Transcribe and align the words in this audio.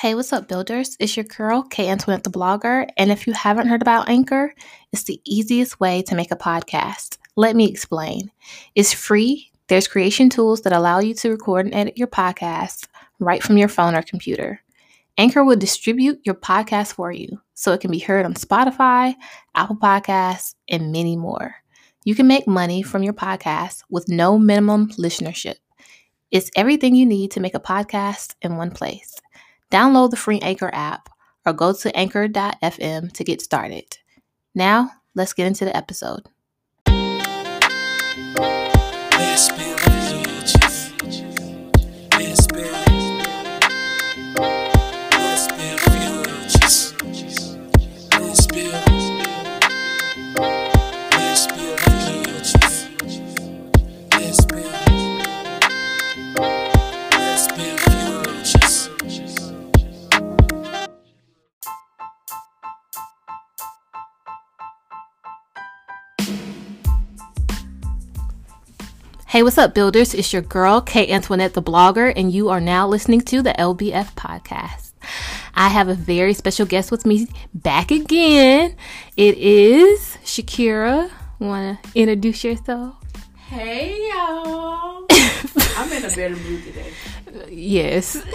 Hey, 0.00 0.14
what's 0.14 0.30
up, 0.30 0.46
builders? 0.46 0.94
It's 1.00 1.16
your 1.16 1.24
girl, 1.24 1.62
K 1.62 1.88
Antoinette 1.88 2.22
the 2.22 2.28
blogger. 2.28 2.86
And 2.98 3.10
if 3.10 3.26
you 3.26 3.32
haven't 3.32 3.68
heard 3.68 3.80
about 3.80 4.10
Anchor, 4.10 4.52
it's 4.92 5.04
the 5.04 5.22
easiest 5.24 5.80
way 5.80 6.02
to 6.02 6.14
make 6.14 6.30
a 6.30 6.36
podcast. 6.36 7.16
Let 7.34 7.56
me 7.56 7.66
explain. 7.66 8.30
It's 8.74 8.92
free. 8.92 9.50
There's 9.68 9.88
creation 9.88 10.28
tools 10.28 10.60
that 10.60 10.74
allow 10.74 10.98
you 10.98 11.14
to 11.14 11.30
record 11.30 11.64
and 11.64 11.74
edit 11.74 11.96
your 11.96 12.08
podcast 12.08 12.88
right 13.20 13.42
from 13.42 13.56
your 13.56 13.68
phone 13.68 13.94
or 13.94 14.02
computer. 14.02 14.60
Anchor 15.16 15.42
will 15.42 15.56
distribute 15.56 16.20
your 16.24 16.34
podcast 16.34 16.92
for 16.92 17.10
you 17.10 17.40
so 17.54 17.72
it 17.72 17.80
can 17.80 17.90
be 17.90 17.98
heard 17.98 18.26
on 18.26 18.34
Spotify, 18.34 19.14
Apple 19.54 19.76
Podcasts, 19.76 20.56
and 20.68 20.92
many 20.92 21.16
more. 21.16 21.54
You 22.04 22.14
can 22.14 22.26
make 22.26 22.46
money 22.46 22.82
from 22.82 23.02
your 23.02 23.14
podcast 23.14 23.82
with 23.88 24.10
no 24.10 24.38
minimum 24.38 24.88
listenership. 24.98 25.56
It's 26.30 26.50
everything 26.54 26.94
you 26.96 27.06
need 27.06 27.30
to 27.30 27.40
make 27.40 27.54
a 27.54 27.60
podcast 27.60 28.34
in 28.42 28.58
one 28.58 28.72
place. 28.72 29.14
Download 29.70 30.10
the 30.10 30.16
free 30.16 30.40
Anchor 30.40 30.70
app 30.72 31.08
or 31.44 31.52
go 31.52 31.72
to 31.72 31.96
anchor.fm 31.96 33.12
to 33.12 33.24
get 33.24 33.40
started. 33.40 33.98
Now, 34.54 34.90
let's 35.14 35.32
get 35.32 35.46
into 35.46 35.64
the 35.64 35.76
episode. 35.76 36.28
Hey, 69.36 69.42
what's 69.42 69.58
up, 69.58 69.74
builders? 69.74 70.14
It's 70.14 70.32
your 70.32 70.40
girl, 70.40 70.80
K 70.80 71.12
Antoinette 71.12 71.52
the 71.52 71.62
blogger, 71.62 72.10
and 72.16 72.32
you 72.32 72.48
are 72.48 72.58
now 72.58 72.88
listening 72.88 73.20
to 73.20 73.42
the 73.42 73.50
LBF 73.50 74.14
podcast. 74.14 74.92
I 75.52 75.68
have 75.68 75.88
a 75.88 75.94
very 75.94 76.32
special 76.32 76.64
guest 76.64 76.90
with 76.90 77.04
me 77.04 77.26
back 77.52 77.90
again. 77.90 78.74
It 79.14 79.36
is 79.36 80.16
Shakira. 80.24 81.10
Want 81.38 81.82
to 81.82 81.90
introduce 81.94 82.44
yourself? 82.44 82.94
Hey, 83.48 84.08
y'all. 84.08 85.04
I'm 85.76 85.92
in 85.92 86.06
a 86.06 86.08
better 86.08 86.34
mood 86.34 86.64
today. 86.64 86.94
Yes. 87.48 88.12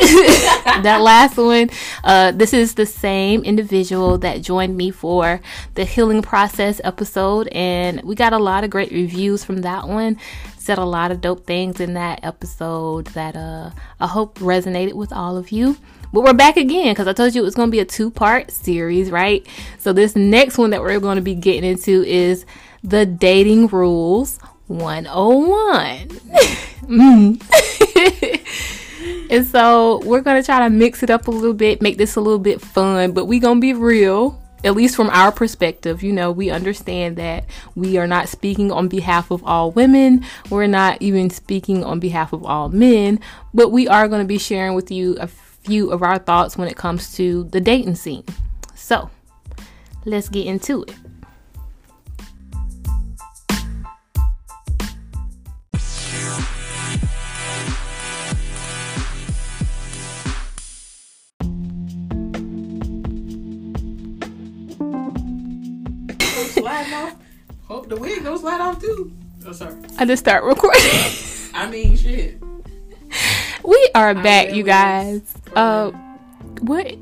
that 0.84 1.00
last 1.02 1.38
one. 1.38 1.70
Uh, 2.04 2.32
this 2.32 2.54
is 2.54 2.76
the 2.76 2.86
same 2.86 3.44
individual 3.44 4.18
that 4.20 4.42
joined 4.42 4.78
me 4.78 4.92
for 4.92 5.42
the 5.76 5.86
healing 5.86 6.22
process 6.22 6.82
episode, 6.84 7.48
and 7.50 8.02
we 8.04 8.16
got 8.16 8.34
a 8.34 8.40
lot 8.40 8.64
of 8.64 8.70
great 8.70 8.92
reviews 8.92 9.44
from 9.44 9.62
that 9.62 9.88
one 9.88 10.18
said 10.62 10.78
a 10.78 10.86
lot 10.86 11.12
of 11.12 11.22
dope 11.22 11.46
things 11.48 11.80
in 11.80 11.96
that 11.96 12.20
episode 12.24 13.08
that 13.08 13.36
uh, 13.36 13.72
I 14.00 14.08
hope 14.08 14.38
resonated 14.40 14.94
with 14.94 15.12
all 15.12 15.36
of 15.36 15.52
you. 15.52 15.76
But 16.14 16.22
we're 16.22 16.34
back 16.34 16.58
again 16.58 16.94
because 16.94 17.08
I 17.08 17.14
told 17.14 17.34
you 17.34 17.42
it 17.42 17.46
was 17.46 17.56
going 17.56 17.70
to 17.70 17.72
be 17.72 17.80
a 17.80 17.86
two 17.86 18.12
part 18.12 18.52
series, 18.52 19.10
right? 19.10 19.46
So, 19.80 19.92
this 19.94 20.16
next 20.16 20.58
one 20.58 20.70
that 20.72 20.82
we're 20.82 21.00
going 21.00 21.16
to 21.16 21.22
be 21.22 21.36
getting 21.36 21.70
into 21.70 22.04
is 22.04 22.46
the 22.84 23.06
dating 23.06 23.68
rules 23.68 24.40
101. 24.68 26.08
mm. 26.88 27.42
and 29.32 29.48
so, 29.48 30.02
we're 30.06 30.22
to 30.22 30.44
try 30.44 30.60
to 30.60 30.70
mix 30.70 31.02
it 31.02 31.10
up 31.10 31.28
a 31.28 31.32
little 31.32 31.54
bit, 31.54 31.82
make 31.82 31.98
this 31.98 32.16
a 32.16 32.22
little 32.22 32.40
bit 32.40 32.62
fun, 32.62 33.14
but 33.14 33.26
we're 33.26 33.40
going 33.40 33.58
to 33.58 33.62
be 33.62 33.74
real 33.74 34.42
at 34.64 34.76
least 34.76 34.96
from 34.96 35.10
our 35.10 35.32
perspective, 35.32 36.04
you 36.04 36.14
know, 36.14 36.32
we 36.32 36.50
understand 36.50 37.18
that 37.18 37.46
we 37.76 37.98
are 37.98 38.08
not 38.08 38.30
speaking 38.30 38.72
on 38.72 38.88
behalf 38.88 39.32
of 39.32 39.44
all 39.44 39.72
women. 39.72 40.24
We're 40.50 40.68
not 40.68 41.02
even 41.02 41.30
speaking 41.30 41.84
on 41.84 42.00
behalf 42.00 42.34
of 42.34 42.46
all 42.46 42.70
men, 42.70 43.20
but 43.54 43.70
we 43.70 43.88
are 43.88 44.08
going 44.08 44.22
to 44.22 44.28
be 44.28 44.38
sharing 44.38 44.76
with 44.76 44.92
you 44.92 45.18
a 45.20 45.28
few 45.28 45.92
of 45.92 46.04
our 46.04 46.20
thoughts 46.20 46.58
when 46.58 46.68
it 46.68 46.76
comes 46.78 47.16
to 47.16 47.46
the 47.46 47.62
dating 47.62 47.96
scene. 47.96 48.26
So, 48.76 49.10
let's 50.06 50.30
get 50.30 50.46
into 50.46 50.84
it. 50.84 50.96
Hope 67.82 67.90
the 67.90 67.96
wig 67.96 68.24
don't 68.24 68.38
slide 68.38 68.62
off 68.62 68.80
too. 68.80 69.12
Oh, 69.44 69.52
sorry. 69.54 69.74
I 69.98 70.06
just 70.06 70.24
start 70.24 70.44
recording. 70.44 70.80
I 71.56 71.68
mean, 71.68 71.98
shit. 71.98 72.40
We 73.66 73.90
are 73.96 74.14
back, 74.14 74.54
you 74.54 74.62
guys. 74.62 75.24
Uh, 75.56 75.90
what? 76.60 76.96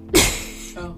Oh. 0.78 0.96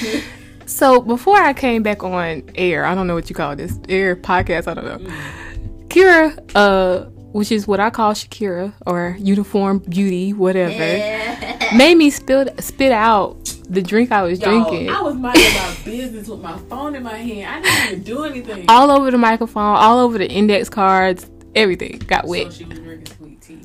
so 0.64 1.02
before 1.02 1.36
I 1.36 1.52
came 1.52 1.82
back 1.82 2.02
on 2.02 2.44
air, 2.54 2.86
I 2.86 2.94
don't 2.94 3.06
know 3.06 3.14
what 3.14 3.28
you 3.28 3.36
call 3.36 3.54
this 3.56 3.78
air 3.90 4.16
podcast. 4.16 4.66
I 4.66 4.72
don't 4.72 4.86
know. 4.86 5.10
Mm. 5.10 5.88
Kira, 5.88 6.50
uh, 6.54 7.10
which 7.32 7.52
is 7.52 7.68
what 7.68 7.78
I 7.78 7.90
call 7.90 8.14
Shakira 8.14 8.72
or 8.86 9.18
Uniform 9.18 9.80
Beauty, 9.80 10.32
whatever, 10.32 10.72
yeah. 10.72 11.76
made 11.76 11.96
me 11.96 12.08
spill 12.08 12.46
spit 12.58 12.90
out 12.90 13.39
the 13.70 13.80
drink 13.80 14.10
I 14.10 14.22
was 14.22 14.40
Yo, 14.40 14.46
drinking. 14.46 14.90
I 14.90 15.00
was 15.00 15.14
minding 15.14 15.54
my 15.54 15.76
business 15.84 16.28
with 16.28 16.40
my 16.40 16.58
phone 16.68 16.96
in 16.96 17.04
my 17.04 17.16
hand. 17.16 17.64
I 17.64 17.68
didn't 17.68 17.86
even 17.86 18.02
do 18.02 18.24
anything. 18.24 18.64
All 18.68 18.90
over 18.90 19.10
the 19.10 19.18
microphone, 19.18 19.76
all 19.76 20.00
over 20.00 20.18
the 20.18 20.28
index 20.28 20.68
cards, 20.68 21.30
everything 21.54 21.98
got 22.00 22.26
wet. 22.26 22.46
So 22.46 22.58
she 22.58 22.64
was 22.64 22.78
drinking 22.80 23.06
sweet 23.16 23.40
tea. 23.40 23.62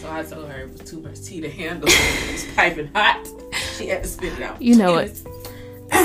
So 0.00 0.10
I 0.10 0.22
told 0.22 0.48
her 0.48 0.62
it 0.62 0.72
was 0.72 0.80
too 0.90 1.00
much 1.02 1.22
tea 1.22 1.42
to 1.42 1.50
handle. 1.50 1.88
it 1.92 2.32
was 2.32 2.46
piping 2.56 2.90
hot. 2.94 3.28
She 3.76 3.88
had 3.88 4.02
to 4.02 4.08
spit 4.08 4.32
it 4.32 4.42
out. 4.42 4.60
You 4.60 4.76
know 4.76 4.92
what? 4.94 5.20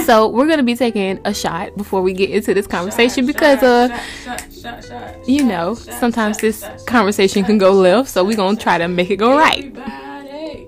so 0.06 0.28
we're 0.28 0.48
gonna 0.48 0.64
be 0.64 0.76
taking 0.76 1.18
a 1.24 1.34
shot 1.34 1.76
before 1.78 2.02
we 2.02 2.12
get 2.12 2.30
into 2.30 2.54
this 2.54 2.68
conversation 2.68 3.26
shot, 3.26 3.34
because 3.34 3.64
uh 3.64 4.02
shot, 4.26 4.84
shot, 4.84 5.30
you 5.30 5.42
know 5.46 5.74
sometimes 5.76 6.38
this 6.40 6.66
conversation 6.86 7.42
can 7.46 7.58
go 7.58 7.72
left 7.72 8.10
so 8.10 8.22
we're 8.22 8.36
gonna 8.36 8.58
try 8.58 8.78
to 8.78 8.90
make 8.90 9.10
it 9.10 9.16
go 9.16 9.38
right 9.38 9.74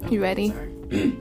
you 0.10 0.22
ready 0.22 0.52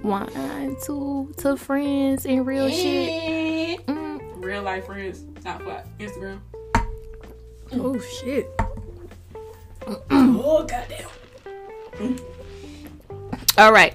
one 0.03 0.29
two 0.85 1.33
to 1.39 1.57
friends 1.57 2.27
and 2.27 2.47
real 2.47 2.69
shit. 2.69 3.85
Mm. 3.87 4.21
real 4.37 4.63
life 4.63 4.87
friends 4.87 5.25
not 5.45 5.63
flat 5.63 5.87
instagram? 5.99 6.41
Oh 7.73 7.99
shit. 8.01 8.49
Oh 10.11 10.67
goddamn. 10.69 11.09
All 13.57 13.73
right. 13.73 13.95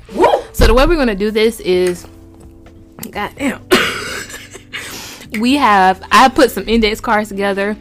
So 0.54 0.68
the 0.68 0.74
way 0.74 0.86
we're 0.86 0.96
gonna 0.96 1.16
do 1.16 1.32
this 1.32 1.60
is 1.60 2.08
goddamn. 3.12 3.66
We 5.40 5.56
have 5.56 6.04
I 6.12 6.30
put 6.30 6.52
some 6.52 6.68
index 6.70 7.02
cards 7.02 7.30
together. 7.30 7.76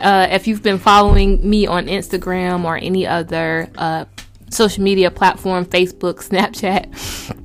Uh, 0.00 0.26
if 0.30 0.46
you've 0.46 0.62
been 0.62 0.78
following 0.78 1.48
me 1.48 1.66
on 1.66 1.86
Instagram 1.86 2.64
or 2.64 2.76
any 2.78 3.06
other 3.06 3.68
uh, 3.76 4.06
social 4.50 4.82
media 4.82 5.10
platform, 5.10 5.66
Facebook, 5.66 6.26
Snapchat, 6.26 7.43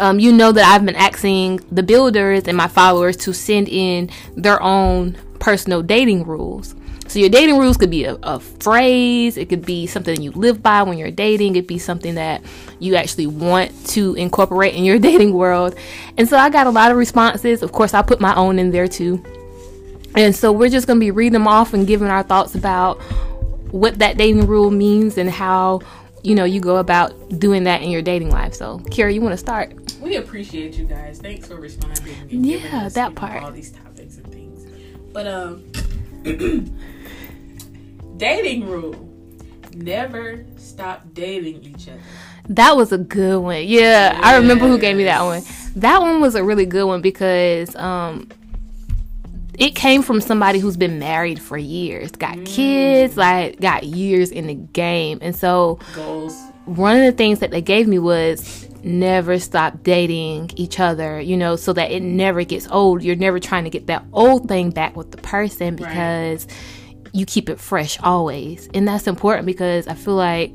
um, 0.00 0.18
you 0.18 0.32
know 0.32 0.50
that 0.50 0.64
I've 0.64 0.84
been 0.84 0.96
asking 0.96 1.60
the 1.70 1.82
builders 1.82 2.44
and 2.48 2.56
my 2.56 2.68
followers 2.68 3.16
to 3.18 3.32
send 3.32 3.68
in 3.68 4.10
their 4.34 4.60
own 4.62 5.16
personal 5.38 5.82
dating 5.82 6.24
rules. 6.24 6.74
So 7.06 7.18
your 7.18 7.28
dating 7.28 7.58
rules 7.58 7.76
could 7.76 7.90
be 7.90 8.04
a, 8.04 8.14
a, 8.22 8.38
phrase, 8.38 9.36
it 9.36 9.48
could 9.48 9.66
be 9.66 9.86
something 9.88 10.22
you 10.22 10.30
live 10.30 10.62
by 10.62 10.84
when 10.84 10.96
you're 10.96 11.10
dating, 11.10 11.56
it 11.56 11.62
could 11.62 11.66
be 11.66 11.78
something 11.78 12.14
that 12.14 12.40
you 12.78 12.94
actually 12.94 13.26
want 13.26 13.72
to 13.88 14.14
incorporate 14.14 14.74
in 14.74 14.84
your 14.84 14.98
dating 15.00 15.34
world. 15.34 15.74
And 16.16 16.28
so 16.28 16.36
I 16.36 16.50
got 16.50 16.66
a 16.66 16.70
lot 16.70 16.92
of 16.92 16.96
responses. 16.96 17.62
Of 17.62 17.72
course, 17.72 17.94
I 17.94 18.02
put 18.02 18.20
my 18.20 18.34
own 18.36 18.58
in 18.58 18.70
there 18.70 18.86
too. 18.86 19.22
And 20.16 20.34
so 20.34 20.52
we're 20.52 20.70
just 20.70 20.86
going 20.86 20.98
to 20.98 21.04
be 21.04 21.10
reading 21.10 21.32
them 21.32 21.48
off 21.48 21.74
and 21.74 21.86
giving 21.86 22.08
our 22.08 22.22
thoughts 22.22 22.54
about 22.54 23.00
what 23.72 23.98
that 23.98 24.16
dating 24.16 24.46
rule 24.46 24.70
means 24.70 25.18
and 25.18 25.30
how 25.30 25.80
you 26.22 26.34
know 26.34 26.44
you 26.44 26.60
go 26.60 26.76
about 26.76 27.12
doing 27.38 27.64
that 27.64 27.82
in 27.82 27.90
your 27.90 28.02
dating 28.02 28.30
life. 28.30 28.54
So, 28.54 28.78
Kira, 28.90 29.12
you 29.12 29.20
want 29.20 29.32
to 29.32 29.38
start? 29.38 29.72
We 30.00 30.16
appreciate 30.16 30.76
you 30.76 30.84
guys. 30.84 31.18
Thanks 31.18 31.48
for 31.48 31.56
responding. 31.56 32.14
yeah, 32.28 32.88
that 32.90 33.14
part. 33.14 33.42
All 33.42 33.50
these 33.50 33.72
topics 33.72 34.16
and 34.16 34.26
things. 34.28 34.66
But 35.12 35.26
um 35.26 35.64
dating 38.16 38.68
rule 38.68 39.08
never 39.74 40.44
stop 40.56 41.02
dating 41.14 41.62
each 41.62 41.88
other. 41.88 42.00
That 42.48 42.76
was 42.76 42.92
a 42.92 42.98
good 42.98 43.38
one. 43.38 43.56
Yeah, 43.56 44.12
yes. 44.12 44.20
I 44.22 44.36
remember 44.36 44.66
who 44.66 44.78
gave 44.78 44.96
me 44.96 45.04
that 45.04 45.22
one. 45.22 45.42
That 45.76 46.00
one 46.00 46.20
was 46.20 46.34
a 46.34 46.42
really 46.42 46.66
good 46.66 46.84
one 46.84 47.00
because 47.00 47.74
um 47.76 48.28
it 49.60 49.74
came 49.74 50.02
from 50.02 50.22
somebody 50.22 50.58
who's 50.58 50.78
been 50.78 50.98
married 50.98 51.40
for 51.40 51.58
years, 51.58 52.10
got 52.12 52.36
mm. 52.36 52.46
kids, 52.46 53.18
like 53.18 53.60
got 53.60 53.84
years 53.84 54.30
in 54.30 54.46
the 54.46 54.54
game. 54.54 55.18
And 55.20 55.36
so 55.36 55.78
Goals. 55.94 56.34
one 56.64 56.96
of 56.96 57.04
the 57.04 57.12
things 57.12 57.40
that 57.40 57.50
they 57.50 57.60
gave 57.60 57.86
me 57.86 57.98
was 57.98 58.66
never 58.82 59.38
stop 59.38 59.82
dating 59.82 60.50
each 60.56 60.80
other, 60.80 61.20
you 61.20 61.36
know, 61.36 61.56
so 61.56 61.74
that 61.74 61.90
it 61.90 62.00
never 62.00 62.42
gets 62.42 62.66
old. 62.68 63.02
You're 63.02 63.16
never 63.16 63.38
trying 63.38 63.64
to 63.64 63.70
get 63.70 63.86
that 63.88 64.02
old 64.14 64.48
thing 64.48 64.70
back 64.70 64.96
with 64.96 65.10
the 65.10 65.18
person 65.18 65.76
because 65.76 66.46
you 67.12 67.26
keep 67.26 67.50
it 67.50 67.60
fresh 67.60 68.00
always. 68.00 68.66
And 68.72 68.88
that's 68.88 69.06
important 69.06 69.44
because 69.44 69.86
I 69.86 69.94
feel 69.94 70.14
like 70.14 70.52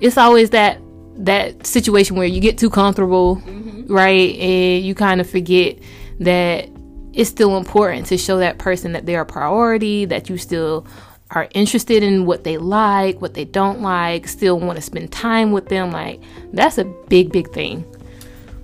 it's 0.00 0.18
always 0.18 0.50
that 0.50 0.78
that 1.14 1.66
situation 1.66 2.16
where 2.16 2.26
you 2.26 2.40
get 2.40 2.58
too 2.58 2.68
comfortable, 2.68 3.36
mm-hmm. 3.36 3.90
right? 3.90 4.36
And 4.36 4.84
you 4.84 4.94
kind 4.94 5.22
of 5.22 5.30
forget 5.30 5.78
that 6.20 6.68
it's 7.12 7.28
still 7.30 7.56
important 7.56 8.06
to 8.06 8.16
show 8.18 8.38
that 8.38 8.58
person 8.58 8.92
that 8.92 9.06
they're 9.06 9.20
a 9.20 9.26
priority, 9.26 10.04
that 10.06 10.28
you 10.30 10.38
still 10.38 10.86
are 11.30 11.48
interested 11.54 12.02
in 12.02 12.26
what 12.26 12.44
they 12.44 12.56
like, 12.58 13.20
what 13.20 13.34
they 13.34 13.44
don't 13.44 13.80
like, 13.80 14.28
still 14.28 14.58
want 14.58 14.76
to 14.76 14.82
spend 14.82 15.10
time 15.12 15.52
with 15.52 15.68
them. 15.68 15.90
Like 15.90 16.20
that's 16.52 16.78
a 16.78 16.84
big, 16.84 17.32
big 17.32 17.50
thing. 17.52 17.84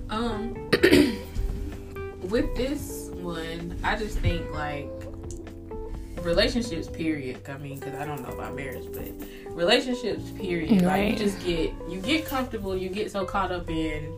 Um, 0.09 0.53
with 2.23 2.55
this 2.55 3.09
one, 3.15 3.77
I 3.83 3.95
just 3.95 4.17
think 4.19 4.51
like 4.53 4.89
relationships. 6.23 6.87
Period. 6.87 7.39
I 7.47 7.57
mean, 7.57 7.79
because 7.79 7.95
I 7.95 8.05
don't 8.05 8.21
know 8.21 8.29
about 8.29 8.55
marriage, 8.55 8.87
but 8.93 9.07
relationships. 9.51 10.29
Period. 10.31 10.81
Like 10.81 10.85
Right. 10.85 11.11
you 11.11 11.17
just 11.17 11.43
get 11.43 11.73
you 11.89 11.99
get 12.01 12.25
comfortable. 12.25 12.75
You 12.75 12.89
get 12.89 13.11
so 13.11 13.25
caught 13.25 13.51
up 13.51 13.69
in 13.69 14.13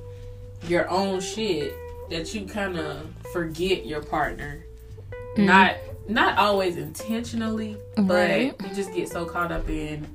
your 0.68 0.89
own 0.89 1.19
shit 1.19 1.74
that 2.12 2.34
you 2.34 2.46
kind 2.46 2.78
of 2.78 3.08
forget 3.34 3.86
your 3.86 4.02
partner. 4.04 4.63
Mm-hmm. 5.12 5.46
Not 5.46 5.75
not 6.08 6.38
always 6.38 6.78
intentionally, 6.78 7.78
Right. 7.98 8.56
but 8.58 8.69
you 8.69 8.75
just 8.75 8.94
get 8.94 9.10
so 9.10 9.25
caught 9.25 9.52
up 9.52 9.69
in 9.69 10.08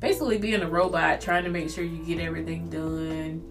basically 0.00 0.38
being 0.38 0.62
a 0.62 0.68
robot, 0.68 1.20
trying 1.20 1.44
to 1.44 1.50
make 1.50 1.70
sure 1.70 1.84
you 1.84 2.04
get 2.04 2.20
everything 2.20 2.68
done 2.70 3.42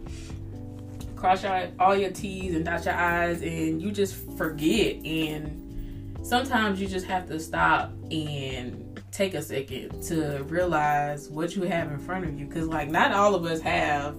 cross 1.21 1.43
your 1.43 1.69
all 1.79 1.95
your 1.95 2.09
T's 2.09 2.55
and 2.55 2.65
dot 2.65 2.83
your 2.83 2.95
I's, 2.95 3.41
and 3.43 3.81
you 3.81 3.91
just 3.91 4.15
forget. 4.37 4.95
And 5.05 6.19
sometimes 6.23 6.81
you 6.81 6.87
just 6.87 7.05
have 7.05 7.27
to 7.27 7.39
stop 7.39 7.91
and 8.09 8.99
take 9.11 9.35
a 9.35 9.41
second 9.41 10.01
to 10.03 10.43
realize 10.47 11.29
what 11.29 11.55
you 11.55 11.61
have 11.63 11.91
in 11.91 11.99
front 11.99 12.25
of 12.25 12.37
you. 12.37 12.47
Because 12.47 12.67
like 12.67 12.89
not 12.89 13.13
all 13.13 13.35
of 13.35 13.45
us 13.45 13.61
have 13.61 14.17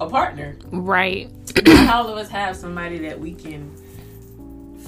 a 0.00 0.08
partner. 0.08 0.56
Right. 0.70 1.30
all 1.90 2.08
of 2.08 2.16
us 2.18 2.28
have 2.28 2.56
somebody 2.56 2.98
that 2.98 3.18
we 3.18 3.34
can 3.34 3.70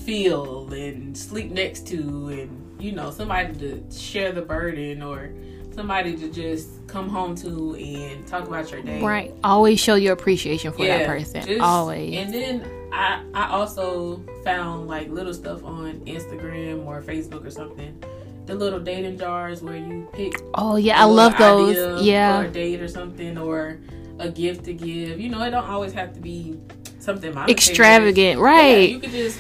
feel 0.05 0.73
and 0.73 1.17
sleep 1.17 1.51
next 1.51 1.87
to, 1.89 1.99
and 2.29 2.83
you 2.83 2.93
know 2.93 3.11
somebody 3.11 3.55
to 3.59 3.83
share 3.97 4.33
the 4.33 4.43
burden 4.43 5.03
or 5.03 5.33
somebody 5.75 6.17
to 6.17 6.31
just 6.31 6.69
come 6.87 7.09
home 7.09 7.35
to 7.35 7.75
and 7.75 8.27
talk 8.27 8.47
about 8.47 8.71
your 8.71 8.83
day. 8.83 9.03
Right. 9.03 9.35
Always 9.43 9.81
show 9.81 9.95
your 9.97 10.13
appreciation 10.13 10.73
for 10.73 10.85
that 10.87 11.07
person. 11.07 11.43
just- 11.45 11.61
Always. 11.61 12.17
And 12.17 12.33
then 12.33 12.65
I 12.93 13.23
I 13.35 13.49
also 13.49 14.23
found 14.45 14.87
like 14.89 15.09
little 15.11 15.35
stuff 15.35 15.65
on 15.65 16.01
Instagram 16.01 16.87
or 16.87 17.03
Facebook 17.03 17.45
or 17.47 17.51
something. 17.51 18.03
The 18.47 18.55
little 18.55 18.79
dating 18.79 19.19
jars 19.19 19.63
where 19.63 19.77
you 19.77 20.07
pick 20.13 20.35
oh 20.55 20.77
yeah, 20.77 21.01
i 21.01 21.05
love 21.05 21.37
those. 21.39 22.03
Yeah. 22.05 22.43
for 22.43 22.49
a 22.49 22.51
date 22.51 22.81
or 22.83 22.89
something 22.89 23.39
or 23.39 23.81
a 24.19 24.29
gift 24.29 24.65
to 24.67 24.75
give. 24.75 25.19
You 25.19 25.31
know, 25.31 25.43
it 25.43 25.51
don't 25.51 25.65
always 25.69 25.93
have 25.95 26.13
to 26.15 26.21
be 26.21 26.61
something. 27.05 27.33
Extravagant, 27.49 28.39
Yeah, 28.39 28.45
right. 28.45 28.89
you 28.91 28.99
could 28.99 29.11
just 29.13 29.39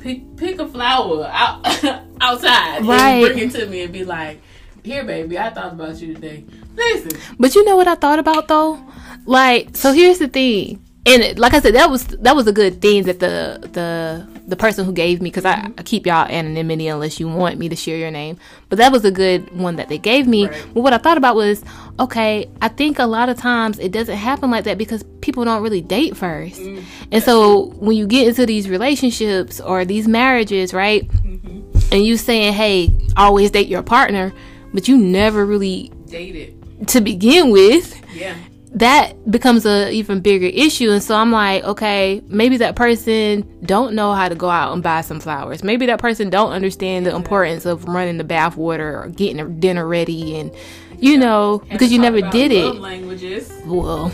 pick 0.00 0.36
pick 0.36 0.58
a 0.58 0.66
flower 0.66 1.28
out 1.32 1.60
outside 2.20 2.84
Right. 2.84 3.22
and 3.22 3.34
bring 3.34 3.38
it 3.48 3.52
to 3.52 3.66
me 3.66 3.82
and 3.82 3.92
be 3.92 4.04
like, 4.04 4.40
"Here, 4.82 5.04
baby, 5.04 5.38
I 5.38 5.50
thought 5.50 5.72
about 5.74 6.00
you 6.00 6.14
today. 6.14 6.44
Listen, 6.74 7.12
But 7.38 7.54
you 7.54 7.64
know 7.64 7.76
what 7.76 7.86
I 7.86 7.94
thought 7.94 8.18
about 8.18 8.48
though? 8.48 8.80
Like, 9.26 9.76
so 9.76 9.92
here's 9.92 10.18
the 10.18 10.28
thing. 10.28 10.80
And 11.06 11.38
like 11.38 11.54
I 11.54 11.60
said, 11.60 11.74
that 11.74 11.90
was 11.90 12.06
that 12.24 12.34
was 12.34 12.46
a 12.46 12.52
good 12.52 12.80
thing 12.80 13.04
that 13.04 13.20
the 13.20 13.58
the 13.72 14.26
the 14.46 14.56
person 14.56 14.84
who 14.84 14.92
gave 14.92 15.22
me 15.22 15.30
because 15.30 15.44
I, 15.44 15.56
mm-hmm. 15.56 15.72
I 15.78 15.82
keep 15.82 16.06
y'all 16.06 16.28
anonymity 16.28 16.88
unless 16.88 17.20
you 17.20 17.28
want 17.28 17.58
me 17.58 17.68
to 17.68 17.76
share 17.76 17.96
your 17.96 18.10
name. 18.10 18.38
But 18.68 18.78
that 18.78 18.90
was 18.90 19.04
a 19.04 19.10
good 19.10 19.56
one 19.56 19.76
that 19.76 19.88
they 19.88 19.98
gave 19.98 20.26
me. 20.26 20.48
Right. 20.48 20.66
But 20.74 20.80
what 20.80 20.92
I 20.92 20.98
thought 20.98 21.16
about 21.16 21.36
was, 21.36 21.62
okay, 22.00 22.50
I 22.60 22.68
think 22.68 22.98
a 22.98 23.06
lot 23.06 23.28
of 23.28 23.36
times 23.36 23.78
it 23.78 23.92
doesn't 23.92 24.16
happen 24.16 24.50
like 24.50 24.64
that 24.64 24.78
because 24.78 25.04
people 25.20 25.44
don't 25.44 25.62
really 25.62 25.80
date 25.80 26.16
first. 26.16 26.60
Mm-hmm. 26.60 26.84
and 27.12 27.22
so 27.22 27.66
when 27.78 27.96
you 27.96 28.06
get 28.06 28.28
into 28.28 28.46
these 28.46 28.68
relationships 28.68 29.60
or 29.60 29.84
these 29.84 30.08
marriages, 30.08 30.74
right? 30.74 31.06
Mm-hmm. 31.08 31.60
And 31.92 32.04
you 32.04 32.16
saying, 32.16 32.54
"Hey, 32.54 32.90
always 33.16 33.50
date 33.50 33.68
your 33.68 33.82
partner," 33.82 34.32
but 34.72 34.88
you 34.88 34.96
never 34.96 35.44
really 35.44 35.92
date 36.06 36.36
it. 36.36 36.88
to 36.88 37.00
begin 37.00 37.50
with 37.50 38.00
Yeah." 38.14 38.34
That 38.74 39.30
becomes 39.30 39.66
a 39.66 39.90
even 39.90 40.20
bigger 40.20 40.46
issue. 40.46 40.90
And 40.90 41.02
so 41.02 41.14
i'm 41.14 41.30
like 41.30 41.62
okay 41.64 42.22
maybe 42.28 42.56
that 42.58 42.74
person 42.74 43.46
don't 43.64 43.94
know 43.94 44.12
how 44.14 44.28
to 44.28 44.34
go 44.34 44.48
out 44.48 44.72
and 44.72 44.82
buy 44.82 45.02
some 45.02 45.20
flowers. 45.20 45.62
Maybe 45.62 45.86
that 45.86 45.98
person 46.00 46.30
don't 46.30 46.52
understand 46.52 47.04
the 47.06 47.14
importance 47.14 47.66
of 47.66 47.84
running 47.84 48.16
the 48.18 48.24
bath 48.24 48.56
water 48.56 48.98
or 49.02 49.08
getting 49.08 49.60
dinner 49.60 49.86
ready 49.86 50.36
and 50.38 50.50
you 50.98 51.18
know 51.18 51.60
And 51.62 51.70
because 51.70 51.92
you 51.92 51.98
never 51.98 52.20
did 52.20 52.52
it. 52.52 52.76
Languages. 52.76 53.52
well. 53.66 54.12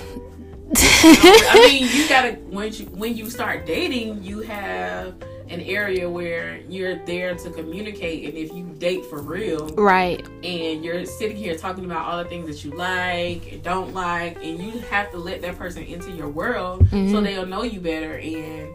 I 0.77 1.67
mean, 1.71 1.89
you 1.95 2.09
gotta 2.09 2.33
when 2.51 2.73
you 2.73 2.85
when 2.87 3.17
you 3.17 3.31
start 3.31 3.65
dating, 3.67 4.23
you 4.23 4.41
have 4.41 5.15
an 5.51 5.61
area 5.63 6.09
where 6.09 6.59
you're 6.69 6.97
there 7.07 7.35
to 7.35 7.51
communicate, 7.51 8.29
and 8.29 8.37
if 8.37 8.53
you 8.53 8.65
date 8.79 9.05
for 9.07 9.21
real, 9.23 9.69
right 9.71 10.25
and 10.45 10.85
you're 10.85 11.05
sitting 11.05 11.37
here 11.37 11.57
talking 11.57 11.85
about 11.85 12.07
all 12.07 12.23
the 12.23 12.29
things 12.29 12.47
that 12.47 12.65
you 12.65 12.77
like 12.77 13.53
and 13.53 13.63
don't 13.63 13.93
like, 13.95 14.37
and 14.45 14.59
you 14.63 14.79
have 14.91 15.11
to 15.11 15.19
let 15.19 15.41
that 15.43 15.57
person 15.59 15.83
into 15.85 16.11
your 16.13 16.29
world 16.29 16.85
Mm-hmm. 16.89 17.11
so 17.13 17.21
they'll 17.21 17.47
know 17.47 17.63
you 17.63 17.81
better. 17.81 18.15
And 18.19 18.69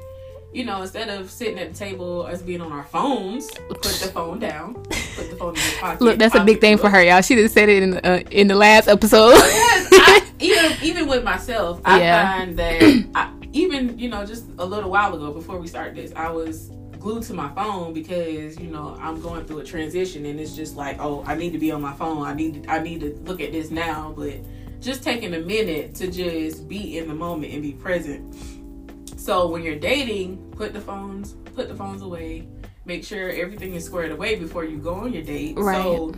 you 0.51 0.63
know, 0.65 0.83
instead 0.83 1.09
of 1.09 1.31
sitting 1.31 1.57
at 1.57 1.73
the 1.73 1.77
table 1.77 2.27
us 2.27 2.41
being 2.43 2.61
on 2.61 2.71
our 2.71 2.83
phones, 2.83 3.49
put 3.69 3.81
the 3.81 4.11
phone 4.13 4.37
down, 4.37 4.75
put 4.75 5.29
the 5.31 5.35
phone 5.35 5.55
in 5.55 5.61
your 5.61 5.79
pocket. 5.79 6.01
look 6.01 6.19
that's 6.19 6.35
a 6.35 6.43
big 6.43 6.61
thing 6.61 6.77
for 6.77 6.89
her 6.91 7.01
y'all 7.03 7.21
she 7.21 7.33
just 7.35 7.55
said 7.55 7.69
it 7.69 7.81
in 7.81 7.89
the, 7.91 8.07
uh, 8.07 8.17
in 8.29 8.47
the 8.47 8.53
last 8.55 8.87
episode 8.87 9.33
I, 9.35 10.29
even 10.39 10.71
even 10.83 11.07
with 11.07 11.23
myself, 11.23 11.81
I 11.85 11.99
Yeah. 12.03 12.37
find 12.37 12.57
that 12.57 13.05
I, 13.15 13.32
even 13.53 13.97
you 13.97 14.09
know 14.09 14.25
just 14.25 14.45
a 14.57 14.65
little 14.65 14.89
while 14.89 15.15
ago 15.15 15.31
before 15.31 15.57
we 15.57 15.67
start 15.67 15.95
this, 15.95 16.11
I 16.15 16.29
was 16.29 16.71
glued 16.99 17.23
to 17.23 17.33
my 17.33 17.49
phone 17.53 17.93
because 17.93 18.59
you 18.59 18.67
know 18.67 18.97
I'm 18.99 19.21
going 19.21 19.45
through 19.45 19.59
a 19.59 19.63
transition 19.63 20.25
and 20.25 20.39
it's 20.39 20.55
just 20.55 20.75
like 20.75 20.97
oh 20.99 21.23
I 21.25 21.35
need 21.35 21.53
to 21.53 21.59
be 21.59 21.71
on 21.71 21.81
my 21.81 21.93
phone. 21.93 22.23
I 22.23 22.33
need 22.33 22.63
to, 22.63 22.69
I 22.69 22.79
need 22.79 22.99
to 23.01 23.15
look 23.23 23.41
at 23.41 23.51
this 23.51 23.71
now, 23.71 24.13
but 24.15 24.35
just 24.81 25.03
taking 25.03 25.33
a 25.33 25.39
minute 25.39 25.95
to 25.95 26.11
just 26.11 26.67
be 26.67 26.97
in 26.97 27.07
the 27.07 27.15
moment 27.15 27.53
and 27.53 27.61
be 27.61 27.71
present. 27.71 28.35
So 29.17 29.47
when 29.47 29.63
you're 29.63 29.79
dating, 29.79 30.51
put 30.51 30.73
the 30.73 30.81
phones 30.81 31.35
put 31.55 31.67
the 31.67 31.75
phones 31.75 32.01
away. 32.01 32.47
Make 32.85 33.05
sure 33.05 33.29
everything 33.29 33.75
is 33.75 33.85
squared 33.85 34.11
away 34.11 34.35
before 34.35 34.65
you 34.65 34.77
go 34.77 34.95
on 34.95 35.13
your 35.13 35.23
date. 35.23 35.57
Right. 35.57 35.81
So 35.81 36.13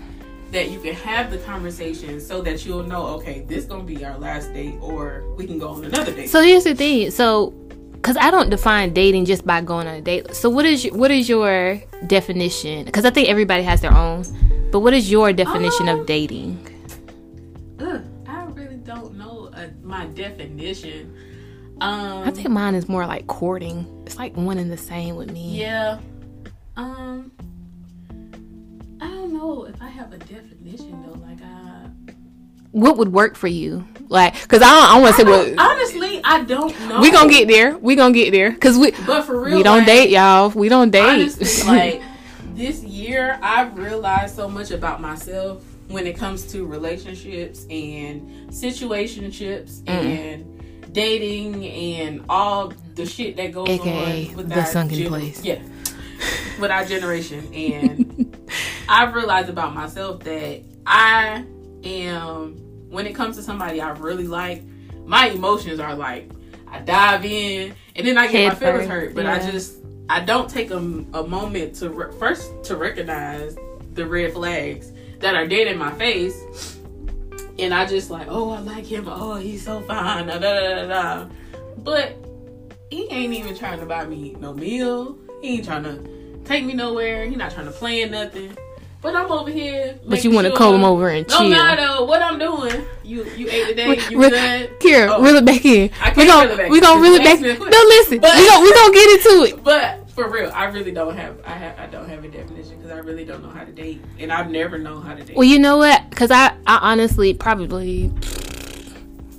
that 0.51 0.69
you 0.71 0.79
can 0.79 0.93
have 0.93 1.31
the 1.31 1.37
conversation 1.39 2.19
so 2.21 2.41
that 2.41 2.65
you'll 2.65 2.83
know, 2.83 3.05
okay, 3.17 3.41
this 3.47 3.65
gonna 3.65 3.83
be 3.83 4.03
our 4.05 4.17
last 4.17 4.53
date, 4.53 4.77
or 4.81 5.23
we 5.37 5.45
can 5.47 5.57
go 5.59 5.69
on 5.69 5.85
another 5.85 6.13
date. 6.13 6.29
So 6.29 6.41
here's 6.41 6.63
the 6.63 6.75
thing. 6.75 7.11
So, 7.11 7.51
because 7.93 8.17
I 8.17 8.29
don't 8.31 8.49
define 8.49 8.93
dating 8.93 9.25
just 9.25 9.45
by 9.45 9.61
going 9.61 9.87
on 9.87 9.95
a 9.95 10.01
date. 10.01 10.33
So 10.35 10.49
what 10.49 10.65
is 10.65 10.85
your, 10.85 10.95
what 10.95 11.09
is 11.11 11.27
your 11.27 11.81
definition? 12.07 12.85
Because 12.85 13.03
I 13.03 13.09
think 13.09 13.29
everybody 13.29 13.63
has 13.63 13.81
their 13.81 13.93
own. 13.93 14.23
But 14.71 14.81
what 14.81 14.93
is 14.93 15.09
your 15.09 15.33
definition 15.33 15.89
Um, 15.89 15.99
of 16.01 16.05
dating? 16.05 16.59
Ugh, 17.79 18.03
I 18.27 18.43
really 18.45 18.77
don't 18.77 19.15
know 19.17 19.49
uh, 19.53 19.67
my 19.81 20.05
definition. 20.07 21.15
Um, 21.81 22.23
I 22.27 22.31
think 22.31 22.47
mine 22.49 22.75
is 22.75 22.87
more 22.87 23.05
like 23.07 23.27
courting. 23.27 23.85
It's 24.05 24.17
like 24.17 24.35
one 24.37 24.57
and 24.57 24.71
the 24.71 24.77
same 24.77 25.15
with 25.15 25.31
me. 25.31 25.59
yeah. 25.59 25.97
Um, 26.77 27.31
I 29.05 29.09
don't 29.09 29.33
know 29.33 29.65
if 29.65 29.81
I 29.81 29.89
have 29.89 30.11
a 30.13 30.17
definition 30.17 31.03
though. 31.05 31.19
Like 31.19 31.37
I, 31.43 32.13
What 32.71 32.97
would 32.97 33.13
work 33.13 33.35
for 33.35 33.47
you? 33.47 33.87
Like, 34.07 34.33
because 34.41 34.61
I 34.61 34.69
don't, 34.69 34.89
I 34.89 34.99
want 34.99 35.15
to 35.15 35.21
say 35.21 35.27
what 35.29 35.59
honestly, 35.59 36.21
I 36.23 36.43
don't 36.43 36.77
know. 36.87 36.99
we 37.01 37.11
gonna 37.11 37.29
get 37.29 37.47
there. 37.47 37.77
We 37.77 37.95
gonna 37.95 38.13
get 38.13 38.31
there. 38.31 38.53
Cause 38.55 38.77
we 38.77 38.91
but 39.05 39.23
for 39.23 39.39
real, 39.41 39.57
we 39.57 39.63
don't 39.63 39.79
like, 39.79 39.87
date, 39.87 40.09
y'all. 40.09 40.49
We 40.49 40.69
don't 40.69 40.89
date. 40.91 41.03
honestly, 41.03 41.67
like 41.71 42.01
this 42.55 42.81
year, 42.83 43.39
I've 43.41 43.77
realized 43.77 44.35
so 44.35 44.47
much 44.49 44.71
about 44.71 45.01
myself 45.01 45.63
when 45.87 46.07
it 46.07 46.17
comes 46.17 46.51
to 46.53 46.65
relationships 46.65 47.65
and 47.69 48.49
situationships 48.49 49.81
Mm. 49.83 49.89
and 49.89 50.93
dating 50.93 51.65
and 51.65 52.23
all 52.29 52.73
the 52.95 53.05
shit 53.05 53.35
that 53.37 53.51
goes 53.51 53.67
AKA 53.69 54.29
on 54.29 54.35
with 54.35 54.49
the 54.49 54.63
sunken 54.65 55.05
place. 55.07 55.43
Yeah, 55.43 55.61
with 56.59 56.71
our 56.71 56.85
generation, 56.85 57.53
and 57.53 58.24
I've 58.87 59.13
realized 59.13 59.49
about 59.49 59.73
myself 59.73 60.23
that 60.23 60.61
I 60.85 61.45
am 61.83 62.55
when 62.89 63.07
it 63.07 63.13
comes 63.13 63.35
to 63.37 63.43
somebody 63.43 63.81
I 63.81 63.89
really 63.91 64.27
like, 64.27 64.63
my 65.05 65.27
emotions 65.27 65.79
are 65.79 65.95
like 65.95 66.31
I 66.67 66.79
dive 66.79 67.25
in 67.25 67.73
and 67.95 68.07
then 68.07 68.17
I 68.17 68.23
get 68.23 68.33
Head 68.33 68.47
my 68.49 68.55
feelings 68.55 68.87
hurt, 68.87 69.15
but 69.15 69.25
I 69.25 69.39
just 69.39 69.77
I 70.09 70.19
don't 70.19 70.49
take 70.49 70.71
a, 70.71 70.77
a 70.77 71.27
moment 71.27 71.75
to 71.75 71.89
re- 71.89 72.13
first 72.19 72.63
to 72.65 72.75
recognize 72.75 73.57
the 73.93 74.05
red 74.05 74.33
flags 74.33 74.91
that 75.19 75.35
are 75.35 75.47
dead 75.47 75.67
in 75.67 75.77
my 75.77 75.91
face, 75.93 76.79
and 77.57 77.73
I 77.73 77.85
just 77.85 78.11
like, 78.11 78.27
oh, 78.29 78.51
I 78.51 78.59
like 78.59 78.85
him. 78.85 79.07
Oh, 79.07 79.35
he's 79.35 79.63
so 79.63 79.81
fine. 79.81 80.27
Da, 80.27 80.37
da, 80.37 80.59
da, 80.59 80.87
da. 80.87 81.29
But 81.77 82.15
he 82.91 83.09
ain't 83.09 83.33
even 83.33 83.57
trying 83.57 83.79
to 83.79 83.85
buy 83.85 84.05
me 84.05 84.35
no 84.39 84.53
meal. 84.53 85.17
He 85.41 85.55
ain't 85.55 85.65
trying 85.65 85.83
to 85.83 86.39
take 86.43 86.65
me 86.65 86.73
nowhere. 86.73 87.25
He 87.25 87.35
not 87.35 87.51
trying 87.51 87.65
to 87.65 87.71
plan 87.71 88.11
nothing. 88.11 88.55
But 89.05 89.15
I'm 89.15 89.31
over 89.31 89.51
here. 89.51 89.99
But 90.07 90.23
you 90.23 90.31
want 90.31 90.45
to 90.45 90.49
sure, 90.51 90.57
come 90.57 90.83
over 90.83 91.09
and 91.09 91.29
chill. 91.29 91.43
No 91.43 91.49
matter 91.49 92.03
what 92.05 92.23
I'm 92.23 92.39
doing, 92.39 92.83
you 93.03 93.23
you 93.37 93.47
ate 93.47 93.67
today. 93.67 93.99
You 94.09 94.19
Re- 94.19 94.29
good? 94.31 94.79
Kira, 94.79 95.09
Oh. 95.11 95.21
reel 95.21 95.35
it 95.35 95.45
back 95.45 95.63
in. 95.63 95.91
I 96.01 96.05
can't 96.05 96.17
we 96.17 96.25
gonna, 96.25 96.47
reel 96.47 96.53
it 96.53 96.57
back 96.57 96.69
We 96.71 96.81
gonna 96.81 97.01
reel 97.01 97.13
it 97.13 97.23
back. 97.23 97.39
No, 97.39 97.77
listen. 97.87 98.17
But- 98.19 98.35
we 98.35 98.47
gonna 98.47 98.63
we 98.65 98.73
gonna 98.73 98.93
get 98.93 99.09
into 99.11 99.43
it. 99.43 99.63
But 99.63 100.09
for 100.09 100.27
real, 100.27 100.51
I 100.55 100.65
really 100.65 100.91
don't 100.91 101.15
have 101.15 101.37
I 101.45 101.51
have 101.51 101.77
I 101.79 101.85
don't 101.85 102.09
have 102.09 102.23
a 102.23 102.27
definition 102.29 102.77
because 102.77 102.89
I 102.91 102.97
really 102.97 103.25
don't 103.25 103.43
know 103.43 103.49
how 103.51 103.63
to 103.63 103.71
date, 103.71 104.01
and 104.17 104.33
I've 104.33 104.49
never 104.49 104.79
known 104.79 105.03
how 105.03 105.13
to 105.13 105.23
date. 105.23 105.35
Well, 105.37 105.47
you 105.47 105.59
know 105.59 105.77
what? 105.77 106.09
Because 106.09 106.31
I, 106.31 106.55
I 106.65 106.79
honestly 106.81 107.35
probably 107.35 108.11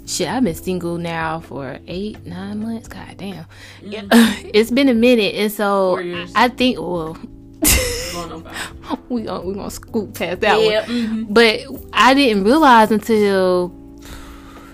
shit. 0.06 0.28
I've 0.28 0.44
been 0.44 0.54
single 0.54 0.96
now 0.99 1.40
for 1.40 1.78
eight, 1.88 2.25
nine 2.25 2.61
months. 2.62 2.87
God 2.87 3.16
damn, 3.16 3.46
it's 3.82 4.70
been 4.70 4.88
a 4.88 4.94
minute, 4.94 5.35
and 5.35 5.50
so 5.50 5.96
Mm-hmm. 5.96 6.12
Four 6.12 6.18
years. 6.18 6.32
I 6.37 6.49
think 6.49 6.78
well, 6.78 7.16
Going 8.28 8.47
on 8.47 8.52
five. 8.52 8.99
we 9.09 9.23
gonna 9.23 9.45
we 9.47 9.54
gonna 9.54 9.71
scoop 9.71 10.14
past 10.14 10.40
that 10.40 10.61
Yeah, 10.61 10.80
one. 10.80 10.88
mhm. 10.90 11.26
But 11.35 11.61
I 11.92 12.14
didn't 12.14 12.45
realize 12.45 12.90
until 12.90 13.68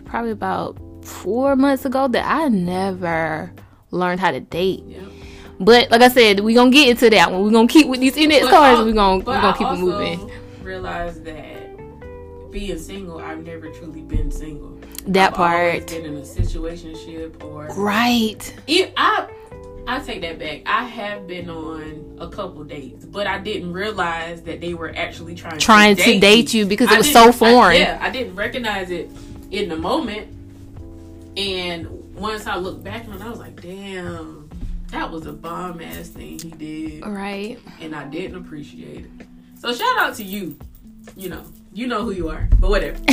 probably 0.05 0.31
about 0.31 0.77
four 1.05 1.57
months 1.57 1.85
ago 1.85 2.09
that 2.09 2.25
I 2.27 2.49
never 2.49 3.53
learned 3.91 4.21
how 4.21 4.31
to 4.31 4.41
date. 4.41 4.85
Yep. 4.87 5.03
But 5.61 5.91
like 5.91 6.03
I 6.03 6.09
said, 6.09 6.41
we 6.41 6.55
gonna 6.55 6.71
get 6.71 6.89
into 6.89 7.09
that 7.11 7.31
one. 7.31 7.43
We're 7.45 7.51
gonna 7.51 7.69
keep 7.69 7.87
with 7.87 8.01
these 8.01 8.17
index 8.17 8.49
cards. 8.49 8.81
I- 8.81 8.83
We 8.85 8.93
gonna 8.93 9.19
we 9.19 9.23
but 9.25 9.41
gonna 9.41 9.49
I 9.49 9.57
keep 9.59 9.69
it 9.69 9.79
moving. 9.79 10.31
Realize 10.63 11.21
that 11.23 12.51
being 12.51 12.79
single, 12.79 13.19
I've 13.19 13.45
never 13.45 13.69
truly 13.71 14.03
been 14.03 14.31
single. 14.31 14.79
That 15.07 15.31
I've 15.31 15.35
part, 15.37 15.87
been 15.89 16.05
in 16.05 16.17
a 16.17 16.21
situationship 16.21 17.43
or 17.43 17.67
right? 17.77 18.55
It, 18.67 18.93
I 18.97 19.27
I 19.87 19.99
take 20.01 20.21
that 20.23 20.39
back. 20.39 20.63
I 20.67 20.85
have 20.85 21.27
been 21.27 21.51
on 21.51 22.17
a 22.21 22.29
couple 22.29 22.63
dates, 22.65 23.05
but 23.05 23.27
I 23.27 23.39
didn't 23.39 23.73
realize 23.73 24.43
that 24.43 24.61
they 24.61 24.75
were 24.75 24.93
actually 24.95 25.35
trying 25.35 25.59
Trying 25.59 25.97
to 25.97 26.03
to 26.03 26.11
date, 26.13 26.21
date 26.21 26.55
you 26.55 26.67
because 26.67 26.89
I 26.89 26.95
it 26.95 26.99
was 26.99 27.13
so 27.13 27.33
foreign. 27.33 27.77
I, 27.77 27.79
yeah, 27.81 27.99
I 28.01 28.11
didn't 28.11 28.37
recognize 28.37 28.91
it 28.91 29.11
in 29.51 29.69
the 29.69 29.77
moment, 29.77 30.29
and 31.37 32.15
once 32.15 32.47
I 32.47 32.57
looked 32.57 32.85
back 32.85 33.07
on 33.09 33.15
it, 33.15 33.23
I 33.23 33.29
was 33.29 33.39
like, 33.41 33.61
"Damn, 33.61 34.49
that 34.93 35.11
was 35.11 35.27
a 35.27 35.33
bomb 35.33 35.81
ass 35.81 36.09
thing 36.09 36.39
he 36.39 36.51
did," 36.51 37.07
Right. 37.07 37.59
and 37.81 37.95
I 37.95 38.05
didn't 38.05 38.37
appreciate 38.37 39.07
it. 39.07 39.27
So 39.59 39.73
shout 39.75 39.99
out 39.99 40.15
to 40.17 40.23
you. 40.25 40.57
You 41.17 41.31
know, 41.31 41.43
you 41.73 41.89
know 41.89 42.05
who 42.05 42.13
you 42.13 42.29
are, 42.29 42.49
but 42.61 42.71
whatever. 42.71 42.99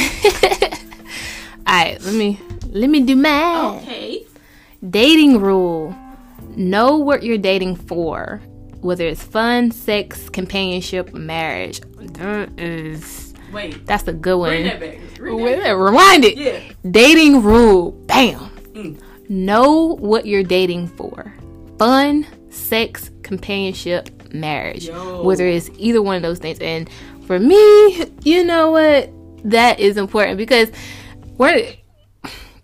All 1.68 1.76
right, 1.76 2.00
let 2.02 2.14
me 2.14 2.40
let 2.68 2.90
me 2.90 3.02
do 3.02 3.16
mine. 3.16 3.78
Okay. 3.82 4.26
Dating 4.88 5.42
rule: 5.42 5.96
Know 6.60 6.98
what 6.98 7.24
you're 7.24 7.38
dating 7.38 7.78
for, 7.78 8.42
whether 8.82 9.06
it's 9.06 9.24
fun, 9.24 9.72
sex, 9.72 10.28
companionship, 10.30 11.14
marriage. 11.14 11.80
That 12.16 12.60
is 12.60 13.34
Wait. 13.54 13.86
that's 13.86 14.06
a 14.10 14.12
good 14.12 14.36
one. 14.36 14.50
Bring 14.50 14.64
that 14.66 14.80
back. 14.82 14.98
Read 15.18 15.32
that 15.32 15.36
Wait, 15.42 15.62
back. 15.62 15.78
Rewind 15.78 16.26
it. 16.26 16.38
Yeah. 16.38 16.60
Dating 16.92 17.44
rule: 17.44 17.92
Bam. 17.92 18.50
Mm. 18.74 19.02
Know 19.30 19.96
what 20.02 20.26
you're 20.26 20.44
dating 20.44 20.90
for: 20.90 21.34
fun, 21.78 22.28
sex, 22.50 23.10
companionship, 23.24 24.34
marriage. 24.34 24.90
Yo. 24.90 25.24
Whether 25.24 25.48
it's 25.48 25.70
either 25.78 26.02
one 26.02 26.18
of 26.18 26.24
those 26.24 26.40
things. 26.40 26.60
And 26.60 26.90
for 27.26 27.40
me, 27.40 28.06
you 28.24 28.44
know 28.44 28.72
what? 28.72 29.10
That 29.50 29.80
is 29.80 29.96
important 29.96 30.38
because 30.38 30.74
we're 31.38 31.74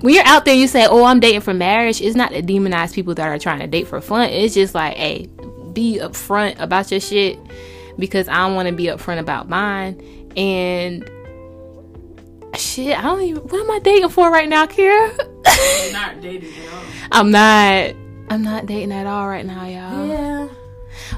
when 0.01 0.13
you're 0.13 0.25
out 0.25 0.45
there, 0.45 0.55
you 0.55 0.67
say, 0.67 0.85
"Oh, 0.85 1.03
I'm 1.05 1.19
dating 1.19 1.41
for 1.41 1.53
marriage." 1.53 2.01
It's 2.01 2.15
not 2.15 2.31
to 2.31 2.41
demonize 2.41 2.93
people 2.93 3.15
that 3.15 3.27
are 3.27 3.39
trying 3.39 3.59
to 3.59 3.67
date 3.67 3.87
for 3.87 4.01
fun. 4.01 4.29
It's 4.29 4.53
just 4.53 4.75
like, 4.75 4.97
hey, 4.97 5.27
be 5.73 5.99
upfront 5.99 6.59
about 6.59 6.91
your 6.91 6.99
shit 6.99 7.39
because 7.97 8.27
I 8.27 8.45
want 8.47 8.67
to 8.67 8.73
be 8.73 8.85
upfront 8.85 9.19
about 9.19 9.47
mine. 9.49 10.01
And 10.35 11.09
shit, 12.57 12.97
I 12.97 13.01
don't 13.03 13.21
even. 13.21 13.43
What 13.43 13.61
am 13.61 13.71
I 13.71 13.79
dating 13.79 14.09
for 14.09 14.29
right 14.29 14.49
now, 14.49 14.65
Kira? 14.65 15.15
Not 15.93 16.21
dating 16.21 16.51
at 16.51 16.73
all. 16.73 16.83
I'm 17.11 17.31
not. 17.31 17.95
I'm 18.29 18.41
not 18.41 18.65
dating 18.65 18.91
at 18.91 19.05
all 19.05 19.27
right 19.27 19.45
now, 19.45 19.65
y'all. 19.65 20.07
Yeah. 20.07 20.47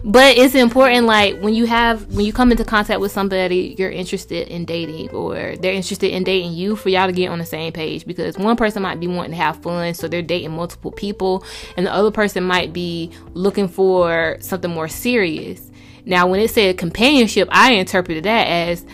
But 0.04 0.38
it's 0.38 0.56
important, 0.56 1.06
like 1.06 1.40
when 1.40 1.54
you 1.54 1.66
have 1.66 2.08
when 2.16 2.26
you 2.26 2.34
come 2.34 2.52
into 2.52 2.64
contact 2.64 3.00
with 3.00 3.12
somebody 3.12 3.76
you're 3.78 3.92
interested 3.92 4.48
in 4.48 4.66
dating, 4.66 5.10
or 5.10 5.56
they're 5.58 5.74
interested 5.74 6.12
in 6.14 6.24
dating 6.24 6.54
you, 6.54 6.76
for 6.76 6.90
y'all 6.90 7.08
to 7.08 7.14
get 7.14 7.30
on 7.30 7.40
the 7.40 7.46
same 7.46 7.74
page. 7.74 8.06
Because 8.06 8.38
one 8.38 8.56
person 8.56 8.82
might 8.82 9.00
be 9.00 9.08
wanting 9.08 9.32
to 9.32 9.38
have 9.38 9.62
fun, 9.62 9.94
so 9.94 10.08
they're 10.08 10.22
dating 10.22 10.52
multiple 10.52 10.92
people, 10.92 11.44
and 11.76 11.86
the 11.86 11.94
other 11.94 12.12
person 12.12 12.44
might 12.44 12.74
be 12.74 13.12
looking 13.34 13.68
for 13.68 14.38
something 14.40 14.72
more 14.72 14.88
serious. 14.88 15.72
Now, 16.06 16.28
when 16.28 16.40
it 16.40 16.50
said 16.50 16.78
companionship, 16.78 17.50
I 17.52 17.74
interpreted 17.74 18.24
that 18.24 18.48
as 18.48 18.86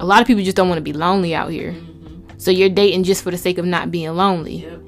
a 0.00 0.04
lot 0.04 0.20
of 0.20 0.26
people 0.26 0.42
just 0.42 0.56
don't 0.56 0.68
want 0.68 0.78
to 0.78 0.82
be 0.82 0.92
lonely 0.92 1.34
out 1.34 1.50
here. 1.50 1.72
Mm-hmm. 1.72 2.38
So 2.38 2.50
you're 2.50 2.68
dating 2.68 3.04
just 3.04 3.22
for 3.22 3.30
the 3.30 3.38
sake 3.38 3.58
of 3.58 3.64
not 3.64 3.90
being 3.90 4.10
lonely. 4.14 4.56
Yep. 4.56 4.80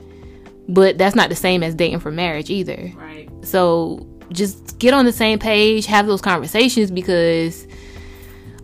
But 0.69 0.99
that's 0.99 1.15
not 1.15 1.29
the 1.29 1.37
same 1.37 1.63
as 1.63 1.75
dating 1.75 2.01
for 2.01 2.11
marriage 2.11 2.51
either. 2.51 2.93
Right. 2.97 3.29
So 3.43 4.07
just 4.33 4.79
get 4.79 4.95
on 4.95 5.05
the 5.05 5.13
same 5.13 5.39
page, 5.39 5.87
have 5.87 6.07
those 6.07 6.21
conversations 6.21 6.91
because 6.91 7.67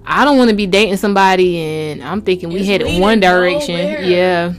I 0.06 0.24
don't 0.24 0.36
want 0.36 0.50
to 0.50 0.56
be 0.56 0.66
dating 0.66 0.96
somebody 0.98 1.58
and 1.60 2.02
I'm 2.02 2.20
thinking 2.22 2.50
we 2.50 2.60
It's 2.60 2.66
headed 2.68 3.00
one 3.00 3.20
direction. 3.20 3.76
nowhere. 3.76 4.02
Yeah. 4.02 4.54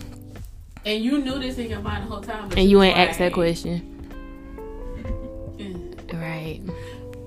And 0.86 1.04
you 1.04 1.20
knew 1.20 1.40
this 1.40 1.58
in 1.58 1.70
your 1.70 1.82
mind 1.82 2.06
the 2.06 2.10
whole 2.12 2.22
time. 2.22 2.52
And 2.58 2.70
you 2.70 2.82
ain't 2.82 2.98
asked 2.98 3.20
that 3.20 3.34
question. 3.34 3.92
Right. 6.14 6.62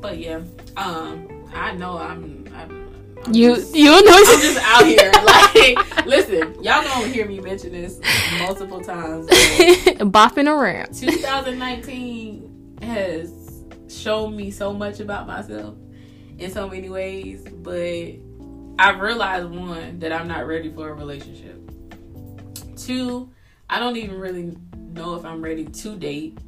But 0.00 0.18
yeah, 0.18 0.40
um, 0.76 1.28
I 1.52 1.72
know 1.74 1.98
I'm. 1.98 2.44
I'm, 2.54 2.88
I'm 3.24 3.34
You 3.34 3.56
Just, 3.56 3.74
you 3.74 3.86
know 3.90 3.98
I'm 3.98 4.40
just 4.40 4.58
out 4.62 4.86
here. 4.86 5.12
Like, 5.24 6.06
listen, 6.06 6.54
y'all 6.62 6.82
gonna 6.84 7.08
hear 7.08 7.26
me 7.26 7.40
mention 7.40 7.72
this 7.72 8.00
multiple 8.40 8.80
times. 8.80 9.26
bopping 9.30 10.46
around. 10.48 10.94
2019 10.94 12.78
has 12.82 13.30
shown 13.88 14.36
me 14.36 14.50
so 14.50 14.72
much 14.72 15.00
about 15.00 15.26
myself 15.26 15.74
in 16.38 16.50
so 16.50 16.68
many 16.68 16.88
ways, 16.88 17.44
but 17.48 18.12
I've 18.78 19.00
realized 19.00 19.50
one 19.50 19.98
that 19.98 20.12
I'm 20.12 20.28
not 20.28 20.46
ready 20.46 20.70
for 20.70 20.88
a 20.90 20.94
relationship. 20.94 21.56
Two, 22.76 23.30
I 23.68 23.80
don't 23.80 23.96
even 23.96 24.18
really 24.18 24.56
know 24.92 25.16
if 25.16 25.24
I'm 25.24 25.42
ready 25.42 25.64
to 25.64 25.96
date 25.96 26.38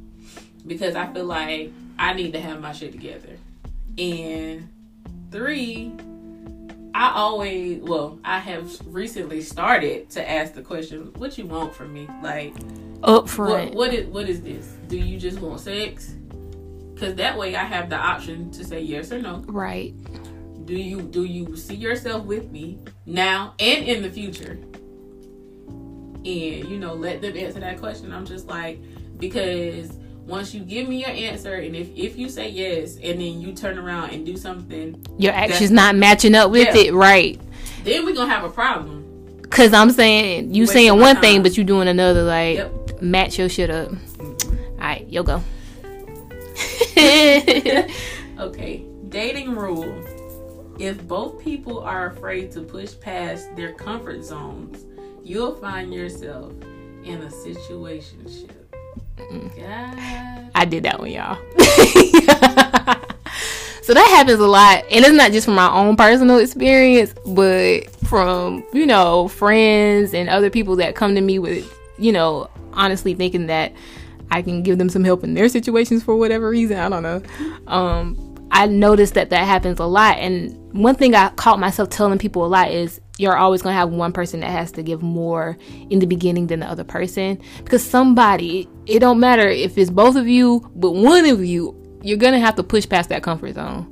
because 0.65 0.95
I 0.95 1.11
feel 1.13 1.25
like 1.25 1.71
I 1.99 2.13
need 2.13 2.33
to 2.33 2.39
have 2.39 2.61
my 2.61 2.71
shit 2.71 2.93
together. 2.93 3.37
And 3.97 4.69
three, 5.31 5.93
I 6.93 7.11
always 7.15 7.81
well, 7.81 8.19
I 8.23 8.39
have 8.39 8.71
recently 8.85 9.41
started 9.41 10.09
to 10.11 10.29
ask 10.29 10.53
the 10.53 10.61
question, 10.61 11.11
what 11.17 11.37
you 11.37 11.45
want 11.45 11.73
from 11.75 11.93
me? 11.93 12.07
Like 12.23 12.55
Up 13.03 13.29
what, 13.37 13.73
what 13.73 13.93
is 13.93 14.07
what 14.07 14.29
is 14.29 14.41
this? 14.41 14.67
Do 14.87 14.97
you 14.97 15.19
just 15.19 15.39
want 15.39 15.59
sex? 15.59 16.15
Because 17.01 17.15
that 17.15 17.35
way 17.35 17.55
I 17.55 17.63
have 17.63 17.89
the 17.89 17.95
option 17.95 18.51
to 18.51 18.63
say 18.63 18.79
yes 18.79 19.11
or 19.11 19.19
no. 19.19 19.43
Right. 19.47 19.95
Do 20.65 20.75
you 20.75 21.01
do 21.01 21.23
you 21.23 21.57
see 21.57 21.73
yourself 21.73 22.25
with 22.25 22.51
me 22.51 22.77
now 23.07 23.55
and 23.59 23.83
in 23.85 24.03
the 24.03 24.11
future? 24.11 24.59
And 26.23 26.23
you 26.69 26.77
know, 26.77 26.93
let 26.93 27.23
them 27.23 27.35
answer 27.35 27.59
that 27.59 27.79
question. 27.79 28.13
I'm 28.13 28.23
just 28.27 28.45
like 28.45 28.79
because 29.17 29.97
once 30.27 30.53
you 30.53 30.59
give 30.63 30.87
me 30.87 30.99
your 30.99 31.09
answer 31.09 31.55
and 31.55 31.75
if 31.75 31.89
if 31.95 32.19
you 32.19 32.29
say 32.29 32.49
yes 32.49 32.97
and 32.97 33.19
then 33.19 33.41
you 33.41 33.53
turn 33.53 33.79
around 33.79 34.11
and 34.11 34.23
do 34.23 34.37
something, 34.37 35.03
Your 35.17 35.33
actions 35.33 35.71
not 35.71 35.95
matching 35.95 36.35
up 36.35 36.51
with 36.51 36.67
Yeah. 36.75 36.81
it. 36.83 36.93
Right. 36.93 37.41
then 37.83 38.05
we're 38.05 38.13
gonna 38.13 38.31
have 38.31 38.43
a 38.43 38.49
problem. 38.51 39.41
Cause 39.49 39.73
I'm 39.73 39.89
saying 39.89 40.53
you 40.53 40.67
saying 40.67 40.99
one 40.99 41.19
thing, 41.19 41.41
but 41.41 41.57
you 41.57 41.63
doing 41.63 41.87
another. 41.87 42.21
Like 42.21 42.57
Yep. 42.57 43.01
match 43.01 43.39
your 43.39 43.49
shit 43.49 43.71
up. 43.71 43.89
Mm-hmm. 43.89 44.55
All 44.73 44.77
right, 44.77 45.09
yo 45.09 45.23
go. 45.23 45.41
Okay, 48.41 48.83
dating 49.09 49.55
rule. 49.55 50.03
If 50.79 51.07
both 51.07 51.43
people 51.43 51.79
are 51.79 52.07
afraid 52.07 52.51
to 52.53 52.61
push 52.61 52.99
past 52.99 53.55
their 53.55 53.73
comfort 53.73 54.23
zones, 54.23 54.83
you'll 55.23 55.53
find 55.57 55.93
yourself 55.93 56.51
in 57.03 57.21
a 57.21 57.27
situationship. 57.27 58.49
God. 59.17 60.51
I 60.55 60.65
did 60.67 60.81
that 60.83 60.99
one, 60.99 61.11
y'all. 61.11 61.35
so 63.83 63.93
that 63.93 64.07
happens 64.15 64.39
a 64.39 64.47
lot, 64.47 64.83
and 64.89 65.05
it's 65.05 65.13
not 65.13 65.31
just 65.31 65.45
from 65.45 65.55
my 65.55 65.71
own 65.71 65.95
personal 65.95 66.39
experience, 66.39 67.13
but 67.27 67.89
from 68.07 68.63
you 68.73 68.87
know 68.87 69.27
friends 69.27 70.15
and 70.15 70.29
other 70.29 70.49
people 70.49 70.75
that 70.77 70.95
come 70.95 71.13
to 71.13 71.21
me 71.21 71.37
with 71.37 71.71
you 71.99 72.11
know 72.11 72.49
honestly 72.73 73.13
thinking 73.13 73.45
that 73.47 73.71
I 74.31 74.41
can 74.41 74.63
give 74.63 74.77
them 74.77 74.89
some 74.89 75.03
help 75.03 75.23
in 75.23 75.33
their 75.33 75.49
situations 75.49 76.03
for 76.03 76.15
whatever 76.15 76.49
reason. 76.49 76.77
I 76.77 76.89
don't 76.89 77.03
know. 77.03 77.21
Um, 77.67 78.31
I 78.51 78.65
noticed 78.65 79.13
that 79.13 79.29
that 79.29 79.45
happens 79.45 79.79
a 79.79 79.85
lot. 79.85 80.17
And 80.17 80.57
one 80.73 80.95
thing 80.95 81.15
I 81.15 81.29
caught 81.31 81.59
myself 81.59 81.89
telling 81.89 82.17
people 82.17 82.45
a 82.45 82.47
lot 82.47 82.71
is 82.71 82.99
you're 83.17 83.37
always 83.37 83.61
going 83.61 83.73
to 83.73 83.77
have 83.77 83.91
one 83.91 84.13
person 84.13 84.39
that 84.39 84.49
has 84.49 84.71
to 84.73 84.83
give 84.83 85.01
more 85.01 85.57
in 85.89 85.99
the 85.99 86.05
beginning 86.05 86.47
than 86.47 86.61
the 86.61 86.65
other 86.65 86.83
person 86.83 87.39
because 87.57 87.83
somebody, 87.83 88.67
it 88.87 88.99
don't 88.99 89.19
matter 89.19 89.47
if 89.47 89.77
it's 89.77 89.91
both 89.91 90.15
of 90.15 90.27
you, 90.27 90.69
but 90.75 90.91
one 90.91 91.25
of 91.25 91.43
you, 91.43 91.77
you're 92.01 92.17
going 92.17 92.33
to 92.33 92.39
have 92.39 92.55
to 92.55 92.63
push 92.63 92.87
past 92.87 93.09
that 93.09 93.21
comfort 93.21 93.55
zone. 93.55 93.87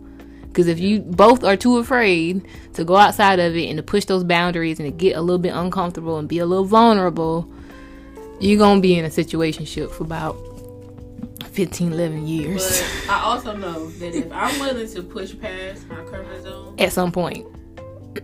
Because 0.47 0.67
if 0.67 0.79
you 0.79 1.01
both 1.01 1.43
are 1.43 1.55
too 1.55 1.77
afraid 1.77 2.45
to 2.73 2.83
go 2.83 2.95
outside 2.95 3.39
of 3.39 3.55
it 3.55 3.67
and 3.67 3.77
to 3.77 3.83
push 3.83 4.05
those 4.05 4.23
boundaries 4.23 4.79
and 4.79 4.87
to 4.87 4.91
get 4.91 5.15
a 5.15 5.21
little 5.21 5.37
bit 5.37 5.53
uncomfortable 5.53 6.17
and 6.17 6.27
be 6.27 6.39
a 6.39 6.45
little 6.45 6.65
vulnerable, 6.65 7.49
you're 8.39 8.57
going 8.57 8.77
to 8.77 8.81
be 8.81 8.97
in 8.97 9.05
a 9.05 9.11
situation 9.11 9.65
for 9.65 10.03
about 10.03 10.37
15, 11.51 11.93
11 11.93 12.27
years. 12.27 12.81
But 13.05 13.13
I 13.13 13.21
also 13.21 13.55
know 13.55 13.87
that 13.87 14.15
if 14.15 14.31
I'm 14.31 14.59
willing 14.59 14.89
to 14.89 15.03
push 15.03 15.37
past 15.37 15.87
my 15.87 15.97
comfort 15.97 16.43
zone 16.43 16.75
at 16.79 16.93
some 16.93 17.11
point, 17.11 17.45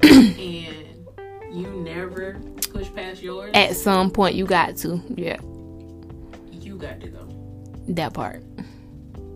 and 0.02 1.08
you 1.52 1.68
never 1.84 2.40
push 2.72 2.88
past 2.94 3.22
yours, 3.22 3.52
at 3.54 3.76
some 3.76 4.10
point 4.10 4.36
you 4.36 4.46
got 4.46 4.78
to, 4.78 5.02
yeah. 5.10 5.38
You 6.52 6.78
got 6.78 7.02
to 7.02 7.08
go. 7.08 7.28
That 7.90 8.14
part. 8.14 8.44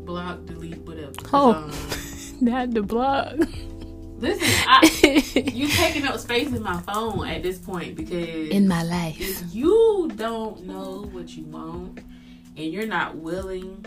Block, 0.06 0.46
delete, 0.46 0.80
whatever. 0.80 1.12
Oh, 1.34 1.54
um, 1.54 1.72
not 2.42 2.72
the 2.72 2.82
block. 2.82 3.36
Listen, 4.20 4.48
I, 4.68 5.24
you 5.54 5.70
taking 5.70 6.06
up 6.06 6.20
space 6.20 6.50
in 6.50 6.62
my 6.62 6.82
phone 6.82 7.26
at 7.26 7.42
this 7.42 7.58
point 7.58 7.96
because 7.96 8.50
in 8.50 8.68
my 8.68 8.84
life, 8.84 9.18
if 9.20 9.56
you 9.56 10.12
don't 10.16 10.66
know 10.66 11.10
what 11.12 11.38
you 11.38 11.46
want 11.46 12.00
and 12.58 12.74
you're 12.74 12.88
not 12.88 13.16
willing 13.16 13.86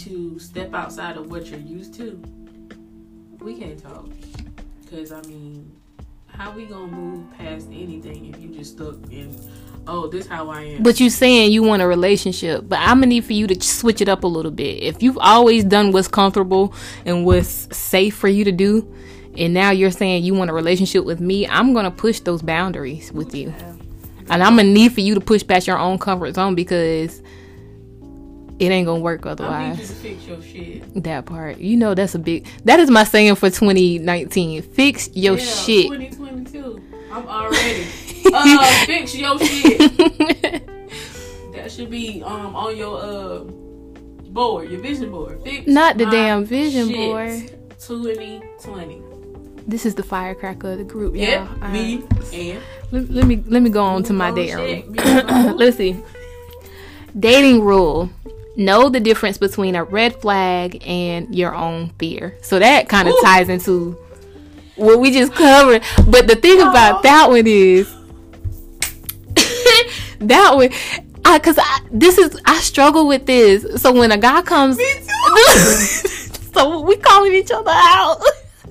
to 0.00 0.38
step 0.40 0.74
outside 0.74 1.16
of 1.16 1.30
what 1.30 1.46
you're 1.46 1.60
used 1.60 1.94
to, 1.94 2.20
we 3.38 3.54
can't 3.54 3.80
talk. 3.80 4.08
Because, 4.82 5.12
I 5.12 5.22
mean, 5.22 5.70
how 6.26 6.50
we 6.50 6.64
gonna 6.64 6.88
move 6.88 7.30
past 7.38 7.68
anything 7.68 8.34
if 8.34 8.40
you 8.40 8.48
just 8.48 8.72
stuck 8.72 8.96
in, 9.12 9.36
oh, 9.86 10.08
this 10.08 10.26
how 10.26 10.50
I 10.50 10.62
am? 10.62 10.82
But 10.82 10.98
you 10.98 11.08
saying 11.08 11.52
you 11.52 11.62
want 11.62 11.82
a 11.82 11.86
relationship, 11.86 12.68
but 12.68 12.80
I'm 12.80 12.96
gonna 12.96 13.06
need 13.06 13.24
for 13.24 13.32
you 13.32 13.46
to 13.46 13.60
switch 13.64 14.00
it 14.00 14.08
up 14.08 14.24
a 14.24 14.26
little 14.26 14.50
bit. 14.50 14.82
If 14.82 15.04
you've 15.04 15.18
always 15.18 15.62
done 15.62 15.92
what's 15.92 16.08
comfortable 16.08 16.74
and 17.04 17.24
what's 17.24 17.68
safe 17.76 18.16
for 18.16 18.28
you 18.28 18.44
to 18.44 18.52
do, 18.52 18.92
and 19.36 19.54
now 19.54 19.70
you're 19.70 19.90
saying 19.90 20.24
you 20.24 20.34
want 20.34 20.50
a 20.50 20.52
relationship 20.52 21.04
with 21.04 21.20
me, 21.20 21.46
I'm 21.46 21.72
gonna 21.72 21.90
push 21.90 22.20
those 22.20 22.42
boundaries 22.42 23.12
with 23.12 23.34
you. 23.34 23.54
And 24.28 24.42
I'm 24.42 24.56
gonna 24.56 24.64
need 24.64 24.92
for 24.92 25.00
you 25.00 25.14
to 25.14 25.20
push 25.20 25.46
past 25.46 25.66
your 25.66 25.78
own 25.78 25.98
comfort 25.98 26.34
zone 26.34 26.54
because 26.54 27.20
it 28.60 28.70
ain't 28.70 28.86
gonna 28.86 29.00
work 29.00 29.26
otherwise. 29.26 30.02
That 30.94 31.24
part, 31.26 31.58
you 31.58 31.76
know, 31.76 31.94
that's 31.94 32.14
a 32.14 32.18
big. 32.18 32.46
That 32.64 32.78
is 32.78 32.90
my 32.90 33.04
saying 33.04 33.36
for 33.36 33.50
2019. 33.50 34.62
Fix 34.62 35.08
your 35.14 35.38
yeah, 35.38 35.44
shit. 35.44 35.86
2022. 35.86 36.82
I'm 37.10 37.26
already. 37.26 37.86
uh, 38.32 38.84
fix 38.86 39.16
your 39.16 39.38
shit. 39.38 39.78
that 41.54 41.72
should 41.72 41.90
be 41.90 42.22
um 42.22 42.54
on 42.54 42.76
your 42.76 43.02
uh 43.02 43.38
board, 44.30 44.70
your 44.70 44.80
vision 44.80 45.10
board. 45.10 45.42
Fix 45.42 45.66
not 45.66 45.96
the 45.96 46.06
damn 46.06 46.44
vision 46.44 46.92
board. 46.92 47.56
2020. 47.80 49.09
This 49.70 49.86
is 49.86 49.94
the 49.94 50.02
firecracker 50.02 50.72
of 50.72 50.78
the 50.78 50.84
group. 50.84 51.14
Yep, 51.14 51.48
me 51.70 52.02
and 52.32 52.60
let, 52.90 53.08
let, 53.08 53.24
me 53.24 53.40
let 53.46 53.62
me 53.62 53.70
go 53.70 53.84
on 53.84 54.02
to 54.02 54.12
my 54.12 54.32
dating. 54.32 54.94
Let's 54.94 55.76
see. 55.76 55.96
Dating 57.16 57.60
rule 57.60 58.10
know 58.56 58.88
the 58.88 58.98
difference 58.98 59.38
between 59.38 59.76
a 59.76 59.84
red 59.84 60.16
flag 60.16 60.84
and 60.84 61.32
your 61.32 61.54
own 61.54 61.90
fear. 62.00 62.36
So 62.42 62.58
that 62.58 62.88
kind 62.88 63.06
of 63.06 63.14
ties 63.22 63.48
into 63.48 63.92
what 64.74 64.98
we 64.98 65.12
just 65.12 65.32
covered. 65.34 65.84
But 66.08 66.26
the 66.26 66.34
thing 66.34 66.60
about 66.60 67.04
that 67.04 67.28
one 67.28 67.46
is 67.46 67.88
that 70.18 70.50
one, 70.52 70.70
I 71.24 71.38
because 71.38 71.58
I 71.60 71.80
this 71.92 72.18
is 72.18 72.36
I 72.44 72.58
struggle 72.58 73.06
with 73.06 73.24
this. 73.24 73.80
So 73.80 73.92
when 73.92 74.10
a 74.10 74.18
guy 74.18 74.42
comes, 74.42 74.78
so 76.52 76.80
we 76.80 76.96
calling 76.96 77.34
each 77.34 77.52
other 77.52 77.70
out. 77.72 78.20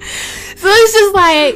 so 0.60 0.68
it's 0.68 0.94
just 0.94 1.16
like 1.16 1.56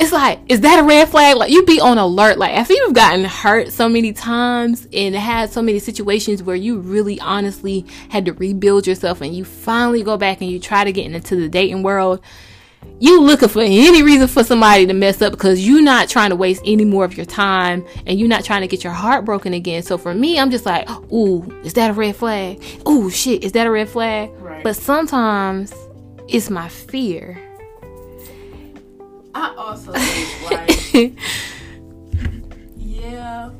it's 0.00 0.12
like, 0.12 0.38
is 0.48 0.60
that 0.60 0.78
a 0.78 0.82
red 0.84 1.08
flag? 1.08 1.36
Like 1.36 1.50
you 1.50 1.64
be 1.64 1.80
on 1.80 1.98
alert. 1.98 2.38
Like 2.38 2.52
after 2.52 2.72
you've 2.72 2.94
gotten 2.94 3.24
hurt 3.24 3.72
so 3.72 3.88
many 3.88 4.12
times 4.12 4.86
and 4.92 5.14
had 5.14 5.50
so 5.50 5.60
many 5.60 5.80
situations 5.80 6.42
where 6.42 6.56
you 6.56 6.78
really 6.78 7.18
honestly 7.20 7.84
had 8.08 8.24
to 8.26 8.32
rebuild 8.32 8.86
yourself 8.86 9.20
and 9.20 9.34
you 9.34 9.44
finally 9.44 10.02
go 10.02 10.16
back 10.16 10.40
and 10.40 10.50
you 10.50 10.60
try 10.60 10.84
to 10.84 10.92
get 10.92 11.10
into 11.10 11.34
the 11.34 11.48
dating 11.48 11.82
world, 11.82 12.20
you 13.00 13.20
looking 13.20 13.48
for 13.48 13.60
any 13.60 14.02
reason 14.02 14.28
for 14.28 14.44
somebody 14.44 14.86
to 14.86 14.94
mess 14.94 15.20
up 15.20 15.32
because 15.32 15.66
you're 15.66 15.82
not 15.82 16.08
trying 16.08 16.30
to 16.30 16.36
waste 16.36 16.62
any 16.64 16.84
more 16.84 17.04
of 17.04 17.16
your 17.16 17.26
time 17.26 17.84
and 18.06 18.20
you're 18.20 18.28
not 18.28 18.44
trying 18.44 18.60
to 18.60 18.68
get 18.68 18.84
your 18.84 18.92
heart 18.92 19.24
broken 19.24 19.52
again. 19.52 19.82
So 19.82 19.98
for 19.98 20.14
me, 20.14 20.38
I'm 20.38 20.50
just 20.50 20.64
like, 20.64 20.88
ooh, 21.12 21.42
is 21.64 21.74
that 21.74 21.90
a 21.90 21.92
red 21.92 22.14
flag? 22.14 22.62
Ooh, 22.88 23.10
shit, 23.10 23.42
is 23.42 23.52
that 23.52 23.66
a 23.66 23.70
red 23.70 23.88
flag? 23.88 24.30
Right. 24.38 24.62
But 24.62 24.76
sometimes 24.76 25.74
it's 26.28 26.50
my 26.50 26.68
fear 26.68 27.47
also 29.68 29.92
like, 29.92 30.70
yeah, 32.76 33.50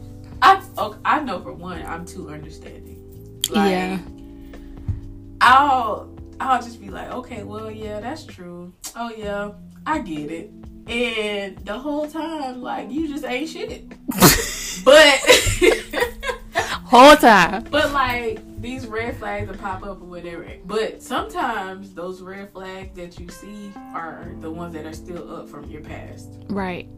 I 0.40 0.62
okay, 0.78 0.98
I 1.04 1.20
know 1.20 1.40
for 1.40 1.52
one 1.52 1.82
I'm 1.82 2.06
too 2.06 2.30
understanding. 2.30 3.42
Like, 3.50 3.70
yeah, 3.70 3.98
I'll 5.40 6.14
I'll 6.40 6.62
just 6.62 6.80
be 6.80 6.88
like, 6.88 7.12
okay, 7.12 7.42
well, 7.42 7.70
yeah, 7.70 8.00
that's 8.00 8.24
true. 8.24 8.72
Oh 8.96 9.10
yeah, 9.16 9.52
I 9.86 9.98
get 10.00 10.30
it. 10.30 10.50
And 10.86 11.58
the 11.58 11.78
whole 11.78 12.08
time, 12.08 12.62
like, 12.62 12.90
you 12.90 13.08
just 13.08 13.24
ain't 13.24 13.50
shit. 13.50 13.88
but 14.84 15.20
whole 16.84 17.16
time. 17.16 17.64
But 17.70 17.92
like 17.92 18.40
these 18.60 18.86
red 18.86 19.16
flags 19.16 19.48
will 19.48 19.56
pop 19.56 19.84
up 19.84 20.00
or 20.00 20.04
whatever. 20.04 20.46
But 20.64 21.02
sometimes 21.02 21.94
those 21.94 22.20
red 22.20 22.52
flags 22.52 22.96
that 22.96 23.18
you 23.18 23.28
see 23.28 23.72
are 23.94 24.28
the 24.40 24.50
ones 24.50 24.74
that 24.74 24.84
are 24.84 24.92
still 24.92 25.34
up 25.34 25.48
from 25.48 25.64
your 25.70 25.82
past. 25.82 26.28
Right. 26.48 26.88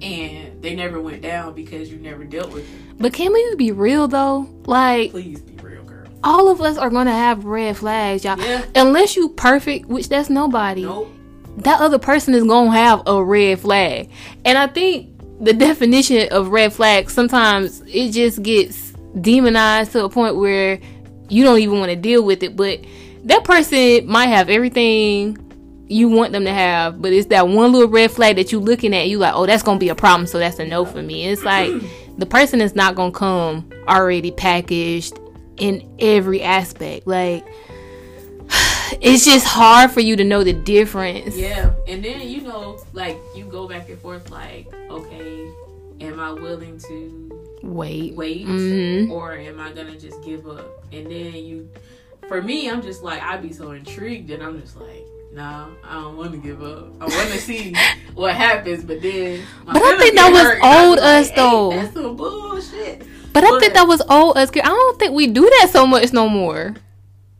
And 0.00 0.62
they 0.62 0.74
never 0.74 1.00
went 1.00 1.20
down 1.20 1.54
because 1.54 1.92
you 1.92 1.98
never 1.98 2.24
dealt 2.24 2.52
with 2.52 2.70
them. 2.70 2.96
But 2.98 3.12
can 3.12 3.32
we 3.32 3.54
be 3.56 3.72
real 3.72 4.08
though? 4.08 4.48
Like 4.64 5.10
please 5.10 5.42
be 5.42 5.62
real, 5.62 5.82
girl. 5.84 6.06
All 6.24 6.48
of 6.48 6.60
us 6.62 6.78
are 6.78 6.88
gonna 6.88 7.12
have 7.12 7.44
red 7.44 7.76
flags, 7.76 8.24
y'all. 8.24 8.38
Yeah. 8.38 8.64
Unless 8.74 9.16
you 9.16 9.28
perfect, 9.30 9.86
which 9.86 10.08
that's 10.08 10.30
nobody. 10.30 10.84
Nope. 10.84 11.12
That 11.58 11.80
other 11.80 11.98
person 11.98 12.32
is 12.32 12.44
gonna 12.44 12.70
have 12.70 13.02
a 13.06 13.22
red 13.22 13.60
flag. 13.60 14.10
And 14.46 14.56
I 14.56 14.68
think 14.68 15.10
the 15.40 15.52
definition 15.52 16.28
of 16.32 16.48
red 16.48 16.72
flag 16.72 17.10
sometimes 17.10 17.82
it 17.86 18.12
just 18.12 18.42
gets 18.42 18.89
demonized 19.18 19.92
to 19.92 20.04
a 20.04 20.08
point 20.08 20.36
where 20.36 20.80
you 21.28 21.44
don't 21.44 21.58
even 21.58 21.78
want 21.78 21.90
to 21.90 21.96
deal 21.96 22.22
with 22.22 22.42
it. 22.42 22.56
But 22.56 22.80
that 23.24 23.44
person 23.44 24.06
might 24.06 24.26
have 24.26 24.48
everything 24.48 25.38
you 25.90 26.08
want 26.08 26.32
them 26.32 26.44
to 26.44 26.52
have, 26.52 27.02
but 27.02 27.12
it's 27.12 27.26
that 27.28 27.48
one 27.48 27.72
little 27.72 27.88
red 27.88 28.12
flag 28.12 28.36
that 28.36 28.52
you're 28.52 28.60
looking 28.60 28.94
at, 28.94 29.08
you 29.08 29.18
like, 29.18 29.34
oh, 29.34 29.44
that's 29.44 29.64
gonna 29.64 29.78
be 29.78 29.88
a 29.88 29.94
problem, 29.94 30.26
so 30.26 30.38
that's 30.38 30.58
a 30.60 30.64
no 30.64 30.84
for 30.84 31.02
me. 31.02 31.26
It's 31.26 31.42
like 31.42 31.72
the 32.18 32.26
person 32.26 32.60
is 32.60 32.76
not 32.76 32.94
gonna 32.94 33.10
come 33.10 33.68
already 33.88 34.30
packaged 34.30 35.18
in 35.56 35.96
every 35.98 36.42
aspect. 36.42 37.08
Like 37.08 37.44
it's 39.00 39.24
just 39.24 39.44
hard 39.46 39.90
for 39.90 40.00
you 40.00 40.14
to 40.14 40.22
know 40.22 40.44
the 40.44 40.52
difference. 40.52 41.36
Yeah, 41.36 41.74
and 41.88 42.04
then 42.04 42.28
you 42.28 42.42
know, 42.42 42.80
like 42.92 43.18
you 43.34 43.44
go 43.44 43.66
back 43.66 43.88
and 43.88 43.98
forth, 43.98 44.30
like, 44.30 44.72
okay, 44.90 45.50
am 46.00 46.20
I 46.20 46.30
willing 46.30 46.78
to 46.78 47.29
wait 47.62 48.14
wait 48.14 48.46
mm-hmm. 48.46 49.12
or 49.12 49.34
am 49.34 49.60
i 49.60 49.72
gonna 49.72 49.98
just 49.98 50.22
give 50.22 50.46
up 50.46 50.84
and 50.92 51.06
then 51.06 51.34
you 51.34 51.68
for 52.28 52.40
me 52.40 52.70
i'm 52.70 52.80
just 52.80 53.02
like 53.02 53.22
i'd 53.22 53.42
be 53.42 53.52
so 53.52 53.72
intrigued 53.72 54.30
and 54.30 54.42
i'm 54.42 54.60
just 54.60 54.76
like 54.76 55.04
no, 55.32 55.68
I 55.84 55.94
don't 55.94 56.16
want 56.16 56.32
to 56.32 56.38
give 56.38 56.62
up. 56.62 56.88
I 57.00 57.04
want 57.04 57.30
to 57.30 57.38
see 57.38 57.74
what 58.14 58.34
happens, 58.34 58.84
but 58.84 59.00
then. 59.00 59.44
But 59.64 59.76
I 59.76 59.98
think 59.98 60.14
that 60.16 60.30
was 60.32 60.46
old 60.62 60.98
us 60.98 61.28
like, 61.28 61.36
though. 61.36 61.70
That's 61.70 61.94
some 61.94 62.16
bullshit. 62.16 62.98
But, 63.32 63.42
but, 63.42 63.44
I 63.44 63.60
think 63.60 63.74
that 63.74 63.86
was 63.86 64.02
old 64.08 64.36
us. 64.36 64.50
I 64.50 64.60
don't 64.60 64.98
think 64.98 65.12
we 65.12 65.28
do 65.28 65.42
that 65.42 65.68
so 65.70 65.86
much 65.86 66.12
no 66.12 66.28
more. 66.28 66.74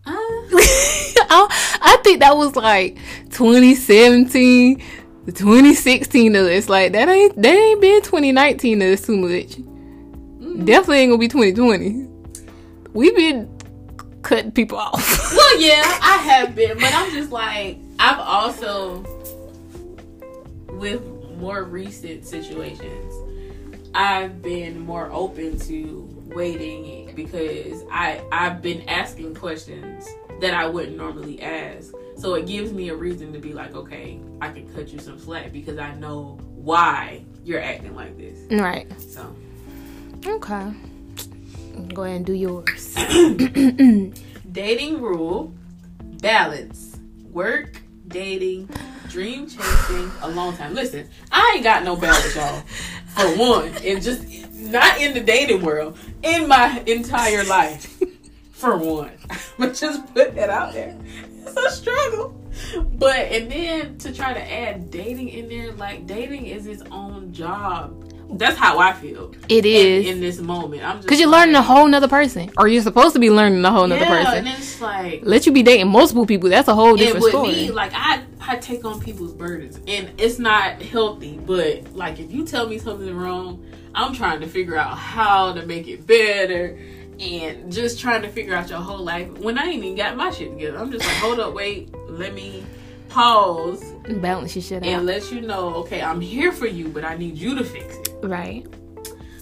Uh, 0.06 0.12
I, 0.12 1.78
I 1.82 2.00
think 2.04 2.20
that 2.20 2.36
was 2.36 2.54
like 2.54 2.96
2017, 3.30 4.78
2016. 5.26 6.36
It's 6.36 6.68
like 6.68 6.92
that 6.92 7.08
ain't 7.08 7.42
that 7.42 7.54
ain't 7.54 7.80
been 7.80 8.02
2019 8.02 8.82
us 8.82 9.00
too 9.02 9.16
much. 9.16 9.56
Definitely 10.64 10.98
ain't 10.98 11.10
gonna 11.10 11.18
be 11.18 11.28
2020. 11.28 12.06
We've 12.92 13.16
been 13.16 13.48
cutting 14.22 14.52
people 14.52 14.78
off. 14.78 15.32
well, 15.36 15.60
yeah, 15.60 15.82
I 16.02 16.16
have 16.18 16.54
been, 16.54 16.78
but 16.78 16.92
I'm 16.92 17.10
just 17.12 17.30
like 17.30 17.78
I've 17.98 18.18
also 18.18 19.04
with 20.68 21.02
more 21.36 21.64
recent 21.64 22.26
situations, 22.26 23.14
I've 23.94 24.42
been 24.42 24.80
more 24.80 25.10
open 25.12 25.58
to 25.60 26.08
waiting 26.26 27.14
because 27.14 27.82
I 27.90 28.22
I've 28.30 28.62
been 28.62 28.88
asking 28.88 29.34
questions 29.34 30.08
that 30.40 30.54
I 30.54 30.66
wouldn't 30.66 30.96
normally 30.96 31.40
ask. 31.42 31.92
So 32.16 32.34
it 32.34 32.46
gives 32.46 32.72
me 32.72 32.90
a 32.90 32.94
reason 32.94 33.32
to 33.32 33.38
be 33.38 33.52
like, 33.52 33.74
okay, 33.74 34.20
I 34.40 34.50
can 34.50 34.72
cut 34.74 34.88
you 34.88 34.98
some 34.98 35.18
slack 35.18 35.52
because 35.52 35.78
I 35.78 35.94
know 35.94 36.38
why 36.54 37.24
you're 37.44 37.62
acting 37.62 37.94
like 37.94 38.16
this. 38.18 38.38
Right. 38.50 38.86
So 39.00 39.34
Okay. 40.26 40.72
Go 41.94 42.04
ahead 42.04 42.16
and 42.16 42.26
do 42.26 42.34
yours. 42.34 42.94
dating 44.52 45.00
rule, 45.00 45.54
balance, 46.20 46.98
work, 47.30 47.80
dating, 48.08 48.68
dream 49.08 49.48
chasing, 49.48 50.10
a 50.22 50.28
long 50.30 50.56
time. 50.56 50.74
Listen, 50.74 51.08
I 51.32 51.54
ain't 51.54 51.64
got 51.64 51.84
no 51.84 51.96
balance, 51.96 52.36
y'all. 52.36 52.62
For 53.16 53.38
one, 53.38 53.72
and 53.84 54.02
just 54.02 54.24
not 54.52 55.00
in 55.00 55.14
the 55.14 55.20
dating 55.20 55.62
world, 55.62 55.98
in 56.22 56.46
my 56.46 56.82
entire 56.86 57.44
life. 57.44 58.00
For 58.52 58.76
one, 58.76 59.12
but 59.58 59.74
just 59.74 60.12
put 60.12 60.34
that 60.34 60.50
out 60.50 60.74
there. 60.74 60.96
It's 61.46 61.56
a 61.56 61.70
struggle. 61.70 62.36
But 62.98 63.16
and 63.16 63.50
then 63.50 63.98
to 63.98 64.12
try 64.12 64.34
to 64.34 64.52
add 64.52 64.90
dating 64.90 65.30
in 65.30 65.48
there, 65.48 65.72
like 65.72 66.06
dating 66.06 66.46
is 66.46 66.66
its 66.66 66.82
own 66.90 67.32
job. 67.32 68.04
That's 68.32 68.56
how 68.56 68.78
I 68.78 68.92
feel. 68.92 69.34
It 69.48 69.66
is. 69.66 70.06
in, 70.06 70.14
in 70.14 70.20
this 70.20 70.38
moment. 70.40 70.82
I'm 70.84 70.96
just 70.96 71.06
Because 71.06 71.20
you're 71.20 71.28
like, 71.28 71.40
learning 71.40 71.56
a 71.56 71.62
whole 71.62 71.86
nother 71.88 72.08
person. 72.08 72.50
Or 72.56 72.68
you're 72.68 72.82
supposed 72.82 73.14
to 73.14 73.18
be 73.18 73.30
learning 73.30 73.64
a 73.64 73.70
whole 73.70 73.86
nother 73.86 74.02
yeah, 74.02 74.24
person. 74.24 74.46
and 74.46 74.58
it's 74.58 74.80
like 74.80 75.20
Let 75.24 75.46
you 75.46 75.52
be 75.52 75.62
dating 75.62 75.88
multiple 75.88 76.26
people. 76.26 76.48
That's 76.48 76.68
a 76.68 76.74
whole 76.74 76.90
and 76.90 76.98
different 76.98 77.24
with 77.24 77.32
story. 77.32 77.48
me, 77.52 77.70
like 77.70 77.92
I, 77.94 78.22
I 78.40 78.56
take 78.56 78.84
on 78.84 79.00
people's 79.00 79.32
burdens, 79.32 79.80
and 79.86 80.10
it's 80.18 80.38
not 80.38 80.80
healthy. 80.82 81.38
But 81.38 81.94
like, 81.94 82.20
if 82.20 82.32
you 82.32 82.44
tell 82.46 82.66
me 82.66 82.78
something 82.78 83.14
wrong, 83.16 83.64
I'm 83.94 84.14
trying 84.14 84.40
to 84.40 84.46
figure 84.46 84.76
out 84.76 84.96
how 84.96 85.52
to 85.52 85.66
make 85.66 85.88
it 85.88 86.06
better, 86.06 86.78
and 87.18 87.72
just 87.72 88.00
trying 88.00 88.22
to 88.22 88.28
figure 88.28 88.54
out 88.54 88.70
your 88.70 88.80
whole 88.80 89.04
life. 89.04 89.28
When 89.38 89.58
I 89.58 89.64
ain't 89.64 89.84
even 89.84 89.96
got 89.96 90.16
my 90.16 90.30
shit 90.30 90.50
together, 90.50 90.78
I'm 90.78 90.90
just 90.90 91.04
like, 91.04 91.16
hold 91.16 91.40
up, 91.40 91.54
wait, 91.54 91.94
let 92.08 92.32
me 92.34 92.64
pause 93.08 93.82
Balance 94.08 94.54
your 94.54 94.62
shit 94.62 94.82
out 94.82 94.88
and 94.88 95.04
let 95.06 95.30
you 95.30 95.40
know, 95.40 95.74
okay, 95.74 96.00
I'm 96.00 96.20
here 96.20 96.52
for 96.52 96.66
you, 96.66 96.88
but 96.88 97.04
I 97.04 97.16
need 97.16 97.36
you 97.36 97.54
to 97.56 97.64
fix 97.64 97.96
it. 97.96 97.99
Right. 98.22 98.66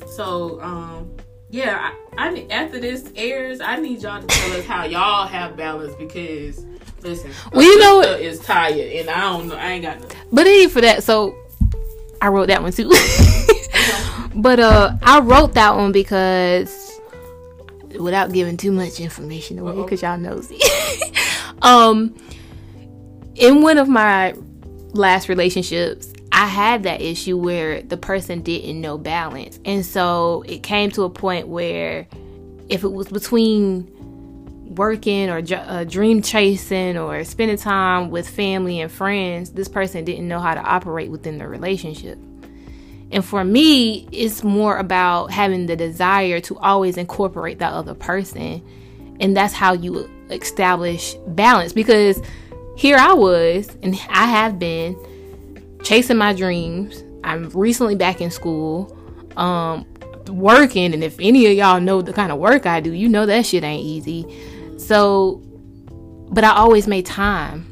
So, 0.07 0.61
um, 0.61 1.11
yeah, 1.51 1.93
I, 2.17 2.29
I 2.29 2.47
after 2.51 2.79
this 2.79 3.11
airs, 3.17 3.61
I 3.61 3.77
need 3.77 4.03
y'all 4.03 4.21
to 4.21 4.27
tell 4.27 4.53
us 4.59 4.65
how 4.67 4.85
y'all 4.85 5.27
have 5.27 5.57
balance 5.57 5.95
because 5.95 6.65
listen, 7.03 7.31
Well, 7.53 7.63
you 7.63 7.79
know 7.79 8.03
sister 8.03 8.23
is 8.23 8.41
tired 8.41 8.93
and 8.93 9.11
I 9.11 9.21
don't 9.21 9.49
know, 9.49 9.57
I 9.57 9.71
ain't 9.73 9.83
got 9.83 10.01
nothing. 10.01 10.19
But 10.31 10.47
even 10.47 10.69
for 10.69 10.81
that, 10.83 11.03
so 11.03 11.37
I 12.21 12.29
wrote 12.29 12.49
that 12.49 12.63
one 12.63 12.73
too. 12.73 12.93
but 14.35 14.61
uh 14.61 14.97
I 15.03 15.21
wrote 15.21 15.55
that 15.55 15.75
one 15.75 15.93
because 15.93 17.01
without 17.99 18.33
giving 18.33 18.59
too 18.59 18.73
much 18.73 19.01
information 19.01 19.59
away, 19.59 19.83
because 19.83 20.03
y'all 20.03 20.19
nosy. 20.19 20.61
um 21.63 22.15
in 23.37 23.63
one 23.63 23.79
of 23.79 23.89
my 23.89 24.35
last 24.93 25.31
relationships, 25.31 26.13
I 26.39 26.47
had 26.47 26.85
that 26.85 27.01
issue 27.01 27.37
where 27.37 27.83
the 27.83 27.97
person 27.97 28.43
didn't 28.43 28.81
know 28.81 28.97
balance. 28.97 29.59
And 29.65 29.85
so 29.85 30.45
it 30.47 30.63
came 30.63 30.89
to 30.93 31.03
a 31.03 31.11
point 31.11 31.49
where 31.49 32.07
if 32.69 32.85
it 32.85 32.93
was 32.93 33.09
between 33.09 33.91
working 34.77 35.31
or 35.31 35.43
uh, 35.53 35.83
dream 35.83 36.23
chasing 36.23 36.97
or 36.97 37.25
spending 37.25 37.57
time 37.57 38.11
with 38.11 38.29
family 38.29 38.81
and 38.81 38.89
friends, 38.89 39.51
this 39.51 39.67
person 39.67 40.05
didn't 40.05 40.29
know 40.29 40.39
how 40.39 40.55
to 40.55 40.61
operate 40.61 41.11
within 41.11 41.39
the 41.39 41.49
relationship. 41.49 42.17
And 43.11 43.25
for 43.25 43.43
me, 43.43 44.07
it's 44.13 44.45
more 44.45 44.77
about 44.77 45.33
having 45.33 45.67
the 45.67 45.75
desire 45.75 46.39
to 46.43 46.57
always 46.59 46.97
incorporate 46.97 47.59
that 47.59 47.73
other 47.73 47.95
person. 47.95 48.65
And 49.19 49.37
that's 49.37 49.55
how 49.55 49.73
you 49.73 50.09
establish 50.31 51.17
balance. 51.27 51.73
Because 51.73 52.23
here 52.77 52.97
I 52.97 53.13
was, 53.13 53.77
and 53.83 53.97
I 54.09 54.27
have 54.27 54.61
been 54.61 54.97
chasing 55.83 56.17
my 56.17 56.33
dreams. 56.33 57.03
I'm 57.25 57.49
recently 57.51 57.95
back 57.95 58.21
in 58.21 58.31
school, 58.31 58.97
um, 59.37 59.87
working. 60.29 60.95
And 60.95 61.03
if 61.03 61.17
any 61.21 61.47
of 61.47 61.53
y'all 61.53 61.81
know 61.81 62.03
the 62.03 62.13
kind 62.13 62.33
of 62.33 62.39
work 62.39 62.67
I 62.67 62.81
do, 62.81 62.93
you 62.93 63.09
know 63.09 63.27
that 63.27 63.47
shit 63.47 63.65
ain't 63.65 63.83
easy. 63.85 64.25
So, 64.79 65.43
but 66.31 66.45
I 66.45 66.51
always 66.51 66.87
made 66.87 67.07
time. 67.07 67.65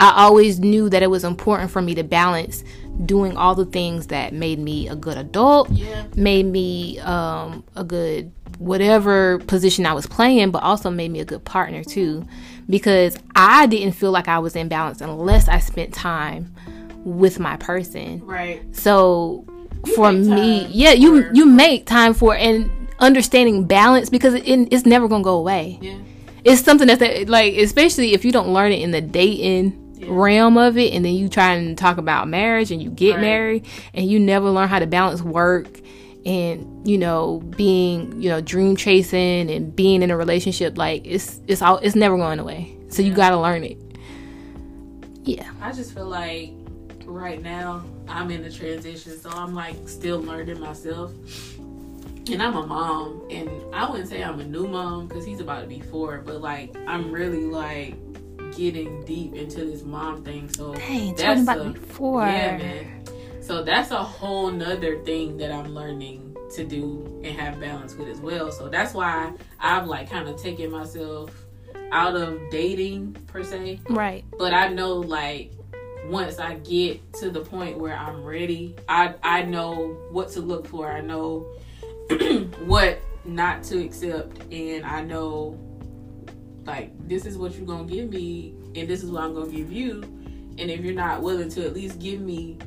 I 0.00 0.24
always 0.24 0.58
knew 0.58 0.88
that 0.90 1.02
it 1.02 1.06
was 1.08 1.22
important 1.24 1.70
for 1.70 1.80
me 1.80 1.94
to 1.94 2.02
balance 2.02 2.64
doing 3.06 3.36
all 3.36 3.54
the 3.54 3.64
things 3.64 4.08
that 4.08 4.32
made 4.34 4.58
me 4.58 4.88
a 4.88 4.96
good 4.96 5.16
adult, 5.16 5.70
Yeah. 5.70 6.04
made 6.16 6.46
me 6.46 6.98
um, 7.00 7.64
a 7.76 7.84
good 7.84 8.32
whatever 8.58 9.38
position 9.38 9.86
I 9.86 9.92
was 9.92 10.06
playing, 10.06 10.50
but 10.50 10.62
also 10.62 10.90
made 10.90 11.10
me 11.10 11.20
a 11.20 11.24
good 11.24 11.44
partner 11.44 11.82
too. 11.84 12.26
Because 12.68 13.16
I 13.34 13.66
didn't 13.66 13.92
feel 13.92 14.10
like 14.10 14.28
I 14.28 14.38
was 14.40 14.56
in 14.56 14.68
balance 14.68 15.00
unless 15.00 15.48
I 15.48 15.58
spent 15.58 15.94
time 15.94 16.54
with 17.04 17.38
my 17.40 17.56
person. 17.56 18.20
Right. 18.24 18.62
So 18.74 19.44
for 19.96 20.12
me, 20.12 20.66
yeah, 20.70 20.92
you 20.92 21.22
for- 21.24 21.34
you 21.34 21.46
make 21.46 21.86
time 21.86 22.14
for 22.14 22.34
and 22.34 22.70
understanding 22.98 23.64
balance 23.66 24.08
because 24.10 24.34
it, 24.34 24.44
it's 24.70 24.86
never 24.86 25.08
gonna 25.08 25.24
go 25.24 25.34
away 25.36 25.76
Yeah. 25.82 25.96
it's 26.44 26.62
something 26.62 26.86
that's 26.86 27.00
that, 27.00 27.28
like 27.28 27.54
especially 27.54 28.12
if 28.14 28.24
you 28.24 28.30
don't 28.30 28.52
learn 28.52 28.70
it 28.70 28.80
in 28.80 28.92
the 28.92 29.00
dating 29.00 29.72
realm 30.06 30.56
of 30.56 30.78
it 30.78 30.92
and 30.92 31.04
then 31.04 31.14
you 31.14 31.28
try 31.28 31.54
and 31.54 31.76
talk 31.76 31.98
about 31.98 32.28
marriage 32.28 32.70
and 32.70 32.80
you 32.80 32.90
get 32.90 33.14
Right. 33.14 33.20
married 33.22 33.66
and 33.92 34.08
you 34.08 34.20
never 34.20 34.50
learn 34.50 34.68
how 34.68 34.78
to 34.78 34.86
balance 34.86 35.20
work 35.20 35.80
and 36.24 36.86
you 36.86 36.96
know 36.96 37.40
being 37.56 38.22
you 38.22 38.28
know 38.28 38.40
dream 38.40 38.76
chasing 38.76 39.50
and 39.50 39.74
being 39.74 40.02
in 40.02 40.12
a 40.12 40.16
relationship 40.16 40.78
like 40.78 41.04
it's 41.04 41.40
it's 41.48 41.60
all 41.60 41.78
it's 41.78 41.96
never 41.96 42.16
going 42.16 42.38
away 42.38 42.72
so 42.88 43.02
you 43.02 43.12
got 43.12 43.30
to 43.30 43.40
learn 43.40 43.64
it 43.64 43.78
yeah 45.24 45.50
I 45.60 45.72
just 45.72 45.92
feel 45.92 46.06
like 46.08 46.52
right 47.12 47.42
now 47.42 47.84
I'm 48.08 48.30
in 48.30 48.44
a 48.44 48.50
transition, 48.50 49.18
so 49.18 49.30
I'm 49.30 49.54
like 49.54 49.76
still 49.88 50.20
learning 50.20 50.60
myself. 50.60 51.12
And 52.30 52.40
I'm 52.40 52.54
a 52.56 52.64
mom, 52.66 53.26
and 53.30 53.50
I 53.74 53.90
wouldn't 53.90 54.08
say 54.08 54.22
I'm 54.22 54.38
a 54.38 54.44
new 54.44 54.68
mom 54.68 55.08
because 55.08 55.24
he's 55.24 55.40
about 55.40 55.62
to 55.62 55.66
be 55.66 55.80
four, 55.80 56.18
but 56.18 56.40
like 56.40 56.74
I'm 56.86 57.10
really 57.10 57.44
like 57.44 57.96
getting 58.56 59.04
deep 59.04 59.34
into 59.34 59.64
this 59.64 59.82
mom 59.82 60.22
thing. 60.22 60.48
So 60.52 60.74
dang 60.74 61.14
that's 61.16 61.42
about 61.42 61.66
a- 61.66 61.70
before 61.70 62.26
yeah, 62.26 62.56
man. 62.58 63.04
So 63.40 63.62
that's 63.64 63.90
a 63.90 64.02
whole 64.02 64.50
nother 64.50 65.00
thing 65.00 65.36
that 65.38 65.50
I'm 65.50 65.74
learning 65.74 66.36
to 66.54 66.64
do 66.64 67.20
and 67.24 67.36
have 67.38 67.58
balance 67.60 67.94
with 67.96 68.08
as 68.08 68.20
well. 68.20 68.52
So 68.52 68.68
that's 68.68 68.94
why 68.94 69.32
I've 69.58 69.86
like 69.86 70.08
kind 70.10 70.28
of 70.28 70.40
taken 70.40 70.70
myself 70.70 71.30
out 71.90 72.16
of 72.16 72.40
dating 72.50 73.12
per 73.26 73.42
se 73.42 73.78
right 73.90 74.24
but 74.38 74.54
I 74.54 74.68
know 74.68 74.94
like 74.94 75.52
once 76.06 76.38
I 76.38 76.54
get 76.54 77.00
to 77.14 77.30
the 77.30 77.40
point 77.40 77.78
where 77.78 77.96
I'm 77.96 78.24
ready, 78.24 78.76
I 78.88 79.14
I 79.22 79.42
know 79.42 79.96
what 80.10 80.30
to 80.30 80.40
look 80.40 80.66
for. 80.66 80.90
I 80.90 81.00
know 81.00 81.46
what 82.64 83.00
not 83.24 83.62
to 83.64 83.82
accept, 83.82 84.42
and 84.52 84.84
I 84.84 85.02
know 85.02 85.58
like 86.64 86.92
this 87.08 87.26
is 87.26 87.36
what 87.38 87.54
you're 87.54 87.66
gonna 87.66 87.84
give 87.84 88.10
me, 88.10 88.54
and 88.74 88.88
this 88.88 89.02
is 89.02 89.10
what 89.10 89.22
I'm 89.22 89.34
gonna 89.34 89.50
give 89.50 89.72
you. 89.72 90.02
And 90.58 90.70
if 90.70 90.80
you're 90.80 90.94
not 90.94 91.22
willing 91.22 91.48
to 91.50 91.64
at 91.64 91.72
least 91.72 91.98
give 91.98 92.20
me 92.20 92.58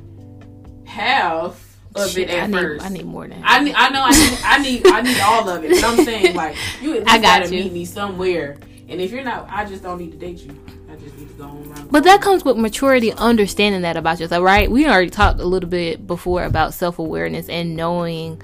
half 0.84 1.78
of 1.94 2.10
Shit, 2.10 2.28
it 2.28 2.34
at 2.34 2.44
I 2.44 2.46
need, 2.46 2.58
first, 2.58 2.84
I 2.84 2.88
need 2.88 3.04
more 3.04 3.28
than 3.28 3.40
I 3.44 3.60
need, 3.60 3.74
I 3.74 3.88
know 3.90 4.02
I 4.02 4.10
need, 4.10 4.38
I 4.44 4.58
need, 4.58 4.86
I 4.86 5.00
need 5.02 5.20
all 5.20 5.48
of 5.48 5.64
it. 5.64 5.70
But 5.80 5.84
I'm 5.84 6.04
saying 6.04 6.34
like 6.34 6.56
you 6.82 6.94
at 6.94 7.00
least 7.04 7.10
I 7.10 7.18
got 7.18 7.42
gotta 7.42 7.54
you. 7.54 7.64
meet 7.64 7.72
me 7.72 7.84
somewhere. 7.84 8.58
And 8.88 9.00
if 9.00 9.10
you're 9.10 9.24
not, 9.24 9.48
I 9.50 9.64
just 9.64 9.82
don't 9.82 9.98
need 9.98 10.12
to 10.12 10.18
date 10.18 10.38
you. 10.38 10.58
I 10.96 11.00
just 11.00 11.18
need 11.18 11.28
to 11.28 11.34
go 11.34 11.44
on 11.44 11.68
around. 11.70 11.90
But 11.90 12.04
that 12.04 12.20
comes 12.20 12.44
with 12.44 12.56
maturity, 12.56 13.12
understanding 13.12 13.82
that 13.82 13.96
about 13.96 14.20
yourself, 14.20 14.42
right? 14.42 14.70
We 14.70 14.86
already 14.86 15.10
talked 15.10 15.40
a 15.40 15.44
little 15.44 15.68
bit 15.68 16.06
before 16.06 16.44
about 16.44 16.74
self 16.74 16.98
awareness 16.98 17.48
and 17.48 17.76
knowing, 17.76 18.40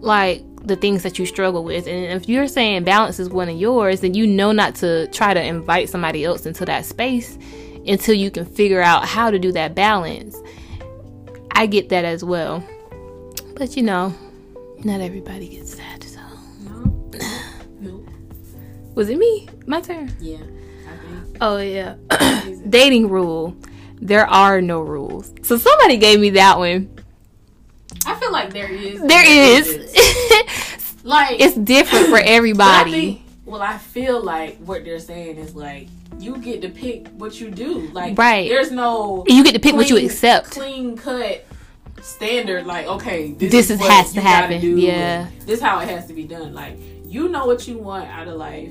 like, 0.00 0.44
the 0.64 0.76
things 0.76 1.02
that 1.02 1.18
you 1.18 1.26
struggle 1.26 1.64
with. 1.64 1.86
And 1.86 2.12
if 2.12 2.28
you're 2.28 2.46
saying 2.46 2.84
balance 2.84 3.18
is 3.18 3.28
one 3.28 3.48
of 3.48 3.56
yours, 3.56 4.00
then 4.00 4.14
you 4.14 4.26
know 4.26 4.52
not 4.52 4.76
to 4.76 5.08
try 5.08 5.34
to 5.34 5.42
invite 5.42 5.88
somebody 5.88 6.24
else 6.24 6.46
into 6.46 6.64
that 6.66 6.84
space 6.84 7.36
until 7.86 8.14
you 8.14 8.30
can 8.30 8.44
figure 8.44 8.80
out 8.80 9.04
how 9.04 9.30
to 9.30 9.38
do 9.38 9.50
that 9.52 9.74
balance. 9.74 10.36
I 11.50 11.66
get 11.66 11.88
that 11.88 12.04
as 12.04 12.22
well. 12.24 12.64
But 13.56 13.76
you 13.76 13.82
know, 13.82 14.14
not 14.84 15.00
everybody 15.00 15.48
gets 15.48 15.74
that. 15.74 16.04
So, 16.04 16.20
No. 16.60 17.10
no. 17.80 18.04
was 18.94 19.08
it 19.10 19.18
me? 19.18 19.48
My 19.66 19.80
turn. 19.80 20.12
Yeah. 20.20 20.38
Oh, 21.40 21.58
yeah. 21.58 21.94
Dating 22.68 23.08
rule 23.08 23.56
there 24.00 24.26
are 24.26 24.60
no 24.60 24.80
rules 24.80 25.32
so 25.42 25.56
somebody 25.56 25.96
gave 25.96 26.18
me 26.18 26.30
that 26.30 26.58
one 26.58 26.88
I 28.04 28.16
feel 28.16 28.32
like 28.32 28.52
there 28.52 28.68
is. 28.68 29.00
there 29.02 29.24
is 29.58 29.68
is. 29.68 30.96
Like 31.04 31.40
it's 31.40 31.56
different 31.56 32.08
for 32.08 32.16
I 32.16 32.22
everybody 32.22 32.90
think- 32.90 33.22
well, 33.44 33.60
I 33.62 33.76
feel 33.78 34.20
like 34.22 34.58
what 34.58 34.84
they're 34.84 34.98
saying 35.00 35.36
is 35.38 35.54
like 35.54 35.88
you 36.18 36.36
get 36.38 36.62
to 36.62 36.68
pick 36.68 37.08
what 37.08 37.40
you 37.40 37.50
do. 37.50 37.88
Like 37.92 38.16
Right. 38.18 38.48
There's 38.48 38.70
no 38.72 39.24
you 39.28 39.42
get 39.44 39.52
to 39.54 39.60
pick 39.60 39.74
what 39.74 39.88
you 39.90 39.96
accept 39.98 40.50
Clean 40.52 40.96
cut 40.96 41.44
standard 42.00 42.66
like 42.66 42.86
okay 42.86 43.32
this, 43.32 43.52
This 43.52 43.70
is 43.70 43.80
is- 43.80 43.86
has 43.86 44.12
to 44.14 44.20
happen, 44.20 44.60
yeah. 44.78 45.28
this 45.46 45.60
how 45.60 45.78
it 45.78 45.88
has 45.88 46.06
to 46.08 46.12
be 46.12 46.24
done 46.24 46.52
like 46.54 46.76
you 47.04 47.28
know 47.28 47.46
what 47.46 47.68
you 47.68 47.78
want 47.78 48.08
out 48.08 48.26
of 48.26 48.34
life 48.34 48.70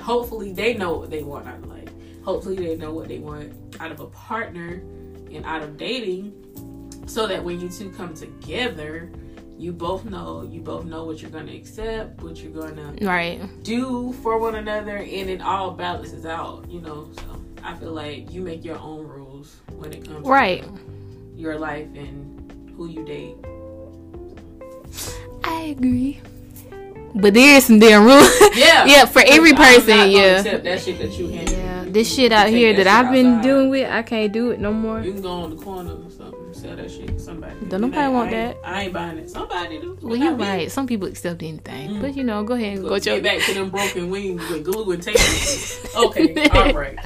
hopefully 0.00 0.52
they 0.52 0.74
know 0.74 0.94
what 0.98 1.10
they 1.10 1.22
want 1.24 1.46
out 1.48 1.54
of 1.58 1.66
life 1.66 1.73
hopefully 2.24 2.56
they 2.56 2.76
know 2.76 2.92
what 2.92 3.08
they 3.08 3.18
want 3.18 3.52
out 3.80 3.90
of 3.92 4.00
a 4.00 4.06
partner 4.06 4.82
and 5.32 5.44
out 5.44 5.62
of 5.62 5.76
dating 5.76 6.32
so 7.06 7.26
that 7.26 7.42
when 7.44 7.60
you 7.60 7.68
two 7.68 7.90
come 7.92 8.14
together 8.14 9.10
you 9.58 9.70
both 9.72 10.04
know 10.04 10.42
you 10.50 10.60
both 10.60 10.84
know 10.84 11.04
what 11.04 11.20
you're 11.22 11.30
going 11.30 11.46
to 11.46 11.54
accept 11.56 12.20
what 12.22 12.36
you're 12.38 12.50
going 12.52 12.74
to 12.76 13.06
Right. 13.06 13.40
do 13.62 14.12
for 14.22 14.38
one 14.38 14.56
another 14.56 14.96
and 14.96 15.30
it 15.30 15.40
all 15.42 15.70
balances 15.72 16.26
out 16.26 16.68
you 16.68 16.80
know 16.80 17.10
so 17.12 17.42
i 17.62 17.74
feel 17.74 17.92
like 17.92 18.32
you 18.32 18.40
make 18.40 18.64
your 18.64 18.78
own 18.78 19.06
rules 19.06 19.56
when 19.76 19.92
it 19.92 20.04
comes 20.08 20.26
Right. 20.26 20.62
to 20.64 20.78
your 21.36 21.58
life 21.58 21.86
and 21.94 22.72
who 22.76 22.88
you 22.88 23.04
date 23.04 23.36
I 25.46 25.74
agree. 25.76 26.20
But 27.14 27.32
there 27.34 27.56
is 27.56 27.64
some 27.66 27.78
damn 27.78 28.04
rules. 28.04 28.28
yeah 28.56 28.84
yeah, 28.86 29.04
for 29.04 29.22
every 29.24 29.50
I'm 29.50 29.56
not 29.56 29.64
person, 29.74 29.86
gonna 29.88 30.06
yeah. 30.10 30.38
accept 30.38 30.64
that 30.64 30.80
shit 30.80 30.98
that 30.98 31.12
you 31.18 31.28
handle 31.28 31.54
Yeah, 31.56 31.84
this 31.86 32.12
shit 32.12 32.32
out 32.32 32.48
here 32.48 32.72
that 32.74 32.84
that 32.84 32.90
shit 33.00 33.06
I've 33.06 33.12
been 33.12 33.26
outside. 33.34 33.42
dealing 33.42 33.70
with, 33.70 33.88
I 33.90 34.02
can't 34.02 34.32
do 34.32 34.50
it 34.50 34.58
no 34.60 34.72
more. 34.72 35.00
you 35.00 35.12
can 35.12 35.22
go 35.22 35.30
on 35.30 35.50
the 35.50 35.62
corner 35.62 35.92
or 35.92 36.10
something 36.10 36.52
sell 36.52 36.74
that 36.76 36.90
shit 36.90 37.06
to 37.08 37.18
somebody 37.20 37.54
Don't 37.68 37.80
nobody 37.82 37.98
I 38.00 38.08
want 38.08 38.32
ain't- 38.32 38.56
i 38.64 38.82
ain't 38.82 38.92
buying 38.92 39.18
it 39.18 39.30
somebody 39.30 39.78
do 39.80 39.96
Well, 40.02 40.16
you're 40.16 40.36
me. 40.36 40.44
right. 40.44 40.70
Some 40.70 40.86
people 40.88 41.06
accept 41.08 41.42
anything, 41.42 41.90
Mm. 41.90 42.00
but 42.00 42.16
you 42.16 42.24
know, 42.24 42.42
go 42.42 42.54
ahead 42.54 42.74
and 42.78 42.82
go 42.84 42.90
Let's 42.90 43.06
your 43.06 43.20
get 43.20 43.38
back 43.38 43.46
to 43.46 43.54
them 43.54 43.70
broken 43.70 44.10
wings 44.10 44.48
with 44.50 44.64
glue 44.64 44.90
and 44.92 45.02
tape. 45.02 45.16
okay, 45.96 46.48
all 46.48 46.72
right. 46.72 46.98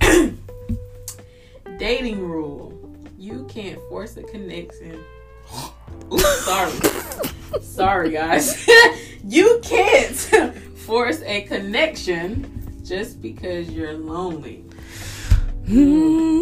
Dating 1.78 2.20
rule: 2.28 2.72
You 3.18 3.44
can't 3.48 3.78
force 3.88 4.16
a 4.16 4.22
connection. 4.22 5.00
Oops, 6.12 6.44
sorry, 6.44 6.72
sorry, 7.60 8.10
guys. 8.10 8.66
You 9.24 9.60
can't 9.62 10.14
force 10.76 11.22
a 11.22 11.42
connection 11.42 12.80
just 12.84 13.20
because 13.20 13.70
you're 13.70 13.94
lonely. 13.94 14.64
Hmm. 15.66 16.38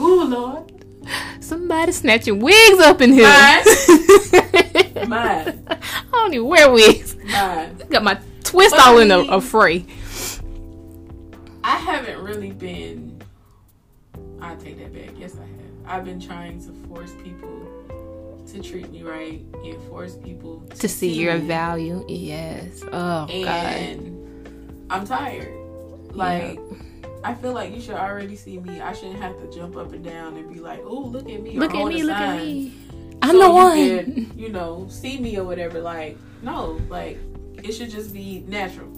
Ooh, 0.00 0.24
Lord, 0.24 0.72
Somebody 1.40 1.92
snatching 1.92 2.40
wigs 2.40 2.80
up 2.80 3.00
in 3.00 3.12
here. 3.12 3.28
Mine. 3.28 3.64
Mine. 5.08 5.66
I 5.68 5.78
don't 6.12 6.34
even 6.34 6.46
wear 6.46 6.70
wigs. 6.70 7.16
mine. 7.24 7.76
Got 7.90 8.04
my 8.04 8.18
twist 8.44 8.74
But 8.76 8.86
all 8.86 8.98
in 8.98 9.10
a, 9.10 9.18
a 9.18 9.40
fray. 9.40 9.84
I 11.62 11.76
haven't 11.76 12.22
really 12.22 12.52
been. 12.52 13.20
I 14.40 14.54
take 14.56 14.78
that 14.78 14.92
back. 14.94 15.18
Yes, 15.18 15.36
I 15.36 15.42
have. 15.42 15.50
I've 15.98 16.04
been 16.04 16.20
trying 16.20 16.64
to 16.64 16.72
force 16.88 17.12
people 17.22 17.68
to 18.52 18.62
treat 18.62 18.90
me 18.90 19.02
right 19.02 19.40
and 19.64 19.82
force 19.88 20.16
people 20.16 20.60
to, 20.70 20.76
To 20.78 20.88
see 20.88 21.12
your 21.12 21.38
me. 21.38 21.46
value. 21.46 22.04
Yes. 22.08 22.82
Oh, 22.84 22.90
God. 22.90 23.28
And 23.28 24.86
I'm 24.90 25.04
tired. 25.06 25.52
Like, 26.12 26.58
I 27.22 27.34
feel 27.34 27.52
like 27.52 27.74
you 27.74 27.80
should 27.80 27.94
already 27.94 28.34
see 28.36 28.58
me. 28.58 28.80
I 28.80 28.92
shouldn't 28.92 29.20
have 29.20 29.38
to 29.40 29.50
jump 29.56 29.76
up 29.76 29.92
and 29.92 30.04
down 30.04 30.36
and 30.36 30.52
be 30.52 30.58
like, 30.60 30.80
"Oh, 30.84 31.00
look 31.02 31.28
at 31.28 31.42
me! 31.42 31.56
Look 31.58 31.74
at 31.74 31.86
me. 31.86 32.02
Look 32.02 32.16
at 32.16 32.38
me. 32.38 32.72
I'm 33.22 33.32
so 33.32 33.38
the 33.38 33.46
you 33.46 33.52
one. 33.52 33.76
can, 33.76 34.32
you 34.38 34.48
know, 34.48 34.86
see 34.88 35.18
me 35.18 35.36
or 35.38 35.44
whatever. 35.44 35.80
Like, 35.80 36.16
no, 36.42 36.80
like 36.88 37.18
it 37.62 37.72
should 37.72 37.90
just 37.90 38.12
be 38.14 38.42
natural. 38.48 38.88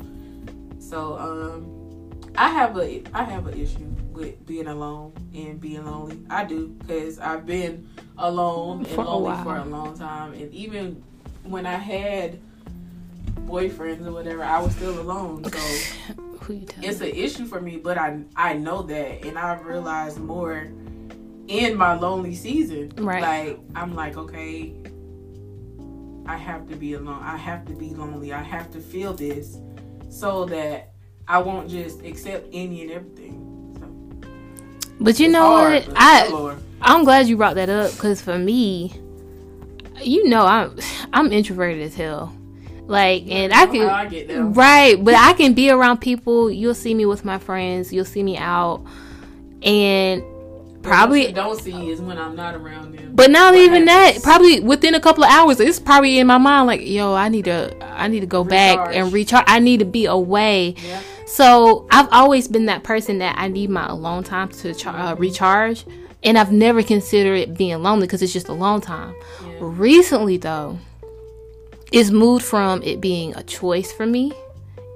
So, 0.79 1.19
um, 1.19 2.31
I 2.37 2.49
have 2.51 2.79
a 2.79 3.03
I 3.13 3.25
have 3.25 3.47
an 3.49 3.61
issue 3.61 3.93
with 4.13 4.45
being 4.47 4.67
alone 4.67 5.13
and 5.35 5.61
being 5.61 5.85
lonely. 5.85 6.19
I 6.31 6.45
do 6.45 6.69
because 6.69 7.19
I've 7.19 7.47
been 7.47 7.89
alone 8.19 8.85
For 8.85 9.01
and 9.01 9.09
lonely 9.09 9.43
for 9.43 9.57
a 9.57 9.65
long 9.65 9.99
time, 9.99 10.35
and 10.35 10.53
even 10.53 11.03
when 11.45 11.67
I 11.67 11.77
had 11.77 12.41
boyfriends 13.47 14.07
or 14.07 14.13
whatever, 14.13 14.45
I 14.45 14.61
was 14.61 14.75
still 14.75 15.01
alone. 15.01 15.45
So 15.45 15.59
Who 16.43 16.55
you 16.55 16.67
it's 16.83 17.01
an 17.01 17.09
issue 17.09 17.47
for 17.47 17.61
me, 17.61 17.77
but 17.77 17.99
I 17.99 18.23
I 18.35 18.55
know 18.55 18.83
that, 18.83 19.25
and 19.25 19.39
I've 19.39 19.65
realized 19.65 20.19
more 20.19 20.69
in 21.49 21.77
my 21.77 21.95
lonely 21.95 22.35
season. 22.35 22.93
Right. 22.97 23.23
Like 23.23 23.61
I'm 23.75 23.95
like, 23.95 24.17
okay, 24.17 24.75
I 26.27 26.37
have 26.37 26.69
to 26.69 26.77
be 26.77 26.95
alone. 26.95 27.23
I 27.23 27.37
have 27.37 27.65
to 27.67 27.75
be 27.75 27.91
lonely. 27.91 28.33
I 28.33 28.43
have 28.43 28.73
to 28.73 28.81
feel 28.81 29.13
this, 29.13 29.59
so 30.11 30.45
that 30.47 30.93
I 31.29 31.39
won't 31.39 31.71
just 31.71 32.03
accept 32.03 32.49
any 32.53 32.83
and 32.83 32.91
everything. 32.91 33.52
But 35.03 35.19
you 35.19 35.27
it's 35.27 35.33
know 35.33 35.47
hard, 35.47 35.87
what? 35.87 35.97
I 35.97 36.57
I'm 36.81 37.05
glad 37.05 37.29
you 37.29 37.37
brought 37.37 37.55
that 37.57 37.69
up 37.69 37.93
because 37.93 38.21
for 38.21 38.39
me, 38.39 38.93
you 40.01 40.29
know, 40.29 40.47
I'm 40.47 40.77
I'm 41.13 41.33
introverted 41.33 41.83
as 41.83 41.95
hell. 41.95 42.37
Like, 42.87 43.25
and 43.29 43.53
I 43.53 43.67
can 43.67 43.89
I 43.89 44.37
right, 44.41 45.03
but 45.03 45.15
I 45.15 45.33
can 45.35 45.55
be 45.55 45.71
around 45.71 45.99
people. 45.99 46.51
You'll 46.51 46.75
see 46.75 46.95
me 46.95 47.07
with 47.07 47.25
my 47.25 47.39
friends. 47.39 47.93
You'll 47.93 48.05
see 48.05 48.23
me 48.23 48.37
out, 48.37 48.85
and 49.63 50.23
What 50.23 50.83
probably 50.83 51.33
don't 51.33 51.61
see 51.61 51.91
is 51.91 52.01
when 52.01 52.19
I'm 52.19 52.35
not 52.35 52.57
around 52.57 52.93
them. 52.97 53.15
But 53.15 53.31
not 53.31 53.55
What 53.55 53.61
even 53.63 53.85
that. 53.85 54.23
Probably 54.23 54.59
within 54.61 54.95
a 54.95 55.01
couple 55.01 55.23
of 55.23 55.31
hours, 55.31 55.61
it's 55.61 55.79
probably 55.79 56.19
in 56.19 56.27
my 56.27 56.39
mind 56.39 56.67
like, 56.67 56.81
yo, 56.85 57.15
I 57.15 57.29
need 57.29 57.45
to, 57.45 57.73
I 57.83 58.09
need 58.09 58.21
to 58.21 58.27
go 58.27 58.43
back 58.43 58.95
and 58.95 59.13
recharge. 59.13 59.45
I 59.47 59.61
need 59.61 59.79
to 59.79 59.85
be 59.85 60.07
away. 60.07 60.75
Yeah. 60.79 61.01
So 61.37 61.87
I've 61.91 62.09
always 62.13 62.47
been 62.47 62.67
that 62.67 62.83
person 62.83 63.19
that 63.19 63.37
I 63.39 63.49
need 63.49 63.71
my 63.71 63.87
alone 63.89 64.23
time 64.23 64.51
to 64.51 64.75
char- 64.75 64.95
uh, 64.97 65.15
recharge, 65.15 65.87
and 66.23 66.37
I've 66.39 66.53
never 66.53 66.83
considered 66.83 67.37
it 67.37 67.57
being 67.57 67.83
lonely 67.83 68.07
because 68.07 68.21
it's 68.21 68.35
just 68.35 68.49
a 68.49 68.53
long 68.53 68.83
time. 68.83 69.15
Yeah. 69.43 69.53
Recently, 69.61 70.37
though, 70.37 70.79
it's 71.91 72.11
moved 72.11 72.45
from 72.45 72.83
it 72.83 73.01
being 73.01 73.35
a 73.35 73.43
choice 73.45 73.91
for 73.91 74.05
me, 74.05 74.33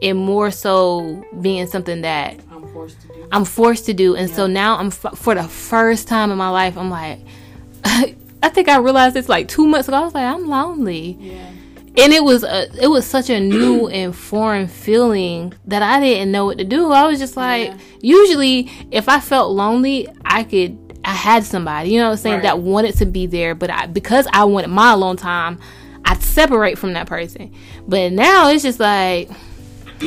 and 0.03 0.19
more 0.19 0.51
so 0.51 1.25
being 1.41 1.67
something 1.69 2.03
that 2.03 2.39
I'm 2.53 2.69
forced 2.69 3.01
to 3.01 3.09
do. 3.09 3.29
I'm 3.33 3.45
forced 3.47 3.87
to 3.87 3.95
do. 3.95 4.15
And 4.15 4.29
so 4.29 4.47
now 4.47 4.77
I'm 4.77 4.89
f- 4.89 5.17
for 5.17 5.35
the 5.35 5.45
first 5.45 6.07
time 6.07 6.31
in 6.31 6.37
my 6.37 6.51
life, 6.51 6.77
I'm 6.77 6.91
like, 6.91 7.21
I 7.85 8.49
think 8.51 8.69
I 8.69 8.77
realized 8.77 9.15
this 9.17 9.31
like 9.31 9.49
two 9.49 9.67
months 9.67 9.89
ago. 9.89 9.97
I 9.97 10.01
was 10.05 10.13
like, 10.15 10.25
I'm 10.25 10.47
lonely, 10.49 11.17
Yeah. 11.19 11.51
And 11.99 12.13
it 12.13 12.23
was 12.25 12.43
a, 12.45 12.69
it 12.83 12.89
was 12.89 13.07
such 13.07 13.31
a 13.31 13.41
new 13.41 13.89
and 13.99 14.15
foreign 14.15 14.67
feeling 14.69 15.55
that 15.67 15.83
I 15.83 16.01
didn't 16.01 16.31
know 16.33 16.45
what 16.45 16.59
to 16.59 16.65
do. 16.65 16.93
I 16.93 17.07
was 17.07 17.19
just 17.19 17.37
like, 17.37 17.69
Yeah. 17.69 17.77
usually 18.01 18.71
if 18.91 19.09
I 19.09 19.21
felt 19.21 19.53
lonely, 19.53 20.09
I 20.25 20.45
could. 20.45 20.79
I 21.05 21.11
had 21.15 21.45
somebody, 21.45 21.91
you 21.91 22.01
know 22.01 22.07
what 22.07 22.13
I'm 22.13 22.17
saying, 22.19 22.35
Right. 22.37 22.43
that 22.43 22.59
wanted 22.59 22.97
to 22.97 23.07
be 23.07 23.27
there, 23.27 23.55
but 23.55 23.71
I, 23.71 23.87
because 23.87 24.27
I 24.33 24.43
wanted 24.43 24.71
my 24.71 24.93
alone 24.93 25.17
time, 25.17 25.61
I'd 26.05 26.21
separate 26.21 26.79
from 26.79 26.95
that 26.95 27.07
person. 27.07 27.53
But 27.87 28.11
now 28.11 28.49
it's 28.51 28.65
just 28.65 28.81
like, 28.81 29.31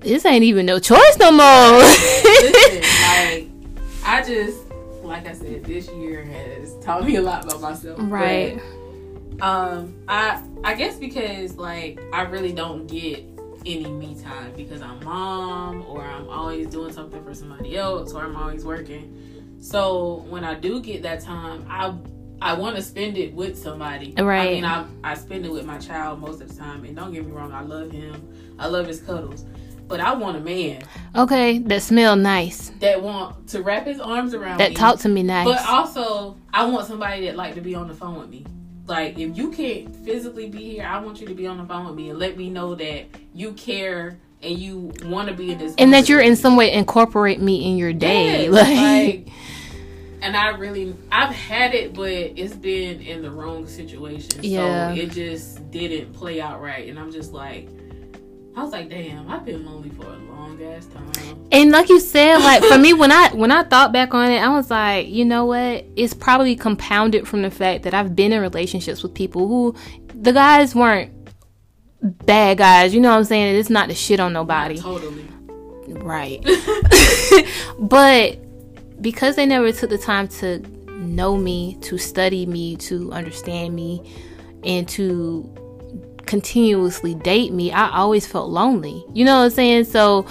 this 0.00 0.24
ain't 0.24 0.44
even 0.44 0.64
no 0.64 0.78
choice 0.78 1.18
no 1.18 1.30
more. 1.30 1.78
Listen, 1.80 2.80
like 2.82 3.48
I 4.04 4.22
just 4.26 4.58
like 5.02 5.26
I 5.26 5.32
said, 5.34 5.62
this 5.64 5.88
year 5.90 6.24
has 6.24 6.74
taught 6.82 7.04
me 7.04 7.16
a 7.16 7.22
lot 7.22 7.44
about 7.44 7.60
myself. 7.60 7.98
but, 7.98 8.06
Right. 8.06 8.58
Um, 9.40 9.94
I 10.08 10.42
I 10.64 10.74
guess 10.74 10.96
because 10.96 11.56
like 11.56 12.00
I 12.12 12.22
really 12.22 12.52
don't 12.52 12.86
get 12.86 13.24
any 13.64 13.86
me 13.90 14.16
time 14.22 14.52
because 14.56 14.80
I'm 14.80 15.02
mom 15.04 15.84
or 15.88 16.02
I'm 16.02 16.28
always 16.28 16.68
doing 16.68 16.92
something 16.92 17.22
for 17.24 17.34
somebody 17.34 17.76
else 17.76 18.12
or 18.12 18.22
I'm 18.22 18.36
always 18.36 18.64
working. 18.64 19.56
So 19.60 20.24
when 20.28 20.44
I 20.44 20.54
do 20.54 20.80
get 20.80 21.02
that 21.02 21.20
time, 21.20 21.66
I 21.68 21.94
I 22.40 22.54
want 22.54 22.76
to 22.76 22.82
spend 22.82 23.16
it 23.16 23.34
with 23.34 23.58
somebody. 23.58 24.14
Right. 24.16 24.48
I 24.48 24.52
mean, 24.52 24.64
I 24.64 24.86
I 25.02 25.14
spend 25.14 25.44
it 25.46 25.52
with 25.52 25.66
my 25.66 25.78
child 25.78 26.20
most 26.20 26.40
of 26.40 26.48
the 26.48 26.54
time, 26.54 26.84
and 26.84 26.94
don't 26.94 27.12
get 27.12 27.26
me 27.26 27.32
wrong, 27.32 27.52
I 27.52 27.62
love 27.62 27.90
him. 27.90 28.54
I 28.58 28.68
love 28.68 28.86
his 28.86 29.00
cuddles, 29.00 29.44
but 29.88 30.00
I 30.00 30.14
want 30.14 30.36
a 30.36 30.40
man 30.40 30.82
Okay, 31.14 31.58
that 31.58 31.82
smell 31.82 32.14
nice. 32.16 32.70
that 32.80 33.02
want 33.02 33.48
to 33.48 33.62
wrap 33.62 33.86
his 33.86 34.00
arms 34.00 34.34
around 34.34 34.58
That 34.58 34.70
me. 34.70 34.74
That 34.74 34.80
talk 34.80 35.00
to 35.00 35.08
me 35.08 35.22
nice. 35.22 35.46
But 35.46 35.66
also, 35.66 36.36
I 36.52 36.66
want 36.66 36.86
somebody 36.86 37.26
that 37.26 37.36
like 37.36 37.54
to 37.54 37.60
be 37.60 37.74
on 37.74 37.88
the 37.88 37.94
phone 37.94 38.18
with 38.18 38.28
me. 38.28 38.44
Like, 38.86 39.18
if 39.18 39.36
you 39.36 39.50
can't 39.50 39.94
physically 40.04 40.48
be 40.48 40.70
here, 40.72 40.86
I 40.86 40.98
want 41.00 41.20
you 41.20 41.26
to 41.26 41.34
be 41.34 41.46
on 41.46 41.58
the 41.58 41.64
phone 41.64 41.86
with 41.86 41.96
me 41.96 42.10
and 42.10 42.18
let 42.18 42.36
me 42.36 42.50
know 42.50 42.74
that 42.76 43.06
you 43.34 43.52
care 43.52 44.18
and 44.42 44.58
you 44.58 44.92
want 45.04 45.28
to 45.28 45.34
be 45.34 45.52
in 45.52 45.58
this. 45.58 45.74
and 45.78 45.92
that 45.92 46.08
you're 46.08 46.20
in 46.20 46.36
some 46.36 46.56
way 46.56 46.72
incorporate 46.72 47.40
me 47.40 47.68
in 47.68 47.76
your 47.76 47.92
day. 47.92 48.44
Yes, 48.44 48.52
like, 48.52 48.76
like, 48.76 49.28
and 50.22 50.36
I 50.36 50.50
really, 50.50 50.94
I've 51.10 51.34
had 51.34 51.74
it, 51.74 51.94
but 51.94 52.10
it's 52.10 52.54
been 52.54 53.00
in 53.00 53.22
the 53.22 53.30
wrong 53.30 53.66
situation. 53.66 54.40
Yeah. 54.42 54.94
So 54.94 55.00
it 55.00 55.10
just 55.10 55.70
didn't 55.70 56.12
play 56.12 56.40
out 56.40 56.60
right. 56.60 56.88
And 56.88 56.98
I'm 56.98 57.10
just 57.10 57.32
like, 57.32 57.68
I 58.56 58.62
was 58.62 58.72
like, 58.72 58.88
damn, 58.88 59.28
I've 59.30 59.44
been 59.44 59.66
lonely 59.66 59.90
for 59.90 60.06
a 60.06 60.16
long 60.16 60.58
ass 60.62 60.86
time. 60.86 61.46
and 61.52 61.70
like 61.70 61.90
you 61.90 62.00
said, 62.00 62.38
like 62.38 62.64
for 62.64 62.78
me, 62.78 62.94
when 62.94 63.12
I 63.12 63.28
when 63.34 63.52
I 63.52 63.64
thought 63.64 63.92
back 63.92 64.14
on 64.14 64.30
it, 64.30 64.38
I 64.38 64.48
was 64.48 64.70
like, 64.70 65.08
you 65.08 65.26
know 65.26 65.44
what? 65.44 65.84
It's 65.94 66.14
probably 66.14 66.56
compounded 66.56 67.28
from 67.28 67.42
the 67.42 67.50
fact 67.50 67.82
that 67.82 67.92
I've 67.92 68.16
been 68.16 68.32
in 68.32 68.40
relationships 68.40 69.02
with 69.02 69.12
people 69.12 69.46
who 69.46 69.74
the 70.14 70.32
guys 70.32 70.74
weren't 70.74 71.12
bad 72.00 72.56
guys. 72.56 72.94
You 72.94 73.00
know 73.02 73.10
what 73.10 73.18
I'm 73.18 73.24
saying? 73.24 73.56
It's 73.56 73.68
not 73.68 73.88
the 73.88 73.94
shit 73.94 74.20
on 74.20 74.32
nobody. 74.32 74.78
Totally. 74.78 75.28
Right. 75.88 76.42
but 77.78 78.38
because 79.02 79.36
they 79.36 79.44
never 79.44 79.70
took 79.70 79.90
the 79.90 79.98
time 79.98 80.28
to 80.28 80.60
know 80.96 81.36
me, 81.36 81.76
to 81.82 81.98
study 81.98 82.46
me, 82.46 82.76
to 82.76 83.12
understand 83.12 83.74
me, 83.74 84.14
and 84.64 84.88
to 84.88 85.54
continuously 86.26 87.14
date 87.14 87.52
me, 87.52 87.72
I 87.72 87.90
always 87.96 88.26
felt 88.26 88.50
lonely. 88.50 89.04
You 89.12 89.24
know 89.24 89.38
what 89.38 89.44
I'm 89.44 89.50
saying? 89.50 89.84
So 89.84 90.26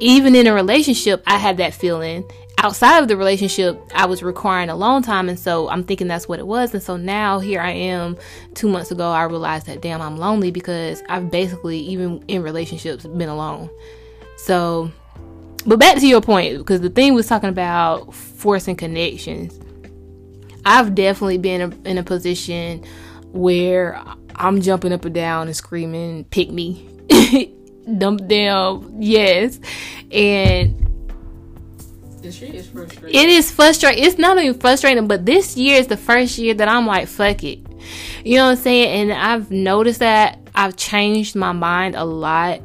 even 0.00 0.34
in 0.34 0.46
a 0.46 0.52
relationship, 0.52 1.22
I 1.26 1.38
had 1.38 1.56
that 1.58 1.74
feeling. 1.74 2.24
Outside 2.58 3.00
of 3.00 3.08
the 3.08 3.16
relationship, 3.16 3.80
I 3.94 4.06
was 4.06 4.22
requiring 4.22 4.70
alone 4.70 5.02
time, 5.02 5.28
and 5.28 5.38
so 5.38 5.68
I'm 5.68 5.84
thinking 5.84 6.08
that's 6.08 6.26
what 6.26 6.38
it 6.38 6.46
was. 6.46 6.72
And 6.72 6.82
so 6.82 6.96
now 6.96 7.38
here 7.38 7.60
I 7.60 7.70
am. 7.70 8.16
Two 8.54 8.68
months 8.68 8.90
ago, 8.90 9.10
I 9.10 9.24
realized 9.24 9.66
that 9.66 9.82
damn, 9.82 10.00
I'm 10.00 10.16
lonely 10.16 10.50
because 10.50 11.02
I've 11.08 11.30
basically, 11.30 11.78
even 11.80 12.24
in 12.28 12.42
relationships, 12.42 13.04
been 13.04 13.28
alone. 13.28 13.68
So, 14.36 14.90
but 15.66 15.78
back 15.78 15.98
to 15.98 16.06
your 16.06 16.22
point, 16.22 16.58
because 16.58 16.80
the 16.80 16.90
thing 16.90 17.14
was 17.14 17.26
talking 17.26 17.50
about 17.50 18.14
forcing 18.14 18.76
connections. 18.76 19.58
I've 20.64 20.94
definitely 20.94 21.38
been 21.38 21.72
in 21.84 21.98
a 21.98 22.02
position 22.02 22.84
where 23.32 24.02
I'm 24.36 24.60
jumping 24.60 24.92
up 24.92 25.04
and 25.04 25.14
down 25.14 25.48
and 25.48 25.56
screaming, 25.56 26.24
"Pick 26.24 26.50
me!" 26.50 26.88
Dump 27.98 28.26
down, 28.26 29.00
yes, 29.00 29.60
and 30.10 30.86
is. 32.26 32.72
It 33.14 33.28
is 33.28 33.50
frustrating. 33.50 34.04
It's 34.04 34.18
not 34.18 34.38
even 34.38 34.58
frustrating, 34.58 35.06
but 35.06 35.24
this 35.26 35.56
year 35.56 35.78
is 35.78 35.86
the 35.86 35.96
first 35.96 36.38
year 36.38 36.54
that 36.54 36.68
I'm 36.68 36.86
like, 36.86 37.08
fuck 37.08 37.44
it. 37.44 37.60
You 38.24 38.36
know 38.36 38.46
what 38.46 38.50
I'm 38.52 38.56
saying? 38.56 39.10
And 39.10 39.12
I've 39.12 39.50
noticed 39.50 40.00
that 40.00 40.38
I've 40.54 40.76
changed 40.76 41.36
my 41.36 41.52
mind 41.52 41.94
a 41.94 42.04
lot 42.04 42.60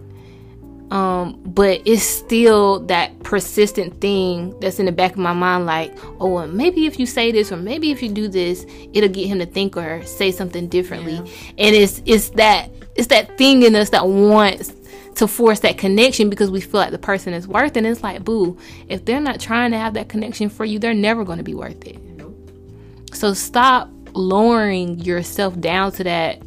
um, 0.92 1.42
but 1.46 1.82
it's 1.86 2.04
still 2.04 2.82
that 2.88 3.18
persistent 3.24 4.02
thing 4.02 4.60
that's 4.60 4.78
in 4.78 4.86
the 4.86 4.92
back 4.92 5.14
of 5.14 5.20
my 5.20 5.32
mind, 5.32 5.66
like, 5.66 5.98
oh, 6.20 6.28
well, 6.28 6.48
maybe 6.48 6.86
if 6.86 7.00
you 7.00 7.06
say 7.06 7.32
this 7.32 7.50
or 7.50 7.56
maybe 7.56 7.92
if 7.92 8.04
you 8.04 8.10
do 8.10 8.28
this, 8.28 8.66
it'll 8.94 9.10
get 9.10 9.26
him 9.26 9.40
to 9.40 9.46
think 9.46 9.78
or 9.78 10.04
say 10.04 10.32
something 10.32 10.68
differently. 10.68 11.14
Yeah. 11.14 11.52
And 11.58 11.76
it's 11.76 12.02
it's 12.06 12.32
that 12.32 12.70
it's 12.96 13.08
that 13.08 13.38
thing 13.38 13.64
in 13.64 13.74
us 13.74 13.90
that 13.92 14.06
wants 14.06 14.74
to 15.16 15.28
force 15.28 15.62
that 15.62 15.78
connection 15.78 16.30
because 16.30 16.52
we 16.52 16.60
feel 16.60 16.82
like 16.82 16.92
the 16.92 17.00
person 17.00 17.34
is 17.34 17.48
worth 17.48 17.72
it. 17.72 17.78
And 17.78 17.88
it's 17.88 18.04
like, 18.04 18.26
boo, 18.26 18.58
if 18.90 19.06
they're 19.06 19.22
not 19.22 19.40
trying 19.40 19.72
to 19.72 19.78
have 19.78 19.94
that 19.94 20.10
connection 20.10 20.50
for 20.50 20.66
you, 20.66 20.78
they're 20.78 20.94
never 20.94 21.24
going 21.24 21.38
to 21.38 21.44
be 21.44 21.56
worth 21.56 21.86
it. 21.88 22.02
Nope. 22.18 22.38
So 23.14 23.34
stop 23.34 23.90
lowering 24.14 25.00
yourself 25.00 25.58
down 25.62 25.94
to 25.94 26.04
that 26.04 26.42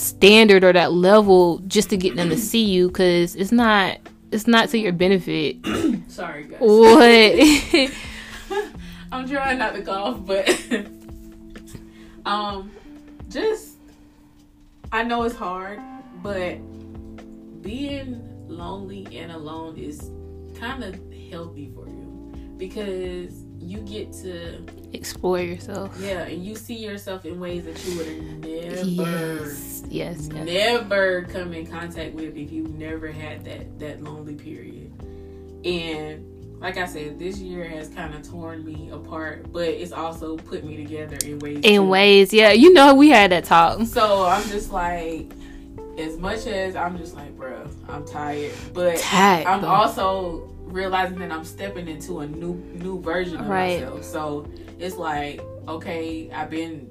standard 0.00 0.64
or 0.64 0.72
that 0.72 0.92
level 0.92 1.58
just 1.66 1.90
to 1.90 1.96
get 1.96 2.16
them 2.16 2.30
to 2.30 2.36
see 2.36 2.64
you 2.64 2.88
because 2.88 3.36
it's 3.36 3.52
not 3.52 3.98
it's 4.32 4.46
not 4.46 4.68
to 4.70 4.78
your 4.78 4.92
benefit. 4.92 5.56
Sorry, 6.08 6.44
guys. 6.44 6.60
What? 6.60 7.92
I'm 9.12 9.28
trying 9.28 9.58
not 9.58 9.74
to 9.74 9.82
cough, 9.82 10.24
but 10.24 10.48
um, 12.26 12.70
just 13.28 13.76
I 14.92 15.02
know 15.02 15.24
it's 15.24 15.34
hard, 15.34 15.80
but 16.22 16.58
being 17.62 18.20
lonely 18.48 19.06
and 19.16 19.32
alone 19.32 19.76
is 19.76 20.10
kind 20.58 20.82
of 20.84 20.94
healthy 21.30 21.70
for 21.74 21.86
you 21.86 22.32
because 22.56 23.44
you 23.58 23.78
get 23.78 24.12
to 24.12 24.64
explore 24.92 25.40
yourself. 25.40 25.96
Yeah, 25.98 26.22
and 26.22 26.44
you 26.44 26.56
see 26.56 26.76
yourself 26.76 27.24
in 27.24 27.40
ways 27.40 27.64
that 27.64 27.84
you 27.86 27.96
would 27.98 28.06
have 28.06 28.96
never, 28.96 29.44
yes, 29.44 29.82
yes, 29.88 30.26
never 30.28 31.22
come 31.24 31.52
in 31.52 31.66
contact 31.66 32.14
with 32.14 32.36
if 32.36 32.52
you 32.52 32.64
never 32.68 33.08
had 33.08 33.44
that 33.44 33.78
that 33.78 34.02
lonely 34.02 34.34
period. 34.34 34.92
And 35.64 36.26
like 36.60 36.76
I 36.76 36.84
said, 36.84 37.18
this 37.18 37.38
year 37.38 37.64
has 37.64 37.88
kind 37.88 38.14
of 38.14 38.28
torn 38.28 38.64
me 38.64 38.90
apart, 38.90 39.50
but 39.52 39.68
it's 39.68 39.92
also 39.92 40.36
put 40.36 40.64
me 40.64 40.76
together 40.76 41.16
in 41.24 41.38
ways. 41.38 41.60
In 41.62 41.82
too. 41.82 41.88
ways, 41.88 42.32
yeah, 42.32 42.52
you 42.52 42.72
know, 42.72 42.94
we 42.94 43.08
had 43.08 43.32
that 43.32 43.44
talk. 43.44 43.80
So 43.86 44.26
I'm 44.26 44.46
just 44.48 44.70
like, 44.70 45.32
as 45.98 46.18
much 46.18 46.46
as 46.46 46.76
I'm 46.76 46.98
just 46.98 47.14
like, 47.14 47.36
bro, 47.36 47.66
I'm 47.88 48.06
tired, 48.06 48.52
but 48.74 48.98
tired, 48.98 49.46
I'm 49.46 49.60
bro. 49.60 49.68
also 49.70 50.50
realizing 50.72 51.18
that 51.18 51.32
I'm 51.32 51.44
stepping 51.44 51.88
into 51.88 52.20
a 52.20 52.26
new 52.26 52.54
new 52.74 53.00
version 53.00 53.40
of 53.40 53.46
right. 53.46 53.80
myself. 53.80 54.04
So 54.04 54.48
it's 54.78 54.96
like, 54.96 55.40
okay, 55.68 56.30
I've 56.30 56.50
been 56.50 56.90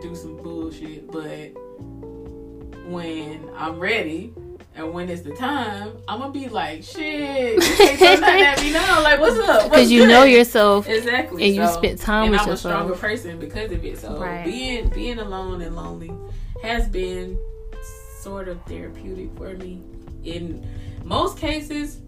through 0.00 0.16
some 0.16 0.36
bullshit, 0.42 1.10
but 1.10 1.52
when 2.86 3.48
I'm 3.56 3.78
ready 3.78 4.34
and 4.74 4.92
when 4.92 5.08
it's 5.08 5.22
the 5.22 5.34
time, 5.34 5.98
I'm 6.08 6.20
gonna 6.20 6.32
be 6.32 6.48
like, 6.48 6.82
shit, 6.82 7.62
at 7.62 8.60
me 8.60 8.72
now. 8.72 9.02
Like, 9.02 9.20
what's 9.20 9.38
up? 9.48 9.70
Because 9.70 9.90
you 9.90 10.06
know 10.06 10.24
yourself 10.24 10.88
exactly, 10.88 11.44
and 11.44 11.56
so, 11.56 11.62
you 11.62 11.68
spent 11.68 12.00
time 12.00 12.24
and 12.24 12.32
with 12.32 12.40
I'm 12.40 12.48
yourself. 12.48 12.74
I'm 12.74 12.80
a 12.80 12.96
stronger 12.96 13.00
person 13.00 13.38
because 13.38 13.70
of 13.72 13.84
it. 13.84 13.98
So 13.98 14.18
right. 14.18 14.44
being 14.44 14.88
being 14.88 15.18
alone 15.18 15.60
and 15.60 15.76
lonely 15.76 16.12
has 16.62 16.88
been 16.88 17.38
sort 18.20 18.48
of 18.48 18.62
therapeutic 18.64 19.36
for 19.36 19.54
me. 19.54 19.82
In 20.24 20.66
most 21.04 21.36
cases, 21.36 22.00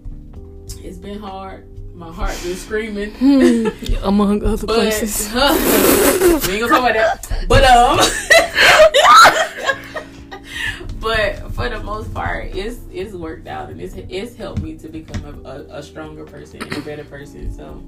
it's 0.84 0.98
been 0.98 1.18
hard. 1.18 1.66
My 1.94 2.12
heart 2.12 2.38
been 2.42 2.56
screaming. 2.56 3.14
Among 4.02 4.44
other 4.44 4.66
but, 4.66 4.76
places. 4.76 5.32
we 5.34 5.40
ain't 5.40 6.60
gonna 6.60 6.68
talk 6.68 6.90
about 6.90 6.94
that. 6.94 7.46
But 7.48 7.64
um 7.64 7.98
But 11.00 11.52
for 11.52 11.68
the 11.68 11.80
most 11.82 12.12
part, 12.12 12.54
it's 12.54 12.80
it's 12.92 13.14
worked 13.14 13.46
out 13.46 13.70
and 13.70 13.80
it's 13.80 13.94
it's 13.94 14.36
helped 14.36 14.60
me 14.60 14.76
to 14.76 14.88
become 14.88 15.24
a, 15.24 15.32
a, 15.48 15.78
a 15.78 15.82
stronger 15.82 16.24
person 16.24 16.62
and 16.62 16.76
a 16.76 16.80
better 16.80 17.04
person. 17.04 17.50
So 17.52 17.82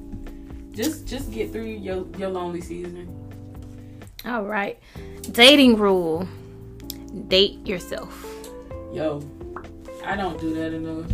just 0.74 1.06
just 1.06 1.30
get 1.30 1.52
through 1.52 1.66
your, 1.66 2.06
your 2.16 2.30
lonely 2.30 2.62
season. 2.62 3.12
All 4.24 4.44
right. 4.44 4.78
Dating 5.32 5.76
rule. 5.76 6.26
Date 7.28 7.66
yourself. 7.66 8.26
Yo, 8.92 9.22
I 10.04 10.16
don't 10.16 10.40
do 10.40 10.54
that 10.54 10.72
enough. 10.72 11.10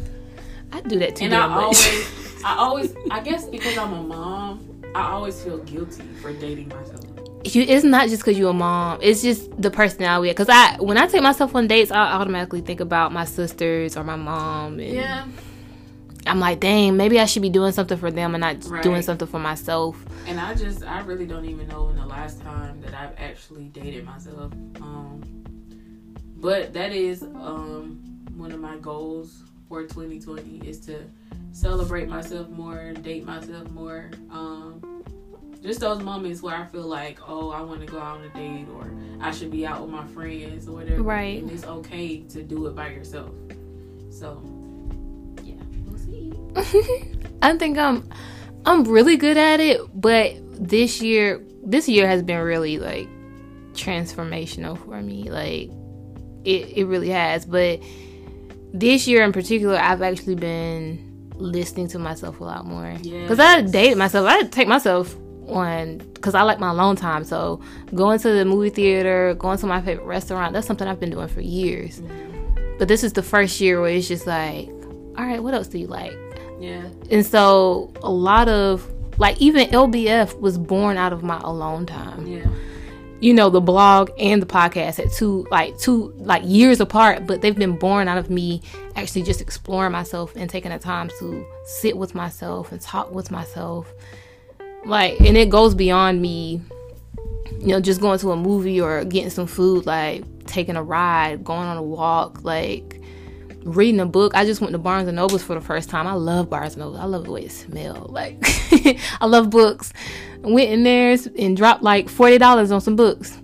I 0.72 0.80
do 0.80 0.98
that 0.98 1.16
too. 1.16 1.26
And 1.26 1.34
I 1.34 1.46
much. 1.46 1.62
always, 1.62 2.42
I 2.44 2.56
always, 2.56 2.94
I 3.10 3.20
guess 3.20 3.46
because 3.46 3.76
I'm 3.76 3.92
a 3.92 4.02
mom, 4.02 4.82
I 4.94 5.10
always 5.10 5.40
feel 5.42 5.58
guilty 5.58 6.02
for 6.20 6.32
dating 6.32 6.68
myself. 6.68 7.04
You, 7.44 7.62
it's 7.62 7.84
not 7.84 8.08
just 8.08 8.22
because 8.22 8.38
you're 8.38 8.50
a 8.50 8.54
mom. 8.54 9.00
It's 9.02 9.20
just 9.20 9.60
the 9.60 9.70
personality. 9.70 10.30
Because 10.30 10.48
I, 10.48 10.76
when 10.78 10.96
I 10.96 11.06
take 11.06 11.22
myself 11.22 11.54
on 11.54 11.66
dates, 11.66 11.90
I 11.90 12.12
automatically 12.12 12.60
think 12.60 12.80
about 12.80 13.12
my 13.12 13.24
sisters 13.24 13.96
or 13.96 14.04
my 14.04 14.16
mom. 14.16 14.78
yeah. 14.78 15.26
I'm 16.24 16.38
like, 16.38 16.60
dang, 16.60 16.96
maybe 16.96 17.18
I 17.18 17.24
should 17.24 17.42
be 17.42 17.50
doing 17.50 17.72
something 17.72 17.98
for 17.98 18.08
them 18.08 18.36
and 18.36 18.42
not 18.42 18.64
right. 18.70 18.80
doing 18.80 19.02
something 19.02 19.26
for 19.26 19.40
myself. 19.40 19.96
And 20.28 20.38
I 20.38 20.54
just, 20.54 20.84
I 20.84 21.00
really 21.00 21.26
don't 21.26 21.44
even 21.46 21.66
know 21.66 21.84
when 21.84 21.96
the 21.96 22.06
last 22.06 22.40
time 22.42 22.80
that 22.82 22.94
I've 22.94 23.18
actually 23.18 23.64
dated 23.64 24.04
myself. 24.04 24.52
Um, 24.80 25.20
but 26.36 26.72
that 26.74 26.92
is 26.92 27.24
um, 27.24 27.98
one 28.36 28.52
of 28.52 28.60
my 28.60 28.76
goals 28.76 29.42
for 29.72 29.84
2020 29.84 30.68
is 30.68 30.80
to 30.80 30.98
celebrate 31.52 32.06
myself 32.06 32.46
more, 32.50 32.92
date 32.92 33.24
myself 33.24 33.70
more. 33.70 34.10
Um, 34.30 35.02
just 35.62 35.80
those 35.80 36.02
moments 36.02 36.42
where 36.42 36.54
I 36.54 36.66
feel 36.66 36.82
like, 36.82 37.18
oh, 37.26 37.52
I 37.52 37.62
want 37.62 37.80
to 37.80 37.86
go 37.86 37.98
out 37.98 38.18
on 38.18 38.24
a 38.24 38.28
date 38.34 38.66
or 38.76 38.92
I 39.18 39.30
should 39.30 39.50
be 39.50 39.64
out 39.64 39.80
with 39.80 39.88
my 39.88 40.06
friends 40.08 40.68
or 40.68 40.72
whatever. 40.72 41.02
Right. 41.02 41.42
And 41.42 41.50
it's 41.50 41.64
okay 41.64 42.20
to 42.20 42.42
do 42.42 42.66
it 42.66 42.76
by 42.76 42.88
yourself. 42.88 43.30
So, 44.10 44.42
yeah, 45.42 45.54
we'll 45.86 45.98
see. 45.98 46.34
I 47.42 47.56
think 47.56 47.78
I'm 47.78 48.06
I'm 48.66 48.84
really 48.84 49.16
good 49.16 49.38
at 49.38 49.58
it, 49.58 49.80
but 49.98 50.34
this 50.52 51.00
year 51.00 51.42
this 51.64 51.88
year 51.88 52.06
has 52.06 52.22
been 52.22 52.40
really 52.40 52.78
like 52.78 53.08
transformational 53.72 54.76
for 54.84 55.00
me. 55.00 55.30
Like 55.30 55.70
it 56.44 56.76
it 56.76 56.84
really 56.84 57.08
has, 57.08 57.46
but 57.46 57.80
this 58.72 59.06
year 59.06 59.22
in 59.22 59.32
particular, 59.32 59.76
I've 59.76 60.02
actually 60.02 60.34
been 60.34 61.30
listening 61.36 61.88
to 61.88 61.98
myself 61.98 62.40
a 62.40 62.44
lot 62.44 62.66
more. 62.66 62.96
Because 63.02 63.38
I 63.38 63.62
dated 63.62 63.98
myself. 63.98 64.26
I 64.26 64.42
take 64.44 64.68
myself 64.68 65.16
on 65.48 65.98
because 66.14 66.34
I 66.34 66.42
like 66.42 66.58
my 66.58 66.70
alone 66.70 66.96
time. 66.96 67.24
So 67.24 67.60
going 67.94 68.18
to 68.20 68.30
the 68.30 68.44
movie 68.44 68.70
theater, 68.70 69.34
going 69.34 69.58
to 69.58 69.66
my 69.66 69.82
favorite 69.82 70.06
restaurant, 70.06 70.52
that's 70.52 70.66
something 70.66 70.86
I've 70.86 71.00
been 71.00 71.10
doing 71.10 71.28
for 71.28 71.40
years. 71.40 72.00
Mm-hmm. 72.00 72.78
But 72.78 72.88
this 72.88 73.04
is 73.04 73.12
the 73.12 73.22
first 73.22 73.60
year 73.60 73.80
where 73.80 73.90
it's 73.90 74.08
just 74.08 74.26
like, 74.26 74.68
all 75.18 75.26
right, 75.26 75.42
what 75.42 75.54
else 75.54 75.68
do 75.68 75.78
you 75.78 75.86
like? 75.86 76.16
Yeah. 76.58 76.88
And 77.10 77.26
so 77.26 77.92
a 78.02 78.10
lot 78.10 78.48
of 78.48 78.90
like 79.18 79.40
even 79.40 79.68
LBF 79.68 80.40
was 80.40 80.56
born 80.56 80.96
out 80.96 81.12
of 81.12 81.22
my 81.22 81.38
alone 81.40 81.86
time. 81.86 82.26
Yeah 82.26 82.46
you 83.22 83.32
know 83.32 83.48
the 83.48 83.60
blog 83.60 84.10
and 84.18 84.42
the 84.42 84.46
podcast 84.46 84.98
at 84.98 85.12
two 85.12 85.46
like 85.52 85.78
two 85.78 86.12
like 86.16 86.42
years 86.44 86.80
apart 86.80 87.24
but 87.24 87.40
they've 87.40 87.56
been 87.56 87.78
born 87.78 88.08
out 88.08 88.18
of 88.18 88.28
me 88.28 88.60
actually 88.96 89.22
just 89.22 89.40
exploring 89.40 89.92
myself 89.92 90.34
and 90.34 90.50
taking 90.50 90.72
the 90.72 90.78
time 90.78 91.08
to 91.20 91.46
sit 91.64 91.96
with 91.96 92.16
myself 92.16 92.72
and 92.72 92.80
talk 92.80 93.12
with 93.14 93.30
myself. 93.30 93.86
Like 94.84 95.20
and 95.20 95.36
it 95.36 95.50
goes 95.50 95.72
beyond 95.72 96.20
me 96.20 96.60
you 97.60 97.68
know 97.68 97.80
just 97.80 98.00
going 98.00 98.18
to 98.18 98.32
a 98.32 98.36
movie 98.36 98.80
or 98.80 99.04
getting 99.04 99.30
some 99.30 99.46
food 99.46 99.86
like 99.86 100.24
taking 100.46 100.74
a 100.74 100.82
ride 100.82 101.44
going 101.44 101.68
on 101.68 101.76
a 101.76 101.82
walk 101.82 102.42
like 102.42 103.00
reading 103.64 104.00
a 104.00 104.06
book. 104.06 104.34
I 104.34 104.44
just 104.44 104.60
went 104.60 104.72
to 104.72 104.78
barnes 104.78 105.06
and 105.06 105.14
nobles 105.14 105.44
for 105.44 105.54
the 105.54 105.60
first 105.60 105.88
time. 105.88 106.08
I 106.08 106.14
love 106.14 106.50
barnes 106.50 106.74
and 106.74 106.80
nobles. 106.80 106.98
I 106.98 107.04
love 107.04 107.24
the 107.24 107.30
way 107.30 107.44
it 107.44 107.52
smells. 107.52 108.10
Like 108.10 108.44
I 109.20 109.26
love 109.26 109.50
books. 109.50 109.92
Went 110.40 110.70
in 110.70 110.82
there 110.82 111.16
and 111.38 111.56
dropped 111.56 111.82
like 111.82 112.08
forty 112.08 112.38
dollars 112.38 112.70
on 112.70 112.80
some 112.80 112.96
books. 112.96 113.38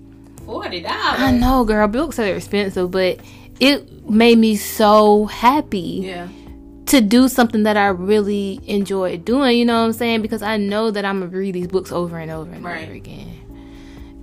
Forty 0.44 0.80
dollars. 0.80 1.20
I 1.20 1.30
know, 1.32 1.64
girl. 1.64 1.86
Books 1.88 2.18
are 2.18 2.24
expensive, 2.24 2.90
but 2.90 3.20
it 3.60 4.08
made 4.08 4.38
me 4.38 4.56
so 4.56 5.26
happy 5.26 6.00
Yeah. 6.04 6.28
to 6.86 7.00
do 7.00 7.28
something 7.28 7.64
that 7.64 7.76
I 7.76 7.88
really 7.88 8.60
enjoy 8.66 9.18
doing. 9.18 9.58
You 9.58 9.64
know 9.64 9.80
what 9.80 9.86
I'm 9.86 9.92
saying? 9.92 10.22
Because 10.22 10.42
I 10.42 10.56
know 10.56 10.90
that 10.90 11.04
I'm 11.04 11.20
gonna 11.20 11.30
read 11.36 11.54
these 11.54 11.66
books 11.68 11.92
over 11.92 12.18
and 12.18 12.30
over 12.30 12.50
and 12.52 12.64
Right. 12.64 12.84
over 12.84 12.92
again. 12.92 13.28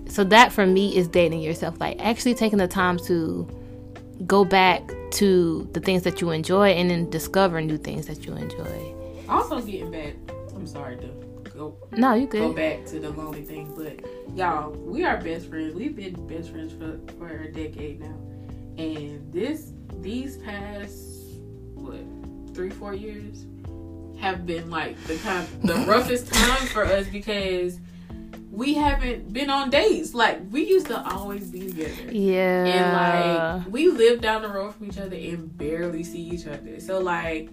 So 0.10 0.24
that 0.26 0.52
for 0.52 0.66
me 0.66 0.96
is 0.96 1.08
dating 1.08 1.42
yourself. 1.42 1.76
Like 1.80 1.98
actually 2.04 2.34
taking 2.36 2.58
the 2.58 2.68
time 2.68 2.98
to 3.08 3.48
go 4.26 4.46
back 4.46 4.92
to 5.12 5.68
the 5.74 5.80
things 5.80 6.04
that 6.04 6.22
you 6.22 6.30
enjoy 6.32 6.70
and 6.70 6.90
then 6.90 7.10
discover 7.10 7.62
new 7.62 7.78
things 7.78 8.08
that 8.08 8.26
you 8.26 8.34
enjoy. 8.34 8.94
Also 9.30 9.60
getting 9.62 9.92
back. 9.92 10.14
I'm 10.66 10.72
sorry 10.72 10.98
to 10.98 11.08
go 11.54 11.78
No, 11.92 12.16
you 12.16 12.26
go 12.26 12.52
back 12.52 12.86
to 12.88 13.00
the 13.00 13.12
lonely 13.12 13.44
thing, 13.44 13.72
but 13.78 14.04
y'all, 14.36 14.72
we 14.72 15.04
are 15.04 15.18
best 15.18 15.48
friends. 15.48 15.76
We've 15.76 15.96
been 15.96 16.26
best 16.26 16.50
friends 16.50 16.74
for 16.74 17.00
for 17.20 17.28
a 17.28 17.52
decade 17.52 18.00
now, 18.00 18.18
and 18.80 19.32
this 19.32 19.74
these 20.02 20.38
past 20.38 20.98
what 21.76 22.02
three 22.56 22.72
four 22.72 22.96
years 22.96 23.46
have 24.20 24.48
been 24.48 24.72
like 24.72 25.00
the 25.04 25.18
kind 25.18 25.48
the 25.62 25.76
roughest 25.88 26.34
times 26.34 26.72
for 26.72 26.84
us 26.84 27.06
because 27.10 27.80
we 28.50 28.74
haven't 28.74 29.32
been 29.32 29.52
on 29.52 29.70
dates. 29.70 30.16
Like 30.16 30.42
we 30.50 30.64
used 30.64 30.88
to 30.88 31.00
always 31.12 31.52
be 31.52 31.68
together. 31.68 32.12
Yeah. 32.12 32.66
And 32.66 33.62
like 33.62 33.72
we 33.72 33.90
live 33.90 34.20
down 34.20 34.42
the 34.42 34.50
road 34.50 34.74
from 34.74 34.88
each 34.88 34.98
other 34.98 35.16
and 35.16 35.56
barely 35.56 36.04
see 36.04 36.24
each 36.24 36.48
other. 36.48 36.80
So 36.80 36.98
like 36.98 37.52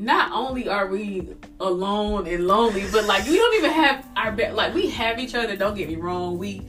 not 0.00 0.32
only 0.32 0.68
are 0.68 0.86
we 0.86 1.28
alone 1.60 2.26
and 2.26 2.46
lonely, 2.46 2.84
but 2.90 3.04
like 3.04 3.26
we 3.26 3.36
don't 3.36 3.54
even 3.58 3.70
have 3.70 4.06
our 4.16 4.32
be- 4.32 4.48
like 4.50 4.74
we 4.74 4.88
have 4.90 5.18
each 5.18 5.34
other, 5.34 5.56
don't 5.56 5.76
get 5.76 5.88
me 5.88 5.96
wrong. 5.96 6.38
We 6.38 6.62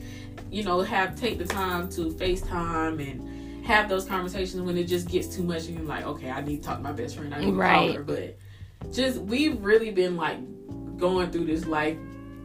you 0.50 0.62
know 0.62 0.80
have 0.82 1.18
take 1.18 1.38
the 1.38 1.46
time 1.46 1.88
to 1.90 2.10
FaceTime 2.10 3.00
and 3.10 3.64
have 3.64 3.88
those 3.88 4.04
conversations 4.04 4.60
when 4.62 4.76
it 4.76 4.84
just 4.84 5.08
gets 5.08 5.28
too 5.34 5.42
much 5.42 5.66
and 5.68 5.78
you're 5.78 5.86
like, 5.86 6.04
okay, 6.04 6.30
I 6.30 6.42
need 6.42 6.62
to 6.62 6.68
talk 6.68 6.76
to 6.78 6.82
my 6.82 6.92
best 6.92 7.16
friend. 7.16 7.34
I 7.34 7.38
need 7.40 7.46
to 7.46 7.50
call 7.52 7.58
Right. 7.58 7.94
her. 7.94 8.02
But 8.02 8.38
just 8.92 9.18
we've 9.22 9.58
really 9.62 9.90
been 9.92 10.16
like 10.16 10.38
going 10.98 11.30
through 11.30 11.46
this 11.46 11.64
life 11.66 11.96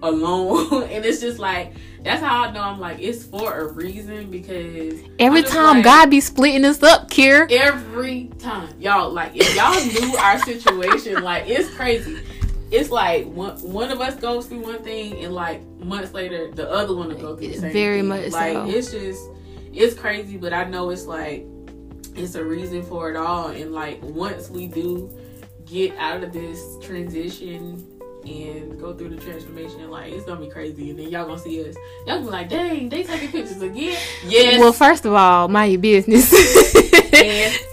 alone 0.03 0.83
and 0.91 1.05
it's 1.05 1.19
just 1.19 1.39
like 1.39 1.73
that's 2.03 2.21
how 2.21 2.43
I 2.43 2.51
know 2.51 2.61
I'm 2.61 2.79
like 2.79 2.99
it's 2.99 3.23
for 3.25 3.53
a 3.59 3.71
reason 3.73 4.29
because 4.29 4.99
Every 5.19 5.43
time 5.43 5.77
like- 5.77 5.83
God 5.83 6.09
be 6.09 6.19
splitting 6.21 6.63
us 6.65 6.81
up, 6.83 7.09
Kier. 7.09 7.51
every 7.51 8.29
time 8.39 8.69
y'all 8.79 9.11
like 9.11 9.31
if 9.35 9.55
y'all 9.55 9.73
knew 9.85 10.15
our 10.17 10.37
situation 10.39 11.23
like 11.23 11.47
it's 11.47 11.73
crazy 11.75 12.19
it's 12.69 12.89
like 12.91 13.25
one, 13.27 13.55
one 13.61 13.91
of 13.91 14.01
us 14.01 14.15
goes 14.17 14.45
through 14.45 14.59
one 14.59 14.83
thing 14.83 15.23
and 15.23 15.33
like 15.33 15.65
months 15.79 16.13
later 16.13 16.51
the 16.51 16.69
other 16.69 16.93
one 16.95 17.07
will 17.09 17.15
go 17.15 17.35
through 17.35 17.47
the 17.47 17.53
same 17.57 17.73
Very 17.73 17.99
thing. 17.99 18.07
much 18.09 18.31
like 18.31 18.53
so. 18.53 18.65
it's 18.69 18.91
just 18.91 19.21
it's 19.73 19.93
crazy 19.95 20.37
but 20.37 20.53
i 20.53 20.63
know 20.65 20.89
it's 20.89 21.05
like 21.05 21.45
it's 22.15 22.35
a 22.35 22.43
reason 22.43 22.83
for 22.83 23.09
it 23.09 23.15
all 23.15 23.47
and 23.49 23.73
like 23.73 23.99
once 24.03 24.49
we 24.49 24.67
do 24.67 25.09
get 25.65 25.95
out 25.97 26.23
of 26.23 26.33
this 26.33 26.61
transition 26.81 27.85
and 28.27 28.79
go 28.79 28.93
through 28.93 29.09
the 29.09 29.17
transformation 29.17 29.89
like 29.89 30.11
it's 30.11 30.25
gonna 30.25 30.41
be 30.41 30.49
crazy. 30.49 30.89
And 30.89 30.99
then 30.99 31.09
y'all 31.09 31.25
gonna 31.25 31.39
see 31.39 31.67
us. 31.67 31.75
Y'all 32.05 32.17
gonna 32.17 32.21
be 32.25 32.31
like 32.31 32.49
dang 32.49 32.89
they 32.89 33.03
taking 33.03 33.31
pictures 33.31 33.61
again? 33.61 33.97
Yes. 34.25 34.59
Well, 34.59 34.73
first 34.73 35.05
of 35.05 35.13
all, 35.13 35.47
mind 35.47 35.71
your 35.71 35.81
business. 35.81 36.33
and 37.13 37.55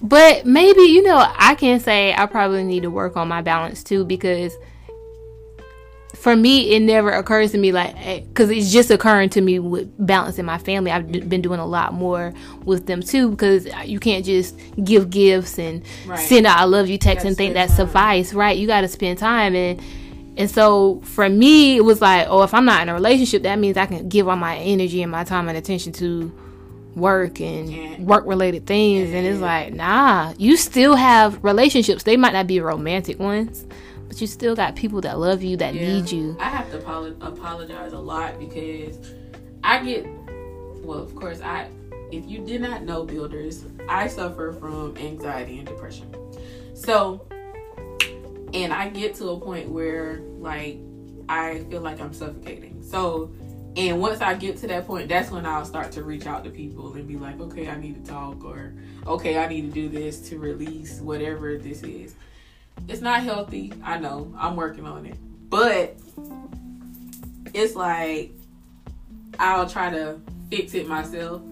But 0.00 0.46
maybe, 0.46 0.82
you 0.82 1.02
know, 1.02 1.16
I 1.36 1.54
can 1.54 1.80
say 1.80 2.14
I 2.14 2.26
probably 2.26 2.64
need 2.64 2.82
to 2.82 2.90
work 2.90 3.16
on 3.16 3.28
my 3.28 3.42
balance 3.42 3.82
too 3.82 4.04
because 4.04 4.56
for 6.28 6.36
me, 6.36 6.74
it 6.74 6.80
never 6.80 7.10
occurs 7.10 7.52
to 7.52 7.58
me 7.58 7.72
like, 7.72 7.94
eh, 8.06 8.20
because 8.20 8.50
it's 8.50 8.70
just 8.70 8.90
occurring 8.90 9.30
to 9.30 9.40
me 9.40 9.58
with 9.58 9.90
balancing 10.04 10.44
my 10.44 10.58
family. 10.58 10.90
I've 10.90 11.10
d- 11.10 11.20
been 11.20 11.40
doing 11.40 11.58
a 11.58 11.66
lot 11.66 11.94
more 11.94 12.34
with 12.64 12.86
them 12.86 13.02
too 13.02 13.30
because 13.30 13.66
you 13.86 13.98
can't 13.98 14.24
just 14.24 14.54
give 14.84 15.08
gifts 15.10 15.58
and 15.58 15.82
Right. 16.06 16.18
send 16.18 16.46
out 16.46 16.58
I 16.58 16.64
love 16.64 16.88
you 16.88 16.98
text 16.98 17.24
and 17.24 17.34
think 17.36 17.54
that 17.54 17.68
time. 17.68 17.76
suffice, 17.76 18.34
right? 18.34 18.56
You 18.58 18.66
got 18.66 18.82
to 18.82 18.88
spend 18.88 19.18
time 19.18 19.54
and. 19.54 19.80
And 20.36 20.48
so 20.48 21.00
for 21.02 21.28
me, 21.28 21.76
it 21.78 21.80
was 21.84 22.00
like, 22.00 22.28
oh, 22.30 22.44
if 22.44 22.54
I'm 22.54 22.64
not 22.64 22.80
in 22.82 22.88
a 22.88 22.94
relationship, 22.94 23.42
that 23.42 23.58
means 23.58 23.76
I 23.76 23.86
can 23.86 24.08
give 24.08 24.28
all 24.28 24.36
my 24.36 24.56
energy 24.58 25.02
and 25.02 25.10
my 25.10 25.24
time 25.24 25.48
and 25.48 25.58
attention 25.58 25.92
to 25.94 26.30
work 26.94 27.40
and 27.40 27.68
Yeah. 27.68 28.00
work 28.00 28.24
related 28.24 28.64
things. 28.64 29.12
And 29.12 29.26
it's 29.26 29.40
like, 29.40 29.74
nah, 29.74 30.34
you 30.38 30.56
still 30.56 30.94
have 30.94 31.42
relationships. 31.42 32.04
They 32.04 32.16
might 32.16 32.34
not 32.34 32.46
be 32.46 32.60
romantic 32.60 33.18
ones, 33.18 33.66
but 34.08 34.20
you 34.20 34.26
still 34.26 34.56
got 34.56 34.74
people 34.74 35.00
that 35.02 35.18
love 35.18 35.42
you, 35.42 35.56
that 35.58 35.74
Yeah. 35.74 35.86
need 35.94 36.10
you. 36.10 36.36
I 36.40 36.48
have 36.48 36.70
to 36.72 36.78
apolo- 36.78 37.14
apologize 37.20 37.92
a 37.92 37.98
lot 37.98 38.38
because 38.38 38.98
I 39.62 39.84
get, 39.84 40.06
well, 40.82 40.98
of 40.98 41.14
course, 41.14 41.40
I, 41.40 41.68
if 42.10 42.26
you 42.26 42.38
did 42.44 42.62
not 42.62 42.84
know 42.84 43.04
builders, 43.04 43.64
I 43.88 44.08
suffer 44.08 44.52
from 44.52 44.96
anxiety 44.96 45.58
and 45.58 45.66
depression. 45.68 46.12
So, 46.74 47.26
and 48.54 48.72
I 48.72 48.88
get 48.88 49.14
to 49.16 49.28
a 49.30 49.38
point 49.40 49.68
where 49.68 50.20
like 50.38 50.78
I 51.28 51.64
feel 51.70 51.82
like 51.82 52.00
I'm 52.00 52.14
suffocating. 52.14 52.82
So, 52.82 53.30
and 53.76 54.00
once 54.00 54.22
I 54.22 54.34
get 54.34 54.56
to 54.58 54.66
that 54.68 54.86
point, 54.86 55.08
that's 55.08 55.30
when 55.30 55.44
I'll 55.44 55.66
start 55.66 55.92
to 55.92 56.02
reach 56.02 56.26
out 56.26 56.44
to 56.44 56.50
people 56.50 56.94
and 56.94 57.06
be 57.06 57.16
like, 57.16 57.38
okay, 57.40 57.68
I 57.68 57.78
need 57.78 58.02
to 58.02 58.10
talk, 58.10 58.42
or 58.42 58.72
okay, 59.06 59.38
I 59.38 59.46
need 59.48 59.62
to 59.62 59.68
do 59.70 59.88
this 59.90 60.20
to 60.30 60.38
release 60.38 61.00
whatever 61.00 61.58
this 61.58 61.82
is. 61.82 62.14
It's 62.86 63.00
not 63.00 63.22
healthy. 63.22 63.72
I 63.82 63.98
know. 63.98 64.34
I'm 64.38 64.56
working 64.56 64.86
on 64.86 65.06
it. 65.06 65.16
But 65.50 65.96
it's 67.54 67.74
like 67.74 68.32
I'll 69.38 69.68
try 69.68 69.90
to 69.90 70.20
fix 70.50 70.74
it 70.74 70.88
myself. 70.88 71.42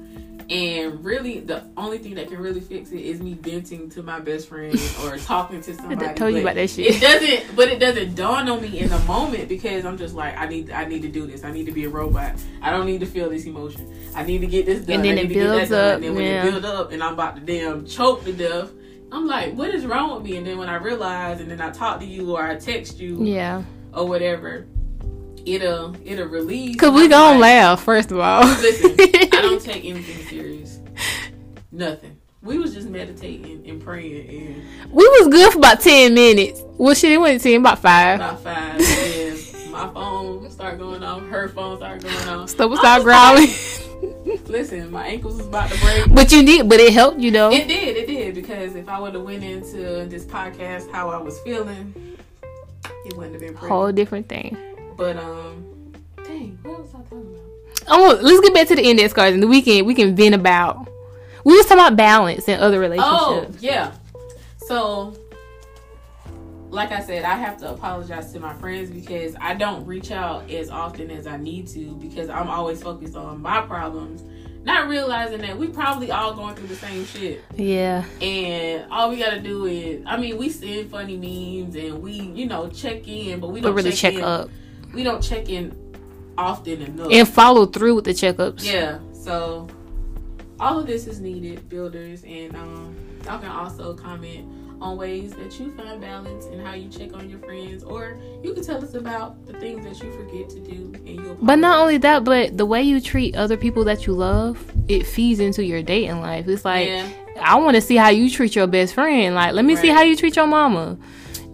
And 0.48 1.04
really, 1.04 1.40
the 1.40 1.64
only 1.76 1.98
thing 1.98 2.14
that 2.14 2.28
can 2.28 2.38
really 2.38 2.60
fix 2.60 2.92
it 2.92 3.00
is 3.00 3.20
me 3.20 3.34
venting 3.34 3.90
to 3.90 4.02
my 4.04 4.20
best 4.20 4.48
friend 4.48 4.78
or 5.02 5.18
talking 5.18 5.60
to 5.60 5.74
somebody. 5.74 6.06
I 6.06 6.12
told 6.12 6.34
you 6.34 6.40
about 6.42 6.54
that 6.54 6.70
shit. 6.70 6.86
It 6.86 7.00
doesn't, 7.00 7.56
but 7.56 7.68
it 7.68 7.80
doesn't 7.80 8.14
dawn 8.14 8.48
on 8.48 8.62
me 8.62 8.78
in 8.78 8.88
the 8.88 8.98
moment 9.00 9.48
because 9.48 9.84
I'm 9.84 9.98
just 9.98 10.14
like, 10.14 10.38
I 10.38 10.46
need, 10.46 10.70
I 10.70 10.84
need 10.84 11.02
to 11.02 11.08
do 11.08 11.26
this. 11.26 11.42
I 11.42 11.50
need 11.50 11.66
to 11.66 11.72
be 11.72 11.84
a 11.84 11.88
robot. 11.88 12.34
I 12.62 12.70
don't 12.70 12.86
need 12.86 13.00
to 13.00 13.06
feel 13.06 13.28
this 13.28 13.44
emotion. 13.44 13.92
I 14.14 14.22
need 14.22 14.38
to 14.38 14.46
get 14.46 14.66
this 14.66 14.86
done. 14.86 14.96
And 14.96 15.04
then 15.04 15.18
it 15.18 15.22
need 15.22 15.28
to 15.28 15.34
get 15.34 15.40
that 15.48 15.56
builds 15.56 15.70
done. 15.70 15.88
up, 15.88 15.94
And 15.96 16.04
then 16.04 16.14
when 16.14 16.24
yeah. 16.24 16.46
it 16.46 16.50
builds 16.50 16.66
up, 16.66 16.92
and 16.92 17.02
I'm 17.02 17.14
about 17.14 17.34
to 17.34 17.42
damn 17.42 17.84
choke 17.84 18.24
to 18.24 18.32
death. 18.32 18.70
I'm 19.12 19.26
like, 19.26 19.54
what 19.54 19.74
is 19.74 19.86
wrong 19.86 20.14
with 20.14 20.24
me? 20.24 20.36
And 20.36 20.46
then 20.46 20.58
when 20.58 20.68
I 20.68 20.76
realize, 20.76 21.40
and 21.40 21.50
then 21.50 21.60
I 21.60 21.70
talk 21.70 22.00
to 22.00 22.06
you 22.06 22.36
or 22.36 22.42
I 22.42 22.56
text 22.56 22.98
you 22.98 23.22
Yeah. 23.24 23.62
or 23.94 24.06
whatever, 24.06 24.66
it'll 25.44 25.94
it'll 26.04 26.26
release. 26.26 26.72
Because 26.72 26.92
we 26.92 27.08
gonna 27.08 27.32
like, 27.38 27.40
laugh, 27.40 27.82
first 27.84 28.10
of 28.10 28.18
all. 28.18 28.42
Listen, 28.44 28.94
I 28.98 29.40
don't 29.42 29.62
take 29.62 29.84
anything 29.84 30.26
serious. 30.26 30.80
Nothing. 31.70 32.18
We 32.42 32.58
was 32.58 32.74
just 32.74 32.88
meditating 32.88 33.68
and 33.68 33.82
praying 33.82 34.28
and 34.28 34.92
we 34.92 35.06
was 35.08 35.28
good 35.28 35.52
for 35.52 35.58
about 35.58 35.80
10 35.80 36.14
minutes. 36.14 36.62
Well, 36.78 36.94
shit, 36.94 37.12
it 37.12 37.18
went 37.18 37.42
10, 37.42 37.60
about 37.60 37.78
5. 37.80 38.14
about 38.20 38.40
five. 38.40 38.80
and 38.80 39.72
my 39.72 39.88
phone 39.92 40.48
started 40.50 40.78
going 40.78 41.02
off. 41.02 41.22
Her 41.28 41.48
phone 41.48 41.76
started 41.78 42.02
going 42.04 42.28
off. 42.28 42.42
I 42.60 42.76
start 42.76 43.02
growling. 43.02 43.48
Listen, 44.46 44.90
my 44.92 45.06
ankles 45.08 45.38
was 45.38 45.46
about 45.48 45.70
to 45.70 45.80
break. 45.80 46.14
but 46.14 46.30
you 46.30 46.44
did, 46.44 46.68
but 46.68 46.78
it 46.78 46.92
helped 46.92 47.18
you 47.18 47.30
though. 47.32 47.50
It 47.50 47.66
did, 47.66 47.96
it 47.96 48.06
did, 48.06 48.15
because 48.36 48.76
if 48.76 48.88
I 48.88 49.00
would 49.00 49.14
have 49.14 49.24
went 49.24 49.42
into 49.42 50.04
this 50.06 50.24
podcast 50.24 50.92
how 50.92 51.08
I 51.08 51.16
was 51.16 51.40
feeling, 51.40 52.16
it 53.06 53.16
wouldn't 53.16 53.32
have 53.32 53.40
been 53.40 53.54
pretty. 53.54 53.72
Whole 53.72 53.90
different 53.90 54.28
thing. 54.28 54.56
But 54.94 55.16
um, 55.16 55.92
dang, 56.22 56.58
what 56.62 56.80
was 56.80 56.94
I 56.94 56.98
talking 56.98 57.18
about? 57.18 57.88
Oh, 57.88 58.18
let's 58.20 58.40
get 58.40 58.52
back 58.52 58.68
to 58.68 58.76
the 58.76 58.84
index 58.84 59.14
cards 59.14 59.32
and 59.34 59.42
the 59.42 59.46
weekend. 59.48 59.86
We 59.86 59.94
can 59.94 60.14
vent 60.14 60.34
about. 60.34 60.86
We 61.44 61.56
was 61.56 61.64
talking 61.64 61.82
about 61.82 61.96
balance 61.96 62.46
in 62.46 62.60
other 62.60 62.78
relationships. 62.78 63.08
Oh, 63.10 63.48
yeah. 63.60 63.92
So, 64.58 65.16
like 66.68 66.92
I 66.92 67.00
said, 67.00 67.24
I 67.24 67.36
have 67.36 67.56
to 67.58 67.70
apologize 67.70 68.32
to 68.32 68.40
my 68.40 68.52
friends 68.54 68.90
because 68.90 69.34
I 69.40 69.54
don't 69.54 69.86
reach 69.86 70.10
out 70.10 70.50
as 70.50 70.68
often 70.68 71.10
as 71.10 71.26
I 71.26 71.38
need 71.38 71.68
to 71.68 71.94
because 71.96 72.28
I'm 72.28 72.48
always 72.48 72.82
focused 72.82 73.16
on 73.16 73.40
my 73.40 73.62
problems, 73.62 74.24
not 74.66 74.88
realizing 74.88 75.40
that 75.42 75.56
we 75.56 75.68
probably 75.68 76.10
all 76.10 76.34
going 76.34 76.56
through 76.56 76.66
the 76.66 76.74
same 76.74 77.06
shit. 77.06 77.44
Yeah. 77.54 78.04
And 78.20 78.90
all 78.90 79.08
we 79.10 79.16
gotta 79.16 79.40
do 79.40 79.64
is, 79.66 80.02
I 80.04 80.16
mean, 80.16 80.36
we 80.36 80.50
send 80.50 80.90
funny 80.90 81.16
memes 81.16 81.76
and 81.76 82.02
we, 82.02 82.12
you 82.12 82.46
know, 82.46 82.68
check 82.68 83.06
in, 83.06 83.38
but 83.38 83.52
we 83.52 83.60
don't 83.60 83.74
really 83.74 83.92
check 83.92 84.14
in, 84.14 84.24
up 84.24 84.50
We 84.92 85.04
don't 85.04 85.22
check 85.22 85.48
in 85.48 85.72
often 86.36 86.82
enough. 86.82 87.12
and 87.12 87.28
follow 87.28 87.66
through 87.66 87.94
with 87.94 88.06
the 88.06 88.10
checkups. 88.10 88.64
Yeah. 88.64 88.98
So 89.12 89.68
all 90.58 90.80
of 90.80 90.86
this 90.88 91.06
is 91.06 91.20
needed, 91.20 91.68
builders, 91.68 92.24
and 92.24 92.56
um, 92.56 92.96
y'all 93.24 93.38
can 93.38 93.50
also 93.50 93.94
comment 93.94 94.48
on 94.80 94.96
ways 94.96 95.32
that 95.32 95.58
you 95.58 95.70
find 95.72 96.00
balance 96.00 96.46
and 96.46 96.60
how 96.60 96.74
you 96.74 96.88
check 96.88 97.14
on 97.14 97.28
your 97.30 97.38
friends, 97.40 97.82
or 97.82 98.18
you 98.42 98.52
can 98.52 98.62
tell 98.62 98.82
us 98.82 98.94
about 98.94 99.46
the 99.46 99.54
things 99.54 99.84
that 99.84 100.04
you 100.04 100.12
forget 100.12 100.48
to 100.50 100.60
do, 100.60 100.92
and 100.94 101.08
you'll. 101.08 101.34
But 101.40 101.56
not 101.56 101.80
only 101.80 101.98
that, 101.98 102.24
but 102.24 102.56
the 102.56 102.66
way 102.66 102.82
you 102.82 103.00
treat 103.00 103.36
other 103.36 103.56
people 103.56 103.84
that 103.84 104.06
you 104.06 104.12
love, 104.12 104.58
it 104.88 105.06
feeds 105.06 105.40
into 105.40 105.64
your 105.64 105.82
dating 105.82 106.20
life. 106.20 106.46
It's 106.48 106.64
like 106.64 106.88
yeah, 106.88 107.08
I 107.40 107.56
want 107.56 107.76
to 107.76 107.80
see 107.80 107.96
how 107.96 108.08
you 108.08 108.30
treat 108.30 108.54
your 108.54 108.66
best 108.66 108.94
friend. 108.94 109.34
Like, 109.34 109.52
let 109.52 109.64
me 109.64 109.76
see 109.76 109.88
how 109.88 110.02
you 110.02 110.16
treat 110.16 110.36
your 110.36 110.46
mama. 110.46 110.98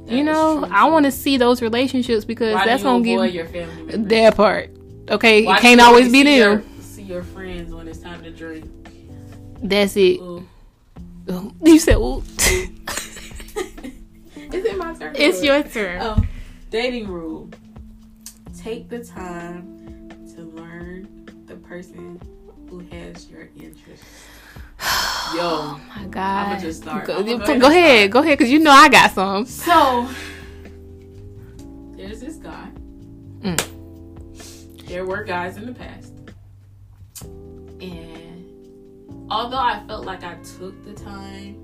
That 0.06 0.14
you 0.14 0.24
know, 0.24 0.66
I 0.70 0.88
want 0.88 1.06
to 1.06 1.12
see 1.12 1.36
those 1.36 1.62
relationships 1.62 2.24
because 2.24 2.54
Why 2.54 2.66
that's 2.66 2.82
you 2.82 2.88
gonna 2.88 3.04
give 3.04 3.34
your 3.34 3.46
family 3.46 3.96
that 3.96 4.36
part. 4.36 4.70
Okay, 5.08 5.44
Why 5.44 5.56
it 5.56 5.60
can't 5.60 5.80
you 5.80 5.86
always 5.86 6.10
be 6.10 6.22
them. 6.22 6.50
Your, 6.50 6.62
see 6.80 7.02
your 7.02 7.22
friends 7.22 7.72
when 7.72 7.88
it's 7.88 7.98
time 7.98 8.22
to 8.22 8.30
drink. 8.30 8.68
That's 9.62 9.96
it. 9.96 10.18
Ooh. 10.20 10.46
You 11.64 11.78
said, 11.78 11.96
"Ooh." 11.96 12.22
Is 15.16 15.42
it 15.42 15.48
my 15.48 15.62
turn? 15.62 15.62
it's 15.62 15.74
your 15.74 15.84
turn. 15.84 16.00
Um, 16.00 16.28
dating 16.70 17.08
rule. 17.08 17.50
Take 18.56 18.88
the 18.88 19.04
time 19.04 20.08
to 20.34 20.42
learn 20.42 21.28
the 21.46 21.56
person 21.56 22.20
who 22.68 22.78
has 22.78 23.28
your 23.28 23.48
interest. 23.56 24.04
Yo, 25.34 25.40
Oh 25.40 25.80
my 25.88 26.04
God. 26.06 26.48
I'ma 26.48 26.60
just 26.60 26.82
start. 26.82 27.06
Go, 27.06 27.22
go 27.22 27.38
go 27.38 27.44
ahead 27.44 27.62
ahead, 27.62 28.12
go 28.12 28.20
ahead, 28.20 28.38
because 28.38 28.50
you 28.50 28.58
know 28.58 28.70
I 28.70 28.88
got 28.88 29.12
some. 29.12 29.44
so 29.46 30.08
there's 31.96 32.20
this 32.20 32.36
guy. 32.36 32.68
Mm. 33.40 34.86
There 34.86 35.04
were 35.04 35.24
guys 35.24 35.56
in 35.56 35.66
the 35.66 35.72
past, 35.72 36.12
and 37.80 39.26
although 39.30 39.56
I 39.56 39.82
felt 39.86 40.04
like 40.04 40.24
I 40.24 40.34
took 40.58 40.84
the 40.84 40.92
time 40.94 41.61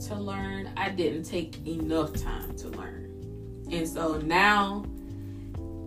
to 0.00 0.14
learn, 0.14 0.70
I 0.76 0.90
didn't 0.90 1.24
take 1.24 1.66
enough 1.66 2.14
time 2.14 2.56
to 2.56 2.68
learn. 2.68 3.06
And 3.70 3.86
so 3.86 4.18
now 4.18 4.84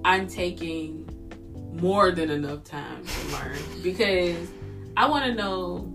I'm 0.05 0.27
taking 0.27 1.09
more 1.73 2.11
than 2.11 2.29
enough 2.29 2.63
time 2.63 3.05
to 3.05 3.27
learn 3.33 3.57
because 3.83 4.49
I 4.95 5.07
want 5.09 5.25
to 5.25 5.33
know 5.33 5.89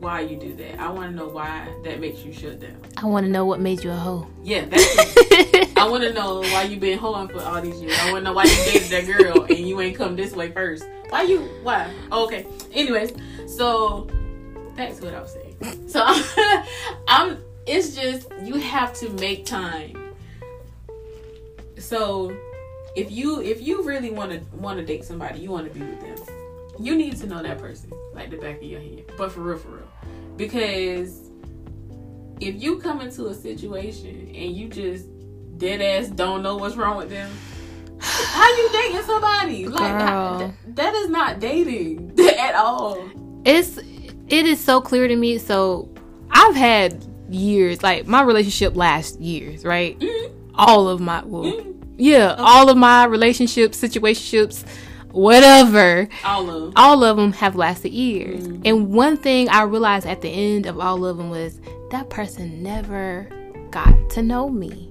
why 0.00 0.20
you 0.20 0.36
do 0.36 0.54
that. 0.54 0.80
I 0.80 0.90
want 0.90 1.10
to 1.10 1.16
know 1.16 1.28
why 1.28 1.68
that 1.84 2.00
makes 2.00 2.20
you 2.20 2.32
shut 2.32 2.60
down. 2.60 2.76
I 2.96 3.06
want 3.06 3.24
to 3.26 3.32
know 3.32 3.44
what 3.44 3.60
made 3.60 3.82
you 3.82 3.90
a 3.90 3.96
hoe. 3.96 4.26
Yeah, 4.42 4.64
that's 4.64 4.84
it. 4.96 5.72
I 5.78 5.88
want 5.88 6.02
to 6.02 6.12
know 6.12 6.40
why 6.40 6.64
you 6.64 6.78
been 6.78 6.98
hoeing 6.98 7.28
for 7.28 7.40
all 7.40 7.60
these 7.60 7.80
years. 7.80 7.96
I 8.00 8.12
want 8.12 8.24
to 8.24 8.30
know 8.30 8.32
why 8.34 8.44
you 8.44 8.56
dated 8.64 8.88
that 8.90 9.06
girl 9.06 9.44
and 9.48 9.58
you 9.58 9.80
ain't 9.80 9.96
come 9.96 10.16
this 10.16 10.32
way 10.32 10.50
first. 10.50 10.86
Why 11.08 11.22
you? 11.22 11.40
Why? 11.62 11.92
Oh, 12.12 12.26
okay. 12.26 12.46
Anyways, 12.72 13.12
so 13.46 14.08
to 14.76 15.00
what 15.00 15.14
I 15.14 15.20
was 15.20 15.32
saying. 15.32 15.47
So 15.88 16.04
I'm. 17.08 17.38
It's 17.66 17.94
just 17.94 18.28
you 18.42 18.54
have 18.54 18.94
to 18.94 19.10
make 19.10 19.44
time. 19.44 20.14
So 21.78 22.34
if 22.96 23.10
you 23.10 23.40
if 23.40 23.60
you 23.60 23.82
really 23.82 24.10
want 24.10 24.32
to 24.32 24.56
want 24.56 24.78
to 24.78 24.84
date 24.84 25.04
somebody, 25.04 25.40
you 25.40 25.50
want 25.50 25.72
to 25.72 25.78
be 25.78 25.84
with 25.84 26.00
them. 26.00 26.36
You 26.78 26.96
need 26.96 27.16
to 27.16 27.26
know 27.26 27.42
that 27.42 27.58
person 27.58 27.92
like 28.14 28.30
the 28.30 28.36
back 28.36 28.56
of 28.56 28.62
your 28.62 28.80
hand. 28.80 29.04
But 29.16 29.32
for 29.32 29.40
real, 29.40 29.58
for 29.58 29.68
real, 29.68 29.88
because 30.36 31.28
if 32.40 32.60
you 32.62 32.78
come 32.78 33.00
into 33.00 33.26
a 33.26 33.34
situation 33.34 34.32
and 34.34 34.56
you 34.56 34.68
just 34.68 35.06
dead 35.58 35.80
ass 35.80 36.08
don't 36.08 36.42
know 36.42 36.56
what's 36.56 36.76
wrong 36.76 36.96
with 36.96 37.10
them, 37.10 37.30
how 38.00 38.56
you 38.56 38.68
dating 38.72 39.02
somebody? 39.02 39.66
Like 39.66 39.98
that, 39.98 40.76
that 40.76 40.94
is 40.94 41.10
not 41.10 41.40
dating 41.40 42.18
at 42.38 42.54
all. 42.54 43.10
it's 43.44 43.78
it 44.28 44.46
is 44.46 44.60
so 44.62 44.80
clear 44.80 45.08
to 45.08 45.16
me. 45.16 45.38
So 45.38 45.88
I've 46.30 46.54
had 46.56 47.04
years, 47.30 47.82
like 47.82 48.06
my 48.06 48.22
relationship 48.22 48.76
lasts 48.76 49.18
years, 49.18 49.64
right? 49.64 49.98
Mhm. 49.98 50.30
All 50.54 50.88
of 50.88 51.00
my 51.00 51.22
well, 51.24 51.44
Mhm. 51.44 51.74
yeah, 51.96 52.34
all 52.38 52.68
of 52.68 52.76
my 52.76 53.04
relationships, 53.04 53.80
situationships, 53.80 54.64
whatever. 55.12 56.08
All 56.24 56.48
of 56.50 56.60
them. 56.62 56.72
all 56.76 57.04
of 57.04 57.16
them 57.16 57.32
have 57.34 57.56
lasted 57.56 57.92
years. 57.92 58.46
Mhm. 58.46 58.60
And 58.64 58.88
one 58.92 59.16
thing 59.16 59.48
I 59.48 59.62
realized 59.62 60.06
at 60.06 60.20
the 60.22 60.28
end 60.28 60.66
of 60.66 60.78
all 60.80 61.04
of 61.04 61.16
them 61.18 61.30
was 61.30 61.60
that 61.90 62.08
person 62.10 62.62
never 62.62 63.28
got 63.70 63.94
to 64.10 64.22
know 64.22 64.48
me. 64.48 64.88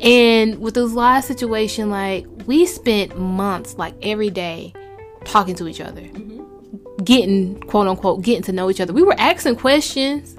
And 0.00 0.58
with 0.60 0.74
this 0.74 0.92
last 0.92 1.28
situation, 1.28 1.90
like 1.90 2.26
we 2.46 2.66
spent 2.66 3.16
months, 3.18 3.76
like 3.78 3.94
every 4.02 4.30
day, 4.30 4.72
talking 5.24 5.54
to 5.54 5.68
each 5.68 5.80
other, 5.80 6.00
Mhm. 6.00 6.31
Getting 7.04 7.60
quote 7.60 7.86
unquote 7.86 8.22
getting 8.22 8.42
to 8.44 8.52
know 8.52 8.70
each 8.70 8.80
other. 8.80 8.92
We 8.92 9.02
were 9.02 9.18
asking 9.18 9.56
questions, 9.56 10.36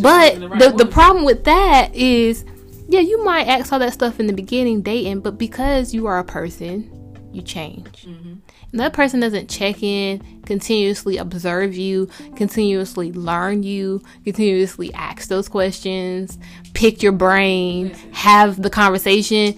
but 0.00 0.38
the 0.38 0.48
right 0.48 0.58
the 0.60 0.70
the 0.70 0.86
problem 0.86 1.24
with 1.24 1.44
that 1.44 1.94
is, 1.94 2.44
yeah, 2.88 3.00
you 3.00 3.24
might 3.24 3.46
ask 3.46 3.72
all 3.72 3.78
that 3.78 3.92
stuff 3.92 4.20
in 4.20 4.26
the 4.26 4.32
beginning 4.32 4.82
dating, 4.82 5.20
but 5.20 5.38
because 5.38 5.94
you 5.94 6.06
are 6.06 6.18
a 6.18 6.24
person, 6.24 6.90
you 7.32 7.42
change. 7.42 8.06
Mhm. 8.06 8.38
And 8.72 8.80
that 8.80 8.92
person 8.92 9.18
doesn't 9.18 9.48
check 9.48 9.82
in, 9.82 10.20
continuously 10.46 11.16
observe 11.16 11.74
you, 11.74 12.08
continuously 12.36 13.12
learn 13.12 13.64
you, 13.64 14.00
continuously 14.24 14.94
ask 14.94 15.28
those 15.28 15.48
questions, 15.48 16.38
pick 16.72 17.02
your 17.02 17.12
brain, 17.12 17.92
have 18.12 18.62
the 18.62 18.70
conversation. 18.70 19.56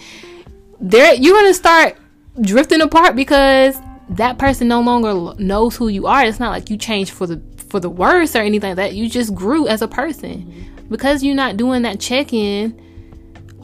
There, 0.80 1.14
you're 1.14 1.36
gonna 1.36 1.52
start 1.52 1.96
drifting 2.40 2.80
apart 2.80 3.14
because 3.14 3.76
that 4.16 4.38
person 4.38 4.68
no 4.68 4.80
longer 4.80 5.34
knows 5.42 5.76
who 5.76 5.88
you 5.88 6.06
are. 6.06 6.24
It's 6.24 6.40
not 6.40 6.50
like 6.50 6.70
you 6.70 6.76
changed 6.76 7.12
for 7.12 7.26
the 7.26 7.40
for 7.68 7.80
the 7.80 7.90
worse 7.90 8.36
or 8.36 8.40
anything 8.40 8.70
like 8.70 8.76
that. 8.76 8.94
You 8.94 9.08
just 9.08 9.34
grew 9.34 9.66
as 9.66 9.80
a 9.82 9.88
person 9.88 10.42
mm-hmm. 10.42 10.88
because 10.88 11.22
you're 11.24 11.34
not 11.34 11.56
doing 11.56 11.82
that 11.82 12.00
check 12.00 12.32
in 12.32 12.78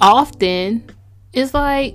often. 0.00 0.84
It's 1.32 1.52
like 1.54 1.94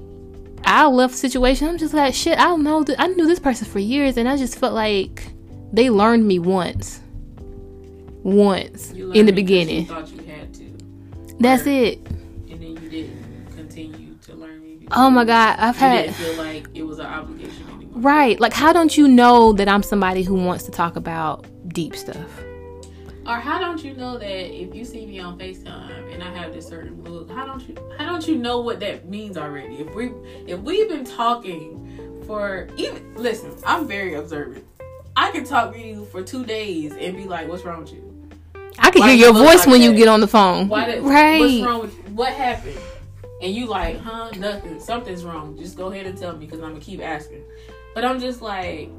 I 0.66 0.86
left 0.88 1.16
situation. 1.16 1.68
I'm 1.68 1.78
just 1.78 1.94
like 1.94 2.14
shit. 2.14 2.38
I 2.38 2.44
don't 2.46 2.64
know. 2.64 2.84
th- 2.84 3.00
I 3.00 3.08
knew 3.08 3.28
this 3.28 3.40
person 3.40 3.68
for 3.68 3.80
years, 3.80 4.18
and 4.18 4.30
I 4.30 4.38
just 4.38 4.58
felt 4.58 4.74
like 4.74 5.24
they 5.74 5.90
learned 5.90 6.28
me 6.28 6.40
once, 6.40 7.02
once 8.24 8.94
You 8.94 9.12
in 9.12 9.26
the 9.26 9.32
beginning. 9.32 9.82
You 9.82 9.86
thought 9.88 10.10
you 10.12 10.24
had 10.24 10.54
to, 10.54 10.78
That's 11.40 11.66
Word. 11.66 11.72
it. 11.72 12.08
and 12.08 12.62
then 12.62 12.62
you 12.62 12.90
didn't 12.90 13.48
continue 13.56 14.16
to 14.22 14.36
learn 14.36 14.62
me. 14.62 14.88
Oh 14.92 15.10
my 15.10 15.26
god, 15.26 15.58
I've 15.60 15.76
You 15.76 15.80
had 15.82 16.02
didn't 16.04 16.16
feel 16.16 16.36
like 16.38 16.68
it 16.76 16.84
was 16.84 17.00
an 17.00 17.08
obligation. 17.08 17.63
Right. 18.04 18.40
Like, 18.40 18.54
how 18.54 18.74
don't 18.74 18.96
you 18.96 19.08
know 19.08 19.54
that 19.54 19.68
I'm 19.68 19.84
somebody 19.84 20.24
who 20.24 20.36
wants 20.36 20.64
to 20.66 20.72
talk 20.72 20.96
about 20.96 21.46
deep 21.70 21.96
stuff? 21.96 22.44
Or 23.26 23.38
how 23.38 23.58
don't 23.58 23.82
you 23.84 23.94
know 23.94 24.18
that 24.18 24.54
if 24.54 24.76
you 24.76 24.84
see 24.84 25.06
me 25.06 25.20
on 25.20 25.40
FaceTime 25.40 26.14
and 26.14 26.22
I 26.22 26.34
have 26.36 26.54
this 26.54 26.68
certain 26.68 27.02
look, 27.06 27.32
how 27.32 27.46
don't 27.46 27.68
you 27.68 27.76
how 27.98 28.06
don't 28.06 28.28
you 28.28 28.36
know 28.36 28.60
what 28.60 28.82
that 28.82 29.08
means 29.08 29.38
already? 29.38 29.76
If 29.76 29.96
we 29.96 30.12
if 30.46 30.60
we've 30.60 30.90
been 30.90 31.06
talking 31.06 32.22
for 32.28 32.68
even 32.76 33.16
listen, 33.16 33.56
I'm 33.66 33.88
very 33.88 34.16
observant. 34.16 34.66
I 35.16 35.32
can 35.32 35.46
talk 35.46 35.74
to 35.74 35.80
you 35.80 36.04
for 36.06 36.22
two 36.22 36.44
days 36.44 36.94
and 37.00 37.16
be 37.16 37.24
like, 37.24 37.48
"What's 37.48 37.64
wrong 37.64 37.82
with 37.82 37.94
you? 37.94 38.30
I 38.80 38.92
can 38.92 39.02
Why 39.02 39.10
hear 39.10 39.18
do 39.18 39.24
your 39.24 39.34
voice 39.34 39.60
like 39.60 39.68
when 39.68 39.82
you 39.82 39.96
get 39.96 40.10
on 40.10 40.20
the 40.20 40.28
phone. 40.28 40.68
Why 40.68 40.86
did, 40.86 41.04
right. 41.04 41.40
What's 41.40 41.62
wrong 41.62 41.82
with 41.82 42.10
what 42.10 42.34
happened?" 42.34 42.78
And 43.42 43.54
you 43.54 43.68
like, 43.68 44.00
"Huh? 44.00 44.32
Nothing. 44.38 44.82
Something's 44.82 45.24
wrong. 45.24 45.58
Just 45.58 45.78
go 45.78 45.92
ahead 45.92 46.08
and 46.08 46.18
tell 46.18 46.34
me 46.34 46.46
because 46.46 46.60
I'm 46.60 46.72
gonna 46.72 46.82
keep 46.82 47.02
asking." 47.02 47.44
But 47.94 48.06
I'm 48.06 48.20
just 48.20 48.42
like, 48.42 48.90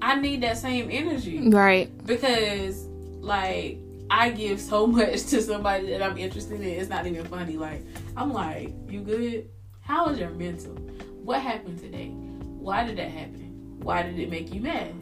I 0.00 0.16
need 0.20 0.42
that 0.42 0.58
same 0.58 0.88
energy 0.90 1.48
Right. 1.48 1.90
because 2.06 2.86
like 3.20 3.78
I 4.10 4.30
give 4.30 4.60
so 4.60 4.86
much 4.98 5.24
to 5.26 5.40
somebody 5.40 5.88
that 5.90 6.02
I'm 6.02 6.18
interested 6.18 6.60
in. 6.60 6.66
It's 6.66 6.90
not 6.90 7.06
even 7.06 7.24
funny. 7.26 7.56
Like 7.56 7.84
I'm 8.16 8.32
like, 8.32 8.72
you 8.88 9.00
good? 9.00 9.48
How 9.80 10.08
is 10.08 10.18
your 10.18 10.30
mental? 10.30 10.72
What 11.24 11.40
happened 11.40 11.78
today? 11.78 12.08
Why 12.08 12.84
did 12.84 12.96
that 12.98 13.10
happen? 13.10 13.78
Why 13.82 14.02
did 14.02 14.18
it 14.18 14.30
make 14.30 14.52
you 14.52 14.60
mad? 14.60 14.94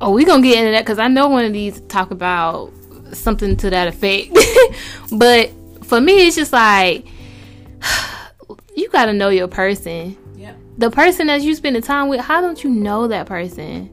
Oh, 0.00 0.10
we 0.10 0.24
gonna 0.24 0.42
get 0.42 0.58
into 0.58 0.72
that 0.72 0.84
because 0.84 0.98
I 0.98 1.08
know 1.08 1.28
one 1.28 1.44
of 1.44 1.52
these 1.52 1.80
talk 1.82 2.10
about 2.10 2.72
something 3.12 3.56
to 3.58 3.70
that 3.70 3.88
effect. 3.88 4.36
but 5.12 5.50
for 5.84 6.00
me, 6.00 6.26
it's 6.26 6.36
just 6.36 6.52
like 6.52 7.06
you 8.76 8.88
gotta 8.90 9.12
know 9.12 9.28
your 9.28 9.48
person. 9.48 10.16
The 10.78 10.90
person 10.90 11.26
that 11.28 11.42
you 11.42 11.54
spend 11.54 11.76
the 11.76 11.80
time 11.82 12.08
with, 12.08 12.20
how 12.20 12.40
don't 12.40 12.62
you 12.64 12.70
know 12.70 13.06
that 13.08 13.26
person? 13.26 13.90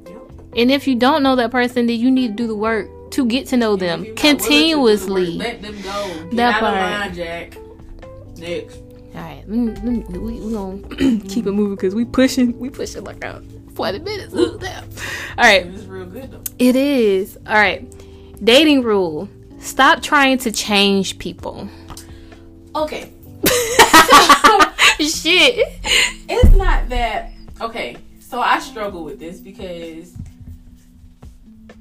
And 0.56 0.72
if 0.72 0.88
you 0.88 0.96
don't 0.96 1.22
know 1.24 1.36
that 1.36 1.52
person, 1.52 1.86
then 1.88 2.00
you 2.00 2.10
need 2.10 2.30
to 2.30 2.34
do 2.34 2.48
the 2.48 2.56
work 2.56 2.90
to 3.12 3.26
get 3.26 3.48
to 3.48 3.58
know 3.58 3.76
them 3.76 4.06
If 4.06 4.24
you're 4.24 4.34
not 4.34 4.40
willing 4.40 4.40
to 4.40 4.44
do 4.50 4.70
the 4.70 4.78
work, 4.80 5.00
continuously. 5.00 5.26
Let 5.38 5.62
them 5.62 5.82
go. 5.82 6.08
Get 6.30 6.36
That 6.38 6.60
part. 6.60 6.76
line, 6.76 7.14
Jack. 7.14 7.58
Next. 8.38 8.78
All 9.16 9.22
right, 9.22 9.44
we 9.48 9.60
we 10.20 10.54
gonna 10.54 11.20
keep 11.28 11.46
it 11.48 11.52
moving 11.52 11.76
because 11.76 11.96
we 11.96 12.06
pushing, 12.06 12.58
we 12.60 12.70
pushing 12.70 13.04
like 13.04 13.24
a 13.24 13.42
forty 13.74 14.00
minutes. 14.00 14.34
All 14.34 14.58
right, 15.38 15.66
It's 15.66 15.84
real 15.86 16.06
good 16.06 16.32
though. 16.32 16.42
It 16.60 16.76
is. 16.76 17.38
All 17.48 17.56
right. 17.56 17.86
Dating 18.44 18.84
rule. 18.84 19.28
Stop 19.60 20.02
trying 20.02 20.38
to 20.40 20.52
change 20.52 21.18
people. 21.20 21.68
Okay. 22.76 23.12
Shit. 25.08 25.80
it's 26.28 26.56
not 26.56 26.90
that 26.90 27.32
okay 27.62 27.98
so 28.20 28.42
i 28.42 28.60
struggle 28.60 29.04
with 29.04 29.20
this 29.20 29.40
because 29.40 30.14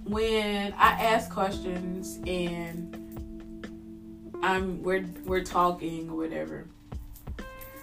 when 0.05 0.73
i 0.75 0.91
ask 1.03 1.31
questions 1.31 2.21
and 2.27 2.95
i'm 4.43 4.83
we're 4.83 5.05
we're 5.25 5.43
talking 5.43 6.09
or 6.11 6.17
whatever 6.17 6.67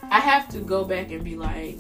i 0.04 0.20
have 0.20 0.48
to 0.50 0.60
go 0.60 0.86
back 0.86 1.12
and 1.12 1.24
be 1.24 1.36
like 1.36 1.78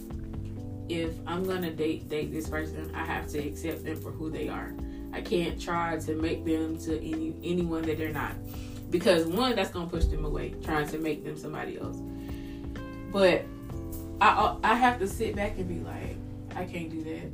if 0.89 1.13
i'm 1.25 1.45
gonna 1.45 1.71
date 1.71 2.09
date 2.09 2.33
this 2.33 2.49
person 2.49 2.93
i 2.93 3.05
have 3.05 3.27
to 3.29 3.39
accept 3.39 3.85
them 3.85 3.95
for 3.95 4.11
who 4.11 4.29
they 4.29 4.49
are 4.49 4.73
i 5.13 5.21
can't 5.21 5.61
try 5.61 5.97
to 5.97 6.13
make 6.15 6.43
them 6.43 6.77
to 6.77 6.97
any 6.97 7.33
anyone 7.43 7.83
that 7.83 7.97
they're 7.97 8.11
not 8.11 8.33
because 8.89 9.25
one, 9.25 9.55
that's 9.55 9.71
gonna 9.71 9.89
push 9.89 10.05
them 10.05 10.25
away, 10.25 10.53
trying 10.63 10.87
to 10.87 10.97
make 10.97 11.23
them 11.23 11.37
somebody 11.37 11.77
else. 11.79 11.97
But 13.15 13.45
I 14.19 14.57
I 14.61 14.75
have 14.75 14.99
to 14.99 15.07
sit 15.07 15.37
back 15.37 15.57
and 15.57 15.69
be 15.69 15.79
like, 15.79 16.17
I 16.53 16.65
can't 16.65 16.89
do 16.89 17.01
that. 17.03 17.31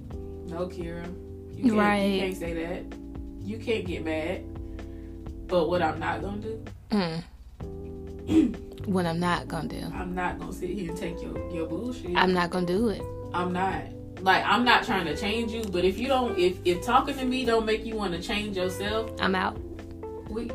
No, 0.48 0.68
Kira, 0.68 1.08
you 1.58 1.64
can't, 1.64 1.74
Right. 1.74 2.04
you 2.06 2.20
can't 2.20 2.38
say 2.38 2.54
that. 2.54 2.84
You 3.44 3.58
can't 3.58 3.88
get 3.88 4.06
mad. 4.06 4.44
But 5.48 5.70
what 5.70 5.82
I'm 5.82 5.98
not 6.00 6.22
gonna 6.22 6.38
do, 6.38 6.64
Mm. 6.92 7.24
what 8.86 9.08
I'm 9.08 9.20
not 9.20 9.48
gonna 9.48 9.68
do. 9.70 9.82
I'm 9.92 10.14
not 10.14 10.38
gonna 10.38 10.54
sit 10.54 10.70
here 10.70 10.90
and 10.90 10.98
take 11.00 11.20
your 11.20 11.36
your 11.52 11.66
bullshit. 11.66 12.16
I'm 12.16 12.32
not 12.32 12.52
gonna 12.52 12.68
do 12.68 12.90
it. 12.90 13.02
I'm 13.34 13.52
not. 13.52 13.82
Like 14.22 14.46
I'm 14.46 14.64
not 14.64 14.84
trying 14.84 15.06
to 15.08 15.18
change 15.18 15.52
you, 15.52 15.64
but 15.64 15.84
if 15.84 15.98
you 15.98 16.08
don't, 16.08 16.38
if 16.38 16.60
if 16.64 16.86
talking 16.86 17.18
to 17.18 17.26
me 17.26 17.44
don't 17.44 17.66
make 17.66 17.84
you 17.88 17.96
want 17.96 18.14
to 18.14 18.22
change 18.22 18.56
yourself, 18.56 19.10
I'm 19.20 19.34
out. 19.34 19.58
we. 20.30 20.52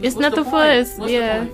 It's 0.00 0.16
nothing 0.16 0.44
for 0.44 0.56
us, 0.56 0.98
yeah. 1.00 1.46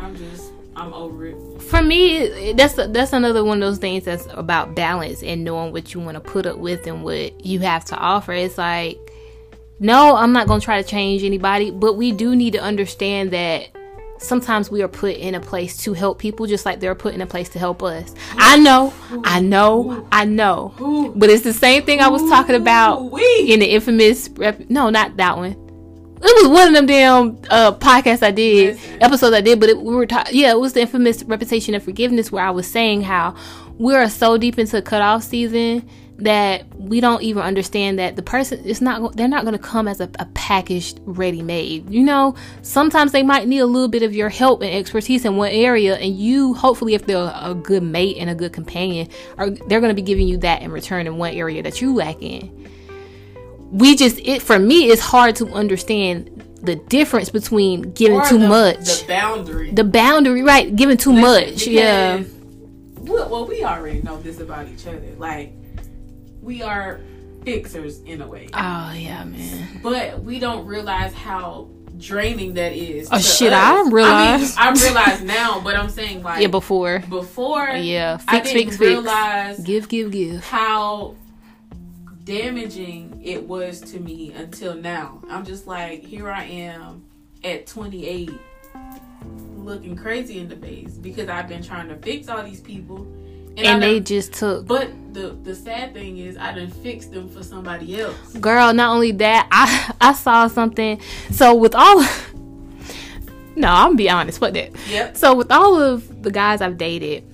I'm 0.00 0.16
just, 0.16 0.51
I'm 0.76 0.92
over 0.94 1.26
it. 1.26 1.62
For 1.62 1.82
me, 1.82 2.52
that's 2.54 2.74
that's 2.74 3.12
another 3.12 3.44
one 3.44 3.62
of 3.62 3.68
those 3.68 3.78
things 3.78 4.04
that's 4.04 4.26
about 4.30 4.74
balance 4.74 5.22
and 5.22 5.44
knowing 5.44 5.72
what 5.72 5.92
you 5.94 6.00
want 6.00 6.14
to 6.14 6.20
put 6.20 6.46
up 6.46 6.58
with 6.58 6.86
and 6.86 7.04
what 7.04 7.44
you 7.44 7.60
have 7.60 7.84
to 7.86 7.96
offer. 7.96 8.32
It's 8.32 8.58
like, 8.58 8.98
no, 9.78 10.16
I'm 10.16 10.32
not 10.32 10.46
gonna 10.46 10.60
try 10.60 10.80
to 10.80 10.88
change 10.88 11.24
anybody, 11.24 11.70
but 11.70 11.94
we 11.94 12.12
do 12.12 12.34
need 12.34 12.52
to 12.54 12.62
understand 12.62 13.32
that 13.32 13.68
sometimes 14.18 14.70
we 14.70 14.82
are 14.82 14.88
put 14.88 15.16
in 15.16 15.34
a 15.34 15.40
place 15.40 15.76
to 15.78 15.92
help 15.92 16.18
people, 16.18 16.46
just 16.46 16.64
like 16.64 16.80
they're 16.80 16.94
put 16.94 17.14
in 17.14 17.20
a 17.20 17.26
place 17.26 17.48
to 17.50 17.58
help 17.58 17.82
us. 17.82 18.14
I 18.36 18.56
know, 18.56 18.94
I 19.24 19.40
know, 19.40 20.06
I 20.10 20.24
know, 20.24 21.12
but 21.16 21.28
it's 21.28 21.42
the 21.42 21.52
same 21.52 21.84
thing 21.84 22.00
I 22.00 22.08
was 22.08 22.22
talking 22.30 22.54
about 22.54 23.12
in 23.20 23.60
the 23.60 23.66
infamous 23.66 24.30
rep- 24.30 24.70
no 24.70 24.90
not 24.90 25.16
that 25.16 25.36
one 25.36 25.61
it 26.24 26.42
was 26.42 26.48
one 26.48 26.68
of 26.68 26.74
them 26.74 26.86
damn 26.86 27.38
uh 27.50 27.72
podcasts 27.72 28.22
i 28.22 28.30
did 28.30 28.76
Listen. 28.76 29.02
episodes 29.02 29.34
i 29.34 29.40
did 29.40 29.60
but 29.60 29.68
it, 29.68 29.80
we 29.80 29.94
were 29.94 30.06
ta- 30.06 30.26
yeah 30.30 30.50
it 30.50 30.58
was 30.58 30.72
the 30.72 30.80
infamous 30.80 31.22
reputation 31.24 31.74
of 31.74 31.82
forgiveness 31.82 32.30
where 32.30 32.44
i 32.44 32.50
was 32.50 32.66
saying 32.66 33.02
how 33.02 33.34
we're 33.78 34.08
so 34.08 34.36
deep 34.36 34.58
into 34.58 34.80
cutoff 34.82 35.22
season 35.22 35.88
that 36.18 36.64
we 36.76 37.00
don't 37.00 37.22
even 37.22 37.42
understand 37.42 37.98
that 37.98 38.14
the 38.16 38.22
person 38.22 38.64
is 38.64 38.80
not 38.80 39.16
they're 39.16 39.26
not 39.26 39.44
going 39.44 39.56
to 39.56 39.62
come 39.62 39.88
as 39.88 40.00
a, 40.00 40.08
a 40.18 40.26
packaged 40.34 41.00
ready 41.04 41.42
made 41.42 41.88
you 41.90 42.02
know 42.02 42.34
sometimes 42.62 43.12
they 43.12 43.22
might 43.22 43.48
need 43.48 43.58
a 43.58 43.66
little 43.66 43.88
bit 43.88 44.02
of 44.02 44.14
your 44.14 44.28
help 44.28 44.62
and 44.62 44.72
expertise 44.72 45.24
in 45.24 45.36
one 45.36 45.50
area 45.50 45.96
and 45.96 46.16
you 46.16 46.54
hopefully 46.54 46.94
if 46.94 47.06
they're 47.06 47.32
a 47.34 47.54
good 47.54 47.82
mate 47.82 48.16
and 48.18 48.30
a 48.30 48.34
good 48.34 48.52
companion 48.52 49.08
are 49.38 49.50
they're 49.50 49.80
going 49.80 49.90
to 49.90 49.94
be 49.94 50.02
giving 50.02 50.28
you 50.28 50.36
that 50.36 50.62
in 50.62 50.70
return 50.70 51.06
in 51.06 51.16
one 51.16 51.34
area 51.34 51.62
that 51.62 51.80
you 51.80 51.94
lack 51.94 52.22
in 52.22 52.61
we 53.72 53.96
just 53.96 54.18
it 54.20 54.40
for 54.42 54.58
me 54.58 54.90
it's 54.90 55.00
hard 55.00 55.34
to 55.36 55.48
understand 55.48 56.28
the 56.62 56.76
difference 56.76 57.28
between 57.30 57.80
giving 57.92 58.18
Or 58.20 58.24
too 58.28 58.38
the- 58.38 58.46
much 58.48 59.00
The 59.00 59.04
boundary. 59.08 59.70
the 59.72 59.82
boundary 59.84 60.42
right 60.42 60.74
giving 60.76 60.96
too 60.96 61.12
Listen, 61.12 61.50
much 61.54 61.66
yeah 61.66 62.22
Well, 62.98 63.28
well, 63.30 63.46
we 63.46 63.64
already 63.64 64.00
know 64.02 64.16
this 64.22 64.38
about 64.38 64.68
each 64.68 64.86
other. 64.86 65.02
Like, 65.18 65.52
we 66.40 66.62
are 66.62 67.00
fixers 67.44 67.98
in 68.02 68.20
a 68.22 68.26
way, 68.28 68.48
oh 68.54 68.92
yeah 68.94 69.24
man 69.24 69.80
but 69.82 70.22
we 70.22 70.38
don't 70.38 70.64
realize 70.66 71.12
how 71.14 71.68
draining 71.98 72.54
that 72.54 72.72
is. 72.72 73.08
Oh, 73.12 73.18
shit, 73.18 73.52
us. 73.52 73.60
I 73.86 73.88
realize. 73.90 74.56
I, 74.56 74.72
mean, 74.72 74.78
I 74.80 74.84
realize 74.86 75.22
now, 75.22 75.60
but 75.60 75.76
I'm 75.76 75.88
saying 75.88 76.22
like 76.28 76.40
yeah 76.42 76.48
before 76.48 77.00
before. 77.08 77.68
yeah 77.70 78.18
I 78.28 78.38
fix 78.40 78.52
didn't 78.52 78.64
fix 78.66 78.76
fix 78.78 78.80
realize 78.90 79.58
give 79.60 79.88
give 79.88 80.10
give 80.12 80.44
how 80.44 81.16
damaging 82.24 83.20
it 83.24 83.46
was 83.46 83.80
to 83.80 83.98
me 84.00 84.32
until 84.32 84.74
now. 84.74 85.22
I'm 85.28 85.44
just 85.44 85.66
like, 85.66 86.04
here 86.04 86.30
I 86.30 86.44
am 86.44 87.04
at 87.44 87.66
28, 87.66 88.30
looking 89.56 89.96
crazy 89.96 90.38
in 90.38 90.48
the 90.48 90.56
face 90.56 90.92
because 90.92 91.28
I've 91.28 91.48
been 91.48 91.62
trying 91.62 91.88
to 91.88 91.96
fix 91.96 92.28
all 92.28 92.42
these 92.42 92.60
people, 92.60 92.98
and, 93.56 93.60
and 93.60 93.82
they 93.82 94.00
just 94.00 94.32
took 94.32 94.66
But 94.66 94.90
the 95.12 95.36
the 95.42 95.54
sad 95.54 95.92
thing 95.92 96.18
is, 96.18 96.36
I 96.38 96.54
didn't 96.54 96.74
fix 96.74 97.06
them 97.06 97.28
for 97.28 97.42
somebody 97.42 98.00
else. 98.00 98.32
girl 98.34 98.72
not 98.72 98.94
only 98.94 99.12
that 99.12 99.46
i 99.52 99.92
i 100.00 100.12
saw 100.14 100.46
something 100.48 100.98
so 101.30 101.54
with 101.54 101.74
all 101.74 102.00
no 103.54 103.68
i'm 103.68 103.88
gonna 103.88 103.94
be 103.96 104.08
honest 104.08 104.40
fuck 104.40 104.54
that 104.54 104.70
Yep. 104.88 105.16
so 105.18 105.34
with 105.34 105.52
all 105.52 105.78
of 105.78 106.22
the 106.22 106.30
guys 106.30 106.62
i've 106.62 106.78
dated 106.78 107.24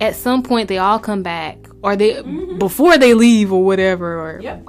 at 0.00 0.16
some 0.16 0.42
point 0.42 0.68
they 0.68 0.78
all 0.78 0.98
come 0.98 1.22
back 1.22 1.58
or 1.82 1.96
they 1.96 2.14
mm-hmm. 2.14 2.58
before 2.58 2.98
they 2.98 3.14
leave 3.14 3.52
or 3.52 3.64
whatever 3.64 4.18
or 4.20 4.40
Yep. 4.40 4.68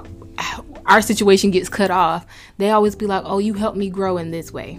our 0.86 1.02
situation 1.02 1.50
gets 1.50 1.68
cut 1.68 1.90
off 1.90 2.26
they 2.58 2.70
always 2.70 2.94
be 2.94 3.06
like 3.06 3.22
oh 3.26 3.38
you 3.38 3.54
helped 3.54 3.76
me 3.76 3.90
grow 3.90 4.16
in 4.18 4.30
this 4.30 4.52
way 4.52 4.78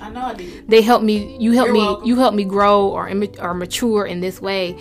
I 0.00 0.10
know 0.10 0.20
I 0.26 0.34
did. 0.34 0.68
they 0.68 0.82
helped 0.82 1.04
me 1.04 1.36
you 1.38 1.52
helped 1.52 1.68
You're 1.68 1.74
me 1.74 1.80
welcome. 1.80 2.06
you 2.06 2.16
helped 2.16 2.36
me 2.36 2.44
grow 2.44 2.88
or 2.88 3.10
or 3.40 3.54
mature 3.54 4.06
in 4.06 4.20
this 4.20 4.40
way 4.40 4.76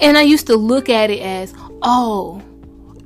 and 0.00 0.16
i 0.18 0.22
used 0.22 0.46
to 0.48 0.56
look 0.56 0.88
at 0.88 1.10
it 1.10 1.20
as 1.20 1.54
oh 1.82 2.42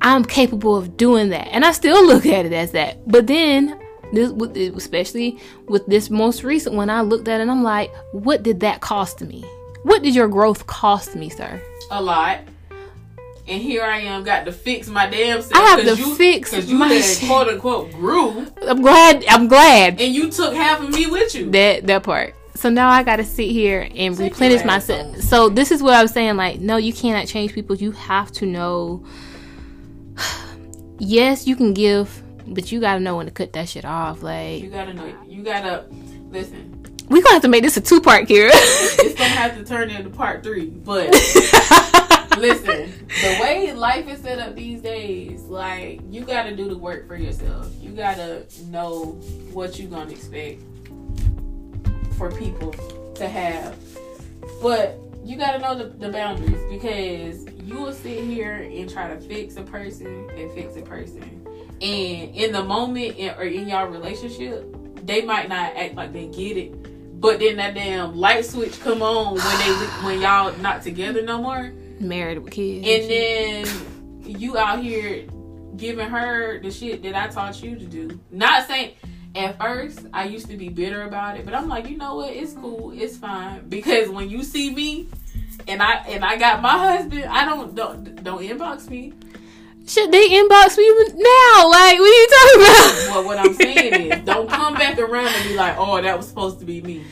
i'm 0.01 0.23
capable 0.23 0.75
of 0.75 0.95
doing 0.97 1.29
that 1.29 1.47
and 1.51 1.63
i 1.65 1.71
still 1.71 2.05
look 2.05 2.25
at 2.25 2.45
it 2.45 2.53
as 2.53 2.71
that 2.71 2.97
but 3.09 3.27
then 3.27 3.77
this 4.13 4.31
especially 4.75 5.37
with 5.67 5.85
this 5.85 6.09
most 6.09 6.43
recent 6.43 6.73
one 6.75 6.89
i 6.89 7.01
looked 7.01 7.27
at 7.27 7.39
it 7.39 7.43
and 7.43 7.51
i'm 7.51 7.61
like 7.63 7.91
what 8.11 8.41
did 8.41 8.61
that 8.61 8.81
cost 8.81 9.21
me 9.21 9.43
what 9.83 10.01
did 10.01 10.15
your 10.15 10.27
growth 10.27 10.65
cost 10.65 11.15
me 11.15 11.29
sir 11.29 11.61
A 11.91 12.01
lot. 12.01 12.39
And 13.49 13.61
here 13.63 13.83
I 13.83 14.01
am, 14.01 14.23
got 14.23 14.45
to 14.45 14.51
fix 14.51 14.87
my 14.87 15.09
damn 15.09 15.41
self. 15.41 15.55
I 15.55 15.69
have 15.69 15.79
to 15.81 15.95
you, 15.95 16.15
fix 16.15 16.51
because 16.51 16.69
you 16.69 16.77
my 16.77 16.87
had 16.87 17.27
quote 17.27 17.47
unquote 17.47 17.91
grew, 17.91 18.45
i'm 18.67 18.81
glad 18.81 19.25
i'm 19.27 19.47
glad 19.47 19.99
and 19.99 20.13
you 20.13 20.29
took 20.29 20.53
half 20.53 20.81
of 20.81 20.89
me 20.93 21.07
with 21.07 21.33
you. 21.33 21.49
that 21.51 21.87
that 21.87 22.03
part 22.03 22.35
so 22.55 22.69
now 22.69 22.89
i 22.89 23.01
gotta 23.03 23.23
sit 23.23 23.49
here 23.49 23.81
and 23.95 24.15
Take 24.15 24.31
replenish 24.33 24.63
myself 24.63 25.17
so 25.21 25.49
this 25.49 25.71
is 25.71 25.81
what 25.81 25.93
i'm 25.95 26.07
saying 26.07 26.37
like 26.37 26.59
no 26.59 26.77
you 26.77 26.93
cannot 26.93 27.27
change 27.27 27.53
people 27.53 27.75
you 27.75 27.91
have 27.91 28.31
to 28.33 28.45
know 28.45 29.03
yes 30.99 31.47
you 31.47 31.55
can 31.55 31.73
give 31.73 32.21
but 32.47 32.71
you 32.71 32.79
gotta 32.79 32.99
know 32.99 33.15
when 33.17 33.25
to 33.25 33.31
cut 33.31 33.53
that 33.53 33.67
shit 33.69 33.85
off 33.85 34.21
like 34.21 34.61
You 34.61 34.69
gotta 34.69 34.93
know. 34.93 35.13
You 35.27 35.43
gotta 35.43 35.85
listen. 36.29 36.85
we 37.09 37.21
gonna 37.21 37.33
have 37.33 37.41
to 37.43 37.47
make 37.47 37.63
this 37.63 37.77
a 37.77 37.81
two-part 37.81 38.27
here 38.27 38.49
It's 38.51 39.13
gonna 39.15 39.29
have 39.29 39.57
to 39.57 39.63
turn 39.63 39.89
into 39.89 40.09
part 40.09 40.43
three. 40.43 40.67
But 40.67 41.09
listen, 42.37 43.07
the 43.07 43.37
way 43.41 43.73
life 43.73 44.07
is 44.07 44.19
set 44.21 44.39
up 44.39 44.55
these 44.55 44.81
days, 44.81 45.41
like 45.43 46.01
you 46.09 46.21
gotta 46.21 46.55
do 46.55 46.69
the 46.69 46.77
work 46.77 47.07
for 47.07 47.15
yourself. 47.15 47.71
You 47.81 47.91
gotta 47.91 48.45
know 48.67 49.17
what 49.53 49.79
you're 49.79 49.89
gonna 49.89 50.11
expect 50.11 50.61
for 52.17 52.31
people 52.31 52.73
to 53.15 53.27
have. 53.27 53.75
But 54.61 54.99
you 55.23 55.37
gotta 55.37 55.59
know 55.59 55.75
the, 55.75 55.85
the 55.85 56.09
boundaries 56.09 56.61
because 56.69 57.45
you 57.63 57.79
will 57.79 57.93
sit 57.93 58.23
here 58.23 58.55
and 58.55 58.89
try 58.89 59.13
to 59.13 59.19
fix 59.21 59.57
a 59.57 59.63
person 59.63 60.29
and 60.35 60.51
fix 60.51 60.75
a 60.75 60.81
person. 60.81 61.23
And 61.81 62.35
in 62.35 62.51
the 62.51 62.63
moment 62.63 63.17
in, 63.17 63.29
or 63.35 63.43
in 63.43 63.67
y'all 63.67 63.87
relationship, 63.87 64.65
they 65.05 65.21
might 65.21 65.47
not 65.47 65.75
act 65.75 65.95
like 65.95 66.11
they 66.11 66.27
get 66.27 66.57
it. 66.57 67.21
But 67.21 67.39
then 67.39 67.57
that 67.57 67.73
damn 67.73 68.17
light 68.17 68.45
switch 68.45 68.79
come 68.81 69.01
on 69.01 69.35
when 69.35 69.57
they 69.59 69.71
when 70.05 70.21
y'all 70.21 70.55
not 70.59 70.83
together 70.83 71.21
no 71.21 71.41
more. 71.41 71.73
Married 71.99 72.39
with 72.39 72.53
kids 72.53 72.87
And 72.87 73.09
then 73.09 74.39
you 74.39 74.57
out 74.57 74.79
here 74.81 75.27
giving 75.75 76.07
her 76.07 76.59
the 76.59 76.71
shit 76.71 77.03
that 77.03 77.15
I 77.15 77.27
taught 77.27 77.61
you 77.63 77.75
to 77.77 77.85
do. 77.85 78.19
Not 78.31 78.67
saying 78.67 78.93
at 79.35 79.57
first 79.59 80.05
I 80.13 80.25
used 80.25 80.47
to 80.47 80.57
be 80.57 80.69
bitter 80.69 81.03
about 81.03 81.37
it, 81.37 81.45
but 81.45 81.53
I'm 81.53 81.67
like, 81.67 81.87
you 81.89 81.97
know 81.97 82.15
what? 82.15 82.33
It's 82.33 82.53
cool. 82.53 82.91
It's 82.91 83.17
fine 83.17 83.67
because 83.69 84.09
when 84.09 84.29
you 84.29 84.43
see 84.43 84.73
me 84.73 85.07
and 85.67 85.81
I 85.81 85.95
and 86.07 86.23
I 86.23 86.37
got 86.37 86.61
my 86.61 86.77
husband, 86.77 87.25
I 87.25 87.45
don't 87.45 87.75
don't 87.75 88.23
don't 88.23 88.41
inbox 88.41 88.89
me. 88.89 89.13
shit 89.87 90.11
they 90.11 90.29
inbox 90.29 90.77
me 90.77 90.87
now 91.15 91.69
like 91.69 91.97
what 91.99 92.05
are 92.05 92.19
you 92.19 92.27
talking 92.37 92.61
about 92.61 93.07
Well, 93.09 93.25
what 93.25 93.37
I'm 93.39 93.53
saying 93.53 94.11
is, 94.11 94.25
don't 94.25 94.49
come 94.49 94.73
back 94.75 94.99
around 94.99 95.27
and 95.27 95.49
be 95.49 95.55
like, 95.55 95.75
oh, 95.77 96.01
that 96.01 96.17
was 96.17 96.27
supposed 96.27 96.59
to 96.59 96.65
be 96.65 96.81
me. 96.81 97.03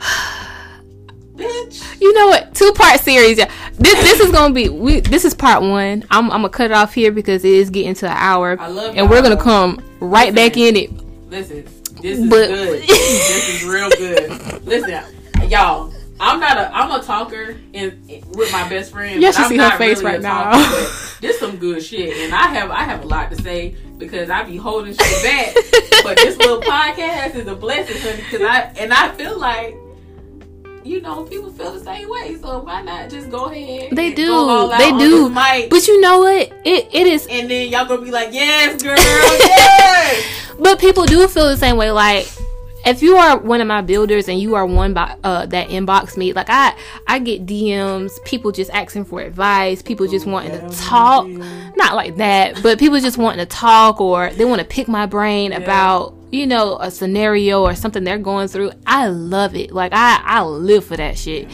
Bitch. 1.38 2.00
You 2.00 2.12
know 2.14 2.26
what? 2.28 2.54
Two 2.54 2.72
part 2.72 3.00
series. 3.00 3.38
Yeah. 3.38 3.50
This 3.74 3.94
this 3.94 4.20
is 4.20 4.32
gonna 4.32 4.52
be 4.52 4.68
we. 4.68 5.00
This 5.00 5.24
is 5.24 5.34
part 5.34 5.62
one. 5.62 6.04
I'm 6.10 6.24
I'm 6.30 6.40
gonna 6.42 6.48
cut 6.48 6.70
it 6.70 6.74
off 6.74 6.92
here 6.94 7.12
because 7.12 7.44
it 7.44 7.52
is 7.54 7.70
getting 7.70 7.94
to 7.94 8.06
an 8.06 8.16
hour, 8.16 8.56
I 8.60 8.68
love 8.68 8.96
and 8.96 9.08
we're 9.08 9.22
gonna 9.22 9.40
come 9.40 9.82
right 10.00 10.34
back 10.34 10.56
in 10.56 10.76
it. 10.76 10.90
Listen, 11.30 11.64
this 12.02 12.18
is 12.18 12.28
But- 12.28 12.48
good. 12.48 12.82
this 12.82 13.48
is 13.62 13.64
real 13.64 13.88
good. 13.90 14.64
Listen, 14.66 15.00
y'all. 15.48 15.92
I'm 16.20 16.40
not 16.40 16.56
a. 16.56 16.74
I'm 16.74 16.90
a 17.00 17.00
talker 17.04 17.56
in, 17.72 18.02
with 18.34 18.50
my 18.50 18.68
best 18.68 18.90
friend. 18.90 19.22
Should 19.22 19.36
I'm 19.36 19.48
see 19.48 19.56
her 19.56 19.78
face 19.78 19.98
really 19.98 20.14
right 20.14 20.20
now. 20.20 20.50
talker, 20.50 20.86
This 21.20 21.38
some 21.38 21.58
good 21.58 21.80
shit, 21.80 22.12
and 22.24 22.34
I 22.34 22.48
have 22.48 22.72
I 22.72 22.82
have 22.82 23.04
a 23.04 23.06
lot 23.06 23.30
to 23.30 23.40
say 23.40 23.76
because 23.98 24.28
I 24.28 24.42
be 24.42 24.56
holding 24.56 24.94
shit 24.94 25.22
back. 25.22 25.54
but 26.02 26.16
this 26.16 26.36
little 26.38 26.60
podcast 26.60 27.36
is 27.36 27.46
a 27.46 27.54
blessing, 27.54 28.00
honey. 28.00 28.16
Because 28.16 28.42
I 28.42 28.62
and 28.80 28.92
I 28.92 29.12
feel 29.12 29.38
like. 29.38 29.76
You 30.88 31.02
know, 31.02 31.22
people 31.24 31.50
feel 31.52 31.72
the 31.72 31.84
same 31.84 32.08
way, 32.08 32.34
so 32.40 32.60
why 32.60 32.80
not 32.80 33.10
just 33.10 33.30
go 33.30 33.44
ahead? 33.44 33.90
They 33.94 34.06
and 34.06 34.16
do. 34.16 34.28
go 34.28 34.48
all 34.48 34.72
out 34.72 34.78
They 34.78 34.90
do. 34.92 35.28
But 35.28 35.86
you 35.86 36.00
know 36.00 36.20
what? 36.20 36.50
It 36.64 36.88
it 36.94 37.06
is. 37.06 37.26
and 37.26 37.50
then 37.50 37.68
y'all 37.68 37.84
gonna 37.84 38.00
be 38.00 38.10
like, 38.10 38.32
"Yes, 38.32 38.82
girl, 38.82 38.96
yes." 38.96 40.24
But 40.58 40.80
people 40.80 41.04
do 41.04 41.28
feel 41.28 41.46
the 41.46 41.58
same 41.58 41.76
way. 41.76 41.90
Like, 41.90 42.26
if 42.86 43.02
you 43.02 43.18
are 43.18 43.36
one 43.38 43.60
of 43.60 43.66
my 43.66 43.82
builders 43.82 44.28
and 44.28 44.40
you 44.40 44.54
are 44.54 44.64
one 44.64 44.94
by 44.94 45.14
uh, 45.24 45.44
that 45.44 45.68
inbox 45.68 46.16
me, 46.16 46.32
like 46.32 46.48
I 46.48 46.74
I 47.06 47.18
get 47.18 47.44
DMs, 47.44 48.12
people 48.24 48.50
just 48.50 48.70
asking 48.70 49.04
for 49.04 49.20
advice, 49.20 49.82
people 49.82 50.06
just 50.06 50.24
wanting 50.24 50.52
to 50.52 50.74
talk, 50.74 51.26
not 51.76 51.96
like 51.96 52.16
that, 52.16 52.62
but 52.62 52.78
people 52.78 52.98
just 52.98 53.18
wanting 53.18 53.40
to 53.40 53.46
talk 53.46 54.00
or 54.00 54.30
they 54.30 54.46
want 54.46 54.60
to 54.60 54.66
pick 54.66 54.88
my 54.88 55.04
brain 55.04 55.50
yeah. 55.50 55.58
about 55.58 56.17
you 56.30 56.46
know 56.46 56.78
a 56.78 56.90
scenario 56.90 57.62
or 57.62 57.74
something 57.74 58.04
they're 58.04 58.18
going 58.18 58.48
through. 58.48 58.72
I 58.86 59.08
love 59.08 59.54
it. 59.54 59.72
Like 59.72 59.92
I 59.92 60.20
I 60.22 60.42
live 60.42 60.84
for 60.84 60.96
that 60.96 61.18
shit. 61.18 61.48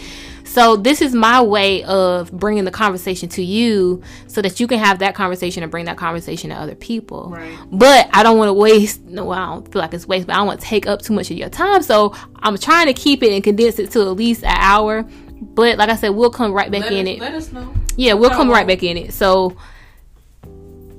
So 0.55 0.77
this 0.77 1.03
is 1.03 1.16
my 1.16 1.43
way 1.43 1.83
of 1.83 2.31
bringing 2.31 2.64
the 2.64 2.70
conversation 2.70 3.29
to 3.31 3.43
you 3.43 4.03
so 4.29 4.41
that 4.41 4.61
you 4.61 4.68
can 4.68 4.79
have 4.79 5.01
that 5.01 5.16
conversation 5.16 5.64
and 5.64 5.72
bring 5.72 5.87
that 5.87 5.97
conversation 5.97 6.51
to 6.51 6.57
other 6.57 6.77
people. 6.77 7.31
Right. 7.31 7.59
But 7.72 8.09
I 8.12 8.22
don't 8.22 8.39
want 8.39 8.51
to 8.51 8.53
waste, 8.53 9.03
no, 9.03 9.33
I 9.33 9.47
don't 9.47 9.72
feel 9.72 9.83
like 9.83 9.93
it's 9.95 10.07
waste, 10.07 10.29
but 10.29 10.35
I 10.35 10.37
don't 10.37 10.47
want 10.47 10.61
to 10.61 10.66
take 10.66 10.87
up 10.87 11.03
too 11.03 11.12
much 11.12 11.29
of 11.33 11.37
your 11.37 11.49
time. 11.49 11.83
So 11.83 12.14
I'm 12.37 12.57
trying 12.57 12.87
to 12.87 12.93
keep 12.93 13.25
it 13.25 13.33
and 13.33 13.43
condense 13.43 13.81
it 13.81 13.91
to 13.93 14.03
at 14.03 14.11
least 14.11 14.45
an 14.45 14.55
hour. 14.57 15.03
But 15.41 15.77
like 15.77 15.89
I 15.89 15.97
said, 15.97 16.11
we'll 16.11 16.31
come 16.31 16.53
right 16.53 16.70
back 16.70 16.83
let 16.83 16.93
in 16.93 17.09
us, 17.09 17.14
it. 17.14 17.18
Let 17.18 17.35
us 17.35 17.51
know. 17.51 17.75
Yeah, 17.97 18.12
we'll 18.12 18.31
no. 18.31 18.37
come 18.37 18.49
right 18.49 18.66
back 18.66 18.85
in 18.85 18.97
it. 18.97 19.12
So 19.12 19.57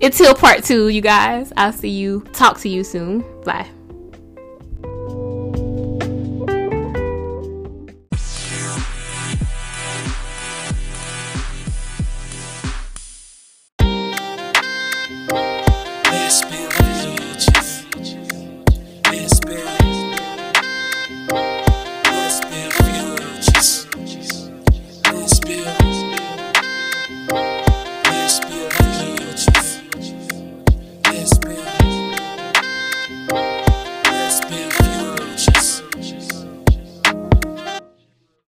until 0.02 0.34
part 0.34 0.64
two, 0.64 0.90
you 0.90 1.02
guys, 1.02 1.52
I'll 1.58 1.74
see 1.74 1.90
you. 1.90 2.22
Talk 2.34 2.60
to 2.60 2.70
you 2.70 2.84
soon. 2.84 3.24
Bye. 3.44 3.75